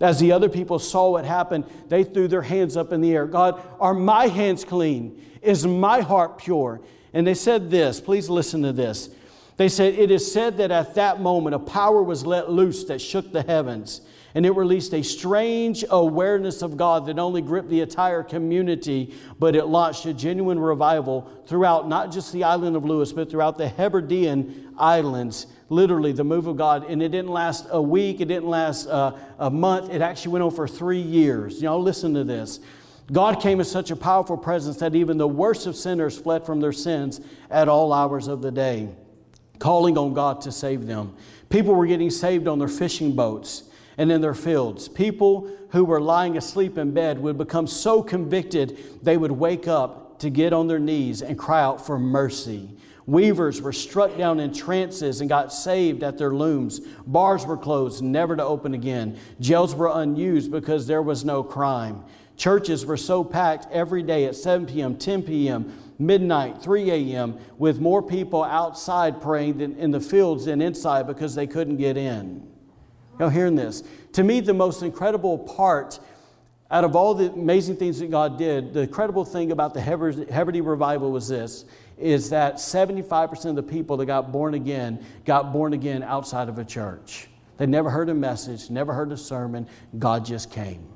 As 0.00 0.18
the 0.18 0.32
other 0.32 0.48
people 0.48 0.78
saw 0.78 1.12
what 1.12 1.24
happened, 1.24 1.64
they 1.88 2.04
threw 2.04 2.28
their 2.28 2.42
hands 2.42 2.76
up 2.76 2.92
in 2.92 3.00
the 3.00 3.12
air. 3.12 3.26
God, 3.26 3.62
are 3.80 3.94
my 3.94 4.26
hands 4.26 4.64
clean? 4.64 5.24
Is 5.40 5.66
my 5.66 6.00
heart 6.00 6.38
pure? 6.38 6.80
And 7.12 7.26
they 7.26 7.34
said 7.34 7.70
this, 7.70 8.00
please 8.00 8.28
listen 8.28 8.62
to 8.62 8.72
this. 8.72 9.10
They 9.56 9.68
said, 9.68 9.94
It 9.94 10.10
is 10.10 10.30
said 10.30 10.56
that 10.58 10.70
at 10.70 10.94
that 10.94 11.20
moment 11.20 11.54
a 11.54 11.58
power 11.58 12.02
was 12.02 12.26
let 12.26 12.50
loose 12.50 12.84
that 12.84 13.00
shook 13.00 13.32
the 13.32 13.42
heavens 13.42 14.00
and 14.34 14.46
it 14.46 14.52
released 14.52 14.94
a 14.94 15.02
strange 15.02 15.84
awareness 15.90 16.62
of 16.62 16.76
God 16.76 17.06
that 17.06 17.18
only 17.18 17.42
gripped 17.42 17.68
the 17.68 17.80
entire 17.80 18.22
community, 18.22 19.14
but 19.38 19.54
it 19.54 19.66
launched 19.66 20.06
a 20.06 20.14
genuine 20.14 20.58
revival 20.58 21.30
throughout 21.46 21.88
not 21.88 22.10
just 22.10 22.32
the 22.32 22.44
island 22.44 22.74
of 22.74 22.84
Lewis, 22.84 23.12
but 23.12 23.30
throughout 23.30 23.58
the 23.58 23.68
Hebridean 23.68 24.74
Islands. 24.78 25.46
Literally, 25.68 26.12
the 26.12 26.24
move 26.24 26.46
of 26.46 26.56
God. 26.56 26.88
And 26.88 27.02
it 27.02 27.10
didn't 27.10 27.30
last 27.30 27.66
a 27.70 27.80
week, 27.80 28.20
it 28.20 28.26
didn't 28.26 28.48
last 28.48 28.86
uh, 28.86 29.12
a 29.38 29.50
month, 29.50 29.92
it 29.92 30.00
actually 30.00 30.32
went 30.32 30.44
on 30.44 30.50
for 30.50 30.66
three 30.66 31.00
years. 31.00 31.56
You 31.56 31.64
know, 31.64 31.78
listen 31.78 32.14
to 32.14 32.24
this. 32.24 32.60
God 33.10 33.40
came 33.40 33.60
as 33.60 33.70
such 33.70 33.90
a 33.90 33.96
powerful 33.96 34.38
presence 34.38 34.78
that 34.78 34.94
even 34.94 35.18
the 35.18 35.28
worst 35.28 35.66
of 35.66 35.76
sinners 35.76 36.18
fled 36.18 36.46
from 36.46 36.60
their 36.60 36.72
sins 36.72 37.20
at 37.50 37.68
all 37.68 37.92
hours 37.92 38.28
of 38.28 38.40
the 38.40 38.50
day, 38.50 38.88
calling 39.58 39.98
on 39.98 40.14
God 40.14 40.40
to 40.42 40.52
save 40.52 40.86
them. 40.86 41.14
People 41.50 41.74
were 41.74 41.86
getting 41.86 42.08
saved 42.08 42.48
on 42.48 42.58
their 42.58 42.68
fishing 42.68 43.14
boats 43.14 43.64
and 43.98 44.10
in 44.10 44.20
their 44.20 44.34
fields. 44.34 44.88
People 44.88 45.50
who 45.70 45.84
were 45.84 46.00
lying 46.00 46.36
asleep 46.36 46.78
in 46.78 46.92
bed 46.92 47.18
would 47.18 47.38
become 47.38 47.66
so 47.66 48.02
convicted 48.02 48.78
they 49.02 49.16
would 49.16 49.32
wake 49.32 49.68
up 49.68 50.18
to 50.20 50.30
get 50.30 50.52
on 50.52 50.68
their 50.68 50.78
knees 50.78 51.22
and 51.22 51.38
cry 51.38 51.62
out 51.62 51.84
for 51.84 51.98
mercy. 51.98 52.70
Weavers 53.06 53.60
were 53.60 53.72
struck 53.72 54.16
down 54.16 54.38
in 54.38 54.54
trances 54.54 55.20
and 55.20 55.28
got 55.28 55.52
saved 55.52 56.04
at 56.04 56.18
their 56.18 56.32
looms. 56.32 56.80
Bars 57.06 57.44
were 57.44 57.56
closed, 57.56 58.02
never 58.02 58.36
to 58.36 58.44
open 58.44 58.74
again. 58.74 59.18
Jails 59.40 59.74
were 59.74 59.90
unused 59.92 60.52
because 60.52 60.86
there 60.86 61.02
was 61.02 61.24
no 61.24 61.42
crime. 61.42 62.04
Churches 62.36 62.86
were 62.86 62.96
so 62.96 63.24
packed 63.24 63.66
every 63.72 64.02
day 64.02 64.26
at 64.26 64.36
7 64.36 64.66
p.m., 64.66 64.96
10 64.96 65.22
p.m., 65.22 65.78
midnight, 65.98 66.62
3 66.62 66.90
a.m., 66.90 67.38
with 67.58 67.80
more 67.80 68.02
people 68.02 68.44
outside 68.44 69.20
praying 69.20 69.58
than 69.58 69.76
in 69.76 69.90
the 69.90 70.00
fields 70.00 70.44
than 70.44 70.62
inside 70.62 71.06
because 71.06 71.34
they 71.34 71.46
couldn't 71.46 71.76
get 71.76 71.96
in. 71.96 72.51
Y'all 73.18 73.28
hearing 73.28 73.54
this? 73.54 73.82
To 74.14 74.24
me, 74.24 74.40
the 74.40 74.54
most 74.54 74.82
incredible 74.82 75.38
part 75.38 76.00
out 76.72 76.84
of 76.84 76.96
all 76.96 77.14
the 77.14 77.30
amazing 77.30 77.76
things 77.76 77.98
that 77.98 78.10
God 78.10 78.38
did, 78.38 78.72
the 78.72 78.80
incredible 78.80 79.26
thing 79.26 79.52
about 79.52 79.74
the 79.74 79.80
Hebrides 79.80 80.66
revival 80.66 81.12
was 81.12 81.28
this 81.28 81.66
is 81.98 82.30
that 82.30 82.54
75% 82.54 83.44
of 83.44 83.56
the 83.56 83.62
people 83.62 83.98
that 83.98 84.06
got 84.06 84.32
born 84.32 84.54
again 84.54 85.04
got 85.26 85.52
born 85.52 85.74
again 85.74 86.02
outside 86.02 86.48
of 86.48 86.58
a 86.58 86.64
church. 86.64 87.28
They 87.58 87.66
never 87.66 87.90
heard 87.90 88.08
a 88.08 88.14
message, 88.14 88.70
never 88.70 88.94
heard 88.94 89.12
a 89.12 89.16
sermon. 89.18 89.68
God 89.98 90.24
just 90.24 90.50
came. 90.50 90.88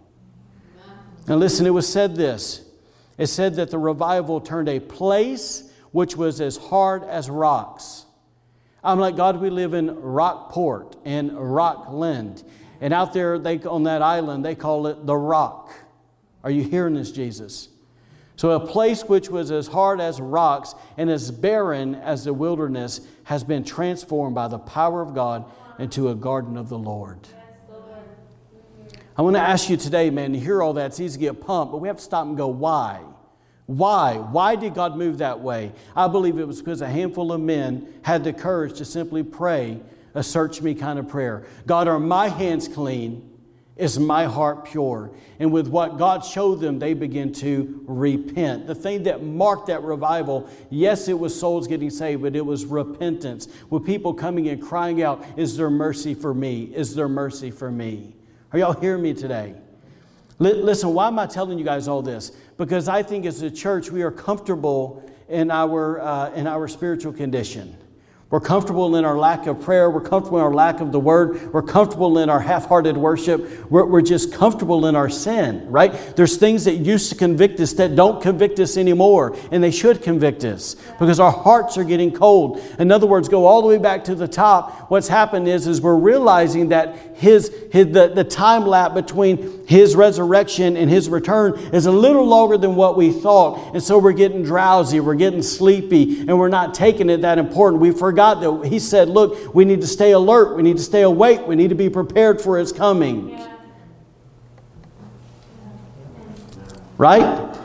Now, 1.28 1.36
listen, 1.36 1.66
it 1.66 1.70
was 1.70 1.86
said 1.86 2.16
this 2.16 2.64
it 3.18 3.26
said 3.26 3.56
that 3.56 3.70
the 3.70 3.78
revival 3.78 4.40
turned 4.40 4.70
a 4.70 4.80
place 4.80 5.70
which 5.92 6.16
was 6.16 6.40
as 6.40 6.56
hard 6.56 7.04
as 7.04 7.28
rocks. 7.28 8.05
I'm 8.86 9.00
like, 9.00 9.16
God, 9.16 9.40
we 9.40 9.50
live 9.50 9.74
in 9.74 10.00
Rockport 10.00 10.94
and 11.04 11.32
Rockland. 11.32 12.44
And 12.80 12.94
out 12.94 13.12
there 13.12 13.36
they, 13.36 13.58
on 13.62 13.82
that 13.82 14.00
island, 14.00 14.44
they 14.44 14.54
call 14.54 14.86
it 14.86 15.04
the 15.04 15.16
rock. 15.16 15.74
Are 16.44 16.50
you 16.52 16.62
hearing 16.62 16.94
this, 16.94 17.10
Jesus? 17.10 17.68
So, 18.36 18.50
a 18.52 18.64
place 18.64 19.02
which 19.02 19.28
was 19.28 19.50
as 19.50 19.66
hard 19.66 20.00
as 20.00 20.20
rocks 20.20 20.74
and 20.96 21.10
as 21.10 21.32
barren 21.32 21.96
as 21.96 22.24
the 22.24 22.32
wilderness 22.32 23.00
has 23.24 23.42
been 23.42 23.64
transformed 23.64 24.36
by 24.36 24.46
the 24.46 24.58
power 24.58 25.02
of 25.02 25.14
God 25.14 25.50
into 25.80 26.10
a 26.10 26.14
garden 26.14 26.56
of 26.56 26.68
the 26.68 26.78
Lord. 26.78 27.26
I 29.16 29.22
want 29.22 29.34
to 29.34 29.40
ask 29.40 29.68
you 29.68 29.78
today, 29.78 30.10
man, 30.10 30.34
to 30.34 30.38
hear 30.38 30.62
all 30.62 30.74
that, 30.74 30.86
it's 30.86 31.00
easy 31.00 31.14
to 31.14 31.20
get 31.32 31.40
pumped, 31.40 31.72
but 31.72 31.78
we 31.78 31.88
have 31.88 31.96
to 31.96 32.02
stop 32.02 32.26
and 32.26 32.36
go, 32.36 32.48
why? 32.48 33.00
Why? 33.66 34.14
Why 34.14 34.54
did 34.54 34.74
God 34.74 34.96
move 34.96 35.18
that 35.18 35.40
way? 35.40 35.72
I 35.94 36.08
believe 36.08 36.38
it 36.38 36.46
was 36.46 36.60
because 36.60 36.80
a 36.80 36.88
handful 36.88 37.32
of 37.32 37.40
men 37.40 37.94
had 38.02 38.22
the 38.24 38.32
courage 38.32 38.78
to 38.78 38.84
simply 38.84 39.22
pray 39.22 39.80
a 40.14 40.22
search 40.22 40.62
me 40.62 40.74
kind 40.74 40.98
of 40.98 41.08
prayer. 41.08 41.44
God, 41.66 41.88
are 41.88 41.98
my 41.98 42.28
hands 42.28 42.68
clean? 42.68 43.32
Is 43.76 43.98
my 43.98 44.24
heart 44.24 44.64
pure? 44.64 45.10
And 45.38 45.52
with 45.52 45.68
what 45.68 45.98
God 45.98 46.24
showed 46.24 46.60
them, 46.60 46.78
they 46.78 46.94
begin 46.94 47.30
to 47.34 47.84
repent. 47.86 48.66
The 48.66 48.74
thing 48.74 49.02
that 49.02 49.22
marked 49.22 49.66
that 49.66 49.82
revival, 49.82 50.48
yes, 50.70 51.08
it 51.08 51.18
was 51.18 51.38
souls 51.38 51.66
getting 51.66 51.90
saved, 51.90 52.22
but 52.22 52.34
it 52.34 52.46
was 52.46 52.64
repentance. 52.64 53.48
With 53.68 53.84
people 53.84 54.14
coming 54.14 54.48
and 54.48 54.62
crying 54.62 55.02
out, 55.02 55.22
Is 55.36 55.58
there 55.58 55.68
mercy 55.68 56.14
for 56.14 56.32
me? 56.32 56.64
Is 56.74 56.94
there 56.94 57.08
mercy 57.08 57.50
for 57.50 57.70
me? 57.70 58.14
Are 58.52 58.58
y'all 58.58 58.80
hearing 58.80 59.02
me 59.02 59.12
today? 59.12 59.54
Listen, 60.38 60.94
why 60.94 61.08
am 61.08 61.18
I 61.18 61.26
telling 61.26 61.58
you 61.58 61.64
guys 61.64 61.88
all 61.88 62.00
this? 62.00 62.32
Because 62.56 62.88
I 62.88 63.02
think 63.02 63.26
as 63.26 63.42
a 63.42 63.50
church, 63.50 63.90
we 63.90 64.02
are 64.02 64.10
comfortable 64.10 65.08
in 65.28 65.50
our, 65.50 66.00
uh, 66.00 66.32
in 66.32 66.46
our 66.46 66.68
spiritual 66.68 67.12
condition. 67.12 67.76
We're 68.28 68.40
comfortable 68.40 68.96
in 68.96 69.04
our 69.04 69.16
lack 69.16 69.46
of 69.46 69.60
prayer. 69.60 69.88
We're 69.88 70.00
comfortable 70.00 70.38
in 70.38 70.44
our 70.44 70.52
lack 70.52 70.80
of 70.80 70.90
the 70.90 70.98
word. 70.98 71.52
We're 71.52 71.62
comfortable 71.62 72.18
in 72.18 72.28
our 72.28 72.40
half 72.40 72.66
hearted 72.66 72.96
worship. 72.96 73.70
We're, 73.70 73.84
we're, 73.84 74.02
just 74.02 74.32
comfortable 74.32 74.86
in 74.86 74.96
our 74.96 75.08
sin, 75.08 75.70
right? 75.70 75.92
There's 76.16 76.36
things 76.36 76.64
that 76.64 76.74
used 76.74 77.08
to 77.10 77.14
convict 77.14 77.60
us 77.60 77.72
that 77.74 77.94
don't 77.94 78.20
convict 78.20 78.58
us 78.58 78.76
anymore, 78.76 79.36
and 79.52 79.62
they 79.62 79.70
should 79.70 80.02
convict 80.02 80.44
us 80.44 80.74
because 80.98 81.20
our 81.20 81.30
hearts 81.30 81.78
are 81.78 81.84
getting 81.84 82.10
cold. 82.10 82.60
In 82.80 82.90
other 82.90 83.06
words, 83.06 83.28
go 83.28 83.46
all 83.46 83.62
the 83.62 83.68
way 83.68 83.78
back 83.78 84.02
to 84.04 84.16
the 84.16 84.26
top. 84.26 84.90
What's 84.90 85.06
happened 85.06 85.46
is, 85.46 85.68
is 85.68 85.80
we're 85.80 85.94
realizing 85.94 86.70
that 86.70 87.15
his, 87.16 87.50
his, 87.72 87.86
the, 87.92 88.08
the 88.14 88.24
time 88.24 88.66
lap 88.66 88.92
between 88.92 89.66
his 89.66 89.96
resurrection 89.96 90.76
and 90.76 90.90
his 90.90 91.08
return 91.08 91.58
is 91.74 91.86
a 91.86 91.90
little 91.90 92.26
longer 92.26 92.58
than 92.58 92.76
what 92.76 92.96
we 92.96 93.10
thought. 93.10 93.72
And 93.72 93.82
so 93.82 93.98
we're 93.98 94.12
getting 94.12 94.42
drowsy, 94.42 95.00
we're 95.00 95.14
getting 95.14 95.40
sleepy, 95.40 96.20
and 96.20 96.38
we're 96.38 96.48
not 96.48 96.74
taking 96.74 97.08
it 97.08 97.22
that 97.22 97.38
important. 97.38 97.80
We 97.80 97.90
forgot 97.90 98.40
that 98.42 98.68
He 98.68 98.78
said, 98.78 99.08
look, 99.08 99.54
we 99.54 99.64
need 99.64 99.80
to 99.80 99.86
stay 99.86 100.12
alert, 100.12 100.56
we 100.56 100.62
need 100.62 100.76
to 100.76 100.82
stay 100.82 101.02
awake, 101.02 101.46
we 101.46 101.56
need 101.56 101.70
to 101.70 101.74
be 101.74 101.88
prepared 101.88 102.38
for 102.40 102.58
His 102.58 102.70
coming. 102.70 103.30
Yeah. 103.30 103.52
Right? 106.98 107.56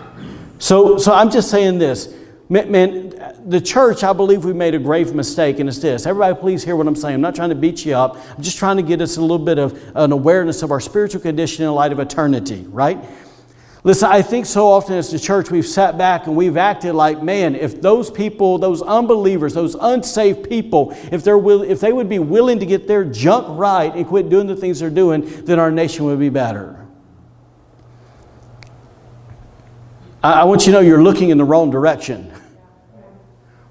So, 0.59 0.97
so 0.97 1.13
I'm 1.13 1.29
just 1.29 1.49
saying 1.49 1.77
this. 1.77 2.13
Man, 2.47 3.10
the 3.45 3.61
church, 3.61 4.03
I 4.03 4.13
believe 4.13 4.45
we 4.45 4.53
made 4.53 4.75
a 4.75 4.79
grave 4.79 5.13
mistake, 5.13 5.59
and 5.59 5.67
it's 5.67 5.79
this. 5.79 6.05
Everybody, 6.05 6.39
please 6.39 6.63
hear 6.63 6.75
what 6.75 6.87
I'm 6.87 6.95
saying. 6.95 7.15
I'm 7.15 7.21
not 7.21 7.35
trying 7.35 7.49
to 7.49 7.55
beat 7.55 7.85
you 7.85 7.95
up. 7.95 8.17
I'm 8.35 8.43
just 8.43 8.57
trying 8.57 8.77
to 8.77 8.83
get 8.83 9.01
us 9.01 9.17
a 9.17 9.21
little 9.21 9.39
bit 9.39 9.57
of 9.57 9.81
an 9.95 10.11
awareness 10.11 10.63
of 10.63 10.71
our 10.71 10.79
spiritual 10.79 11.21
condition 11.21 11.65
in 11.65 11.71
light 11.71 11.91
of 11.91 11.99
eternity, 11.99 12.65
right? 12.69 13.03
Listen, 13.83 14.09
I 14.11 14.21
think 14.21 14.45
so 14.45 14.67
often 14.67 14.95
as 14.95 15.09
the 15.09 15.17
church 15.17 15.49
we've 15.49 15.65
sat 15.65 15.97
back 15.97 16.27
and 16.27 16.35
we've 16.35 16.55
acted 16.55 16.93
like, 16.93 17.23
man, 17.23 17.55
if 17.55 17.81
those 17.81 18.11
people, 18.11 18.59
those 18.59 18.83
unbelievers, 18.83 19.55
those 19.55 19.75
unsaved 19.75 20.47
people, 20.47 20.95
if, 21.11 21.23
they're 21.23 21.37
will, 21.37 21.63
if 21.63 21.79
they 21.79 21.91
would 21.91 22.07
be 22.07 22.19
willing 22.19 22.59
to 22.59 22.65
get 22.67 22.87
their 22.87 23.03
junk 23.03 23.57
right 23.57 23.93
and 23.95 24.05
quit 24.05 24.29
doing 24.29 24.45
the 24.45 24.55
things 24.55 24.79
they're 24.79 24.91
doing, 24.91 25.25
then 25.45 25.57
our 25.57 25.71
nation 25.71 26.05
would 26.05 26.19
be 26.19 26.29
better. 26.29 26.85
I, 30.23 30.41
I 30.41 30.43
want 30.43 30.67
you 30.67 30.73
to 30.73 30.79
know 30.79 30.79
you're 30.81 31.01
looking 31.01 31.29
in 31.29 31.39
the 31.39 31.45
wrong 31.45 31.71
direction. 31.71 32.31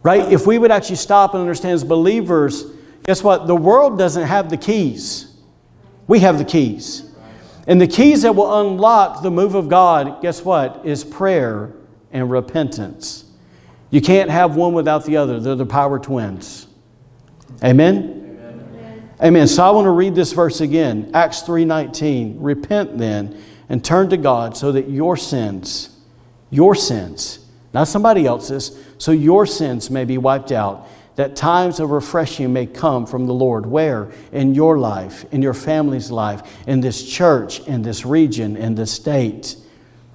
Right? 0.03 0.33
If 0.33 0.47
we 0.47 0.59
would 0.59 0.71
actually 0.71 0.97
stop 0.97 1.35
and 1.35 1.41
understand 1.41 1.75
as 1.75 1.85
believers, 1.85 2.65
guess 3.05 3.23
what? 3.23 3.47
The 3.47 3.57
world 3.57 3.99
doesn't 3.99 4.27
have 4.27 4.49
the 4.49 4.57
keys. 4.57 5.37
We 6.07 6.21
have 6.21 6.39
the 6.39 6.45
keys. 6.45 7.11
And 7.67 7.81
the 7.81 7.87
keys 7.87 8.23
that 8.23 8.35
will 8.35 8.61
unlock 8.61 9.23
the 9.23 9.31
move 9.31 9.55
of 9.55 9.69
God, 9.69 10.23
guess 10.23 10.45
what? 10.45 10.85
Is 10.85 11.05
prayer 11.05 11.73
and 12.11 12.31
repentance. 12.31 13.25
You 13.91 14.01
can't 14.01 14.31
have 14.31 14.57
one 14.57 14.73
without 14.73 15.05
the 15.05 15.17
other. 15.17 15.39
They're 15.39 15.55
the 15.55 15.67
power 15.67 15.99
twins. 15.99 16.67
Amen? 17.63 18.17
Amen. 19.23 19.49
So 19.49 19.63
I 19.63 19.71
want 19.71 19.85
to 19.85 19.91
read 19.91 20.15
this 20.15 20.33
verse 20.33 20.63
again. 20.63 21.11
Acts 21.13 21.43
3:19. 21.43 22.37
Repent 22.41 22.97
then 22.97 23.37
and 23.69 23.85
turn 23.85 24.09
to 24.11 24.17
God 24.17 24.57
so 24.57 24.73
that 24.73 24.89
your 24.89 25.17
sins, 25.17 25.91
your 26.49 26.75
sins, 26.75 27.41
not 27.75 27.87
somebody 27.87 28.25
else's, 28.25 28.79
so 29.01 29.13
your 29.13 29.47
sins 29.47 29.91
may 29.91 30.05
be 30.05 30.19
wiped 30.19 30.53
out 30.53 30.87
that 31.17 31.35
times 31.35 31.81
of 31.81 31.91
refreshing 31.91 32.53
may 32.53 32.67
come 32.67 33.07
from 33.07 33.27
the 33.27 33.33
Lord. 33.33 33.65
Where? 33.65 34.11
In 34.31 34.55
your 34.55 34.79
life, 34.79 35.25
in 35.33 35.41
your 35.41 35.55
family's 35.55 36.11
life, 36.11 36.43
in 36.67 36.83
this 36.83 37.03
church, 37.03 37.61
in 37.67 37.81
this 37.81 38.05
region, 38.05 38.57
in 38.57 38.75
this 38.75 38.93
state. 38.93 39.57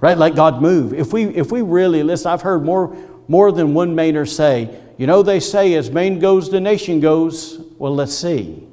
Right? 0.00 0.16
Let 0.16 0.36
God 0.36 0.62
move. 0.62 0.94
If 0.94 1.12
we 1.12 1.24
if 1.24 1.50
we 1.50 1.62
really 1.62 2.04
listen, 2.04 2.30
I've 2.30 2.42
heard 2.42 2.64
more 2.64 2.96
more 3.26 3.50
than 3.50 3.74
one 3.74 3.96
Mainer 3.96 4.28
say, 4.28 4.80
you 4.98 5.08
know, 5.08 5.22
they 5.22 5.40
say 5.40 5.74
as 5.74 5.90
Maine 5.90 6.20
goes, 6.20 6.48
the 6.48 6.60
nation 6.60 7.00
goes. 7.00 7.58
Well, 7.78 7.94
let's 7.94 8.14
see. 8.14 8.66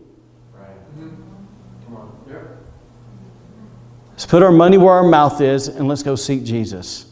Right. 0.53 0.70
Come 0.95 1.95
on. 1.95 2.57
Let's 4.11 4.28
put 4.28 4.43
our 4.43 4.51
money 4.51 4.78
where 4.78 4.93
our 4.93 5.07
mouth 5.07 5.41
is 5.41 5.68
and 5.68 5.88
let's 5.88 6.03
go 6.03 6.16
seek 6.16 6.43
Jesus. 6.43 7.11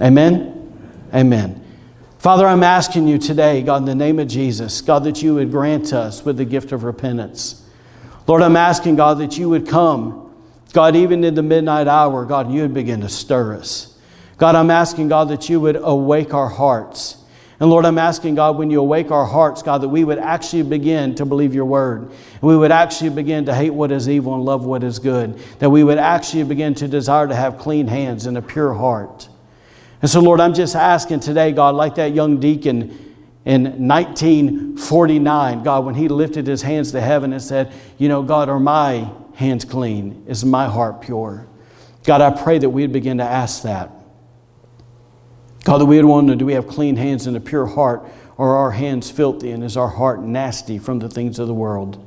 Amen? 0.00 0.55
Amen. 1.16 1.62
Father, 2.18 2.46
I'm 2.46 2.62
asking 2.62 3.08
you 3.08 3.16
today, 3.16 3.62
God, 3.62 3.78
in 3.78 3.84
the 3.86 3.94
name 3.94 4.18
of 4.18 4.28
Jesus, 4.28 4.82
God, 4.82 5.04
that 5.04 5.22
you 5.22 5.36
would 5.36 5.50
grant 5.50 5.94
us 5.94 6.22
with 6.22 6.36
the 6.36 6.44
gift 6.44 6.72
of 6.72 6.84
repentance. 6.84 7.66
Lord, 8.26 8.42
I'm 8.42 8.56
asking, 8.56 8.96
God, 8.96 9.18
that 9.20 9.38
you 9.38 9.48
would 9.48 9.66
come, 9.66 10.34
God, 10.74 10.94
even 10.94 11.24
in 11.24 11.34
the 11.34 11.42
midnight 11.42 11.88
hour, 11.88 12.26
God, 12.26 12.52
you 12.52 12.60
would 12.60 12.74
begin 12.74 13.00
to 13.00 13.08
stir 13.08 13.54
us. 13.54 13.96
God, 14.36 14.54
I'm 14.56 14.70
asking, 14.70 15.08
God, 15.08 15.30
that 15.30 15.48
you 15.48 15.58
would 15.58 15.76
awake 15.76 16.34
our 16.34 16.50
hearts. 16.50 17.16
And 17.60 17.70
Lord, 17.70 17.86
I'm 17.86 17.96
asking, 17.96 18.34
God, 18.34 18.58
when 18.58 18.70
you 18.70 18.80
awake 18.80 19.10
our 19.10 19.24
hearts, 19.24 19.62
God, 19.62 19.80
that 19.80 19.88
we 19.88 20.04
would 20.04 20.18
actually 20.18 20.64
begin 20.64 21.14
to 21.14 21.24
believe 21.24 21.54
your 21.54 21.64
word. 21.64 22.02
And 22.02 22.42
we 22.42 22.58
would 22.58 22.72
actually 22.72 23.08
begin 23.08 23.46
to 23.46 23.54
hate 23.54 23.70
what 23.70 23.90
is 23.90 24.06
evil 24.06 24.34
and 24.34 24.44
love 24.44 24.66
what 24.66 24.82
is 24.82 24.98
good. 24.98 25.38
That 25.60 25.70
we 25.70 25.82
would 25.82 25.96
actually 25.96 26.44
begin 26.44 26.74
to 26.74 26.88
desire 26.88 27.26
to 27.26 27.34
have 27.34 27.56
clean 27.56 27.86
hands 27.86 28.26
and 28.26 28.36
a 28.36 28.42
pure 28.42 28.74
heart. 28.74 29.30
And 30.06 30.10
so, 30.12 30.20
Lord, 30.20 30.38
I'm 30.38 30.54
just 30.54 30.76
asking 30.76 31.18
today, 31.18 31.50
God, 31.50 31.74
like 31.74 31.96
that 31.96 32.14
young 32.14 32.38
deacon 32.38 32.96
in 33.44 33.88
1949, 33.88 35.64
God, 35.64 35.84
when 35.84 35.96
he 35.96 36.06
lifted 36.06 36.46
his 36.46 36.62
hands 36.62 36.92
to 36.92 37.00
heaven 37.00 37.32
and 37.32 37.42
said, 37.42 37.72
You 37.98 38.08
know, 38.08 38.22
God, 38.22 38.48
are 38.48 38.60
my 38.60 39.10
hands 39.34 39.64
clean? 39.64 40.22
Is 40.28 40.44
my 40.44 40.66
heart 40.66 41.00
pure? 41.00 41.48
God, 42.04 42.20
I 42.20 42.30
pray 42.30 42.56
that 42.56 42.70
we'd 42.70 42.92
begin 42.92 43.18
to 43.18 43.24
ask 43.24 43.64
that. 43.64 43.90
God, 45.64 45.78
that 45.78 45.86
we 45.86 45.96
would 45.96 46.04
wonder, 46.04 46.36
do 46.36 46.46
we 46.46 46.52
have 46.52 46.68
clean 46.68 46.94
hands 46.94 47.26
and 47.26 47.36
a 47.36 47.40
pure 47.40 47.66
heart, 47.66 48.08
or 48.36 48.50
are 48.50 48.58
our 48.58 48.70
hands 48.70 49.10
filthy 49.10 49.50
and 49.50 49.64
is 49.64 49.76
our 49.76 49.88
heart 49.88 50.22
nasty 50.22 50.78
from 50.78 51.00
the 51.00 51.08
things 51.08 51.40
of 51.40 51.48
the 51.48 51.54
world? 51.54 52.00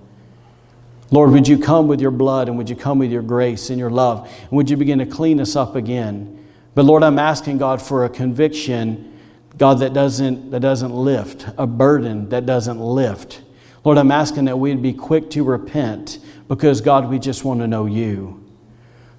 Lord, 1.11 1.31
would 1.31 1.49
you 1.49 1.57
come 1.59 1.89
with 1.89 1.99
your 1.99 2.11
blood 2.11 2.47
and 2.47 2.57
would 2.57 2.69
you 2.69 2.77
come 2.77 2.97
with 2.97 3.11
your 3.11 3.23
grace 3.23 3.69
and 3.69 3.77
your 3.77 3.89
love? 3.89 4.25
And 4.43 4.51
would 4.51 4.69
you 4.69 4.77
begin 4.77 4.99
to 4.99 5.05
clean 5.05 5.41
us 5.41 5.57
up 5.57 5.75
again? 5.75 6.38
But 6.79 6.85
Lord, 6.85 7.03
I'm 7.03 7.19
asking 7.19 7.57
God 7.57 7.81
for 7.81 8.05
a 8.05 8.09
conviction, 8.09 9.19
God, 9.57 9.79
that 9.79 9.91
doesn't, 9.91 10.51
that 10.51 10.61
doesn't 10.61 10.93
lift, 10.93 11.45
a 11.57 11.67
burden 11.67 12.29
that 12.29 12.45
doesn't 12.45 12.79
lift. 12.79 13.41
Lord, 13.83 13.97
I'm 13.97 14.11
asking 14.11 14.45
that 14.45 14.57
we'd 14.57 14.81
be 14.81 14.93
quick 14.93 15.29
to 15.31 15.43
repent 15.43 16.19
because, 16.47 16.79
God, 16.79 17.09
we 17.09 17.19
just 17.19 17.43
want 17.43 17.59
to 17.59 17.67
know 17.67 17.85
you. 17.85 18.41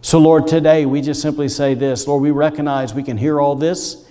So, 0.01 0.19
Lord, 0.19 0.47
today 0.47 0.87
we 0.87 1.03
just 1.03 1.21
simply 1.21 1.51
say 1.51 1.75
this 1.75 2.09
Lord, 2.09 2.23
we 2.23 2.31
recognize 2.31 2.95
we 2.95 3.03
can 3.03 3.19
hear 3.19 3.39
all 3.39 3.55
this 3.57 4.07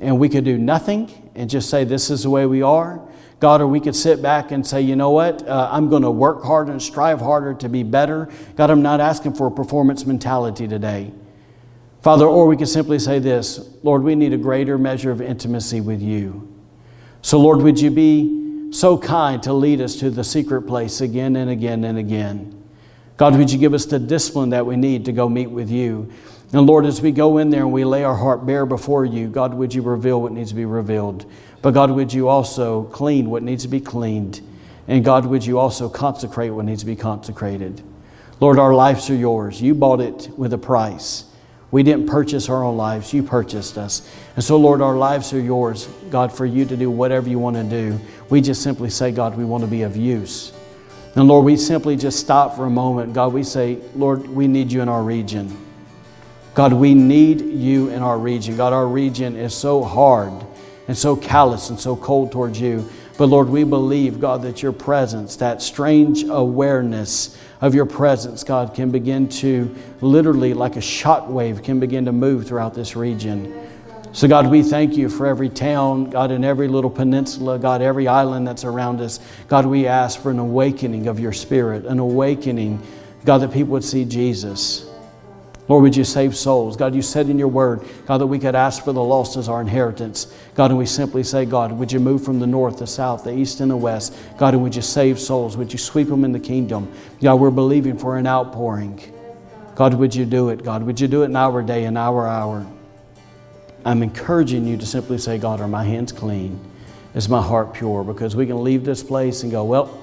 and 0.00 0.18
we 0.18 0.28
could 0.28 0.44
do 0.44 0.58
nothing 0.58 1.30
and 1.36 1.48
just 1.48 1.70
say, 1.70 1.84
This 1.84 2.10
is 2.10 2.24
the 2.24 2.30
way 2.30 2.46
we 2.46 2.62
are. 2.62 3.00
God, 3.38 3.60
or 3.60 3.68
we 3.68 3.78
could 3.78 3.94
sit 3.94 4.20
back 4.20 4.50
and 4.50 4.66
say, 4.66 4.80
you 4.80 4.96
know 4.96 5.10
what, 5.10 5.46
uh, 5.46 5.68
I'm 5.70 5.88
going 5.88 6.02
to 6.02 6.10
work 6.10 6.42
harder 6.42 6.72
and 6.72 6.82
strive 6.82 7.20
harder 7.20 7.54
to 7.54 7.68
be 7.68 7.84
better. 7.84 8.28
God, 8.56 8.70
I'm 8.70 8.82
not 8.82 9.00
asking 9.00 9.34
for 9.34 9.46
a 9.46 9.52
performance 9.52 10.04
mentality 10.04 10.66
today. 10.66 11.12
Father, 12.02 12.26
or 12.26 12.46
we 12.46 12.56
could 12.56 12.68
simply 12.68 12.98
say 12.98 13.18
this 13.18 13.68
Lord, 13.82 14.02
we 14.02 14.14
need 14.14 14.32
a 14.32 14.38
greater 14.38 14.78
measure 14.78 15.10
of 15.10 15.20
intimacy 15.20 15.80
with 15.80 16.00
you. 16.00 16.52
So, 17.22 17.38
Lord, 17.38 17.62
would 17.62 17.80
you 17.80 17.90
be 17.90 18.70
so 18.70 18.96
kind 18.96 19.42
to 19.42 19.52
lead 19.52 19.80
us 19.80 19.96
to 19.96 20.10
the 20.10 20.24
secret 20.24 20.62
place 20.62 21.00
again 21.00 21.36
and 21.36 21.50
again 21.50 21.84
and 21.84 21.98
again? 21.98 22.54
God, 23.16 23.36
would 23.36 23.50
you 23.50 23.58
give 23.58 23.74
us 23.74 23.84
the 23.86 23.98
discipline 23.98 24.50
that 24.50 24.64
we 24.64 24.76
need 24.76 25.04
to 25.06 25.12
go 25.12 25.28
meet 25.28 25.48
with 25.48 25.70
you? 25.70 26.12
And 26.52 26.66
Lord, 26.66 26.86
as 26.86 27.02
we 27.02 27.10
go 27.10 27.38
in 27.38 27.50
there 27.50 27.62
and 27.62 27.72
we 27.72 27.84
lay 27.84 28.04
our 28.04 28.14
heart 28.14 28.46
bare 28.46 28.64
before 28.64 29.04
you, 29.04 29.28
God, 29.28 29.52
would 29.54 29.74
you 29.74 29.82
reveal 29.82 30.22
what 30.22 30.32
needs 30.32 30.50
to 30.50 30.54
be 30.54 30.64
revealed? 30.64 31.26
But 31.60 31.72
God, 31.72 31.90
would 31.90 32.12
you 32.12 32.28
also 32.28 32.84
clean 32.84 33.28
what 33.28 33.42
needs 33.42 33.64
to 33.64 33.68
be 33.68 33.80
cleaned? 33.80 34.40
And 34.86 35.04
God, 35.04 35.26
would 35.26 35.44
you 35.44 35.58
also 35.58 35.88
consecrate 35.88 36.52
what 36.52 36.64
needs 36.64 36.80
to 36.80 36.86
be 36.86 36.96
consecrated? 36.96 37.82
Lord, 38.40 38.58
our 38.58 38.72
lives 38.72 39.10
are 39.10 39.16
yours. 39.16 39.60
You 39.60 39.74
bought 39.74 40.00
it 40.00 40.30
with 40.38 40.52
a 40.52 40.58
price. 40.58 41.24
We 41.70 41.82
didn't 41.82 42.06
purchase 42.06 42.48
our 42.48 42.64
own 42.64 42.76
lives, 42.76 43.12
you 43.12 43.22
purchased 43.22 43.76
us. 43.76 44.08
And 44.36 44.44
so, 44.44 44.56
Lord, 44.56 44.80
our 44.80 44.96
lives 44.96 45.32
are 45.34 45.40
yours, 45.40 45.86
God, 46.10 46.32
for 46.32 46.46
you 46.46 46.64
to 46.64 46.76
do 46.76 46.90
whatever 46.90 47.28
you 47.28 47.38
want 47.38 47.56
to 47.56 47.64
do. 47.64 48.00
We 48.30 48.40
just 48.40 48.62
simply 48.62 48.88
say, 48.88 49.12
God, 49.12 49.36
we 49.36 49.44
want 49.44 49.64
to 49.64 49.70
be 49.70 49.82
of 49.82 49.96
use. 49.96 50.52
And 51.14 51.28
Lord, 51.28 51.44
we 51.44 51.56
simply 51.56 51.96
just 51.96 52.20
stop 52.20 52.56
for 52.56 52.64
a 52.64 52.70
moment. 52.70 53.12
God, 53.12 53.32
we 53.32 53.42
say, 53.42 53.78
Lord, 53.94 54.26
we 54.26 54.46
need 54.46 54.72
you 54.72 54.80
in 54.80 54.88
our 54.88 55.02
region. 55.02 55.56
God, 56.54 56.72
we 56.72 56.94
need 56.94 57.40
you 57.40 57.88
in 57.90 58.02
our 58.02 58.18
region. 58.18 58.56
God, 58.56 58.72
our 58.72 58.86
region 58.86 59.36
is 59.36 59.54
so 59.54 59.82
hard 59.82 60.32
and 60.86 60.96
so 60.96 61.16
callous 61.16 61.70
and 61.70 61.78
so 61.78 61.96
cold 61.96 62.32
towards 62.32 62.60
you. 62.60 62.88
But 63.18 63.26
Lord, 63.26 63.48
we 63.48 63.64
believe, 63.64 64.20
God, 64.20 64.42
that 64.42 64.62
your 64.62 64.70
presence, 64.70 65.34
that 65.36 65.60
strange 65.60 66.22
awareness 66.22 67.36
of 67.60 67.74
your 67.74 67.84
presence, 67.84 68.44
God, 68.44 68.74
can 68.74 68.92
begin 68.92 69.28
to 69.28 69.74
literally, 70.00 70.54
like 70.54 70.76
a 70.76 70.80
shock 70.80 71.28
wave, 71.28 71.64
can 71.64 71.80
begin 71.80 72.04
to 72.04 72.12
move 72.12 72.46
throughout 72.46 72.74
this 72.74 72.94
region. 72.94 73.68
So, 74.12 74.28
God, 74.28 74.48
we 74.48 74.62
thank 74.62 74.96
you 74.96 75.08
for 75.08 75.26
every 75.26 75.48
town, 75.48 76.10
God, 76.10 76.30
in 76.30 76.44
every 76.44 76.68
little 76.68 76.90
peninsula, 76.90 77.58
God, 77.58 77.82
every 77.82 78.06
island 78.06 78.46
that's 78.46 78.64
around 78.64 79.00
us. 79.00 79.18
God, 79.48 79.66
we 79.66 79.88
ask 79.88 80.20
for 80.20 80.30
an 80.30 80.38
awakening 80.38 81.08
of 81.08 81.18
your 81.18 81.32
spirit, 81.32 81.86
an 81.86 81.98
awakening, 81.98 82.80
God, 83.24 83.38
that 83.38 83.52
people 83.52 83.72
would 83.72 83.84
see 83.84 84.04
Jesus. 84.04 84.87
Lord, 85.68 85.82
would 85.82 85.96
you 85.96 86.04
save 86.04 86.34
souls? 86.34 86.76
God, 86.76 86.94
you 86.94 87.02
said 87.02 87.28
in 87.28 87.38
your 87.38 87.48
word, 87.48 87.82
God, 88.06 88.18
that 88.18 88.26
we 88.26 88.38
could 88.38 88.54
ask 88.54 88.82
for 88.82 88.94
the 88.94 89.02
lost 89.02 89.36
as 89.36 89.50
our 89.50 89.60
inheritance. 89.60 90.34
God, 90.54 90.70
and 90.70 90.78
we 90.78 90.86
simply 90.86 91.22
say, 91.22 91.44
God, 91.44 91.72
would 91.72 91.92
you 91.92 92.00
move 92.00 92.24
from 92.24 92.40
the 92.40 92.46
north, 92.46 92.78
the 92.78 92.86
south, 92.86 93.24
the 93.24 93.36
east, 93.36 93.60
and 93.60 93.70
the 93.70 93.76
west? 93.76 94.16
God, 94.38 94.54
and 94.54 94.62
would 94.62 94.74
you 94.74 94.80
save 94.80 95.20
souls? 95.20 95.58
Would 95.58 95.70
you 95.70 95.78
sweep 95.78 96.08
them 96.08 96.24
in 96.24 96.32
the 96.32 96.40
kingdom? 96.40 96.90
God, 97.20 97.34
we're 97.34 97.50
believing 97.50 97.98
for 97.98 98.16
an 98.16 98.26
outpouring. 98.26 99.14
God, 99.74 99.92
would 99.92 100.14
you 100.14 100.24
do 100.24 100.48
it? 100.48 100.64
God, 100.64 100.82
would 100.82 100.98
you 100.98 101.06
do 101.06 101.22
it 101.22 101.26
in 101.26 101.36
our 101.36 101.62
day, 101.62 101.84
in 101.84 101.98
our 101.98 102.26
hour? 102.26 102.66
I'm 103.84 104.02
encouraging 104.02 104.66
you 104.66 104.78
to 104.78 104.86
simply 104.86 105.18
say, 105.18 105.36
God, 105.36 105.60
are 105.60 105.68
my 105.68 105.84
hands 105.84 106.12
clean? 106.12 106.58
Is 107.14 107.28
my 107.28 107.42
heart 107.42 107.74
pure? 107.74 108.04
Because 108.04 108.34
we 108.34 108.46
can 108.46 108.64
leave 108.64 108.84
this 108.84 109.02
place 109.02 109.42
and 109.42 109.52
go, 109.52 109.64
well, 109.64 110.02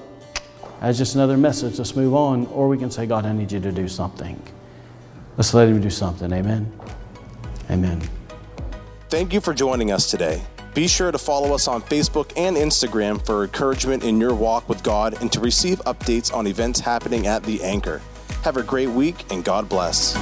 that's 0.80 0.96
just 0.96 1.16
another 1.16 1.36
message. 1.36 1.78
Let's 1.78 1.96
move 1.96 2.14
on. 2.14 2.46
Or 2.46 2.68
we 2.68 2.78
can 2.78 2.90
say, 2.90 3.06
God, 3.06 3.26
I 3.26 3.32
need 3.32 3.50
you 3.50 3.60
to 3.60 3.72
do 3.72 3.88
something. 3.88 4.40
Let's 5.36 5.52
let 5.54 5.68
Him 5.68 5.80
do 5.80 5.90
something. 5.90 6.32
Amen. 6.32 6.72
Amen. 7.70 8.00
Thank 9.08 9.32
you 9.32 9.40
for 9.40 9.54
joining 9.54 9.92
us 9.92 10.10
today. 10.10 10.42
Be 10.74 10.86
sure 10.86 11.10
to 11.10 11.18
follow 11.18 11.54
us 11.54 11.68
on 11.68 11.80
Facebook 11.82 12.32
and 12.36 12.56
Instagram 12.56 13.24
for 13.24 13.44
encouragement 13.44 14.04
in 14.04 14.20
your 14.20 14.34
walk 14.34 14.68
with 14.68 14.82
God 14.82 15.20
and 15.22 15.32
to 15.32 15.40
receive 15.40 15.78
updates 15.80 16.34
on 16.34 16.46
events 16.46 16.80
happening 16.80 17.26
at 17.26 17.42
The 17.44 17.62
Anchor. 17.62 18.02
Have 18.42 18.58
a 18.58 18.62
great 18.62 18.90
week 18.90 19.24
and 19.32 19.42
God 19.42 19.68
bless. 19.68 20.14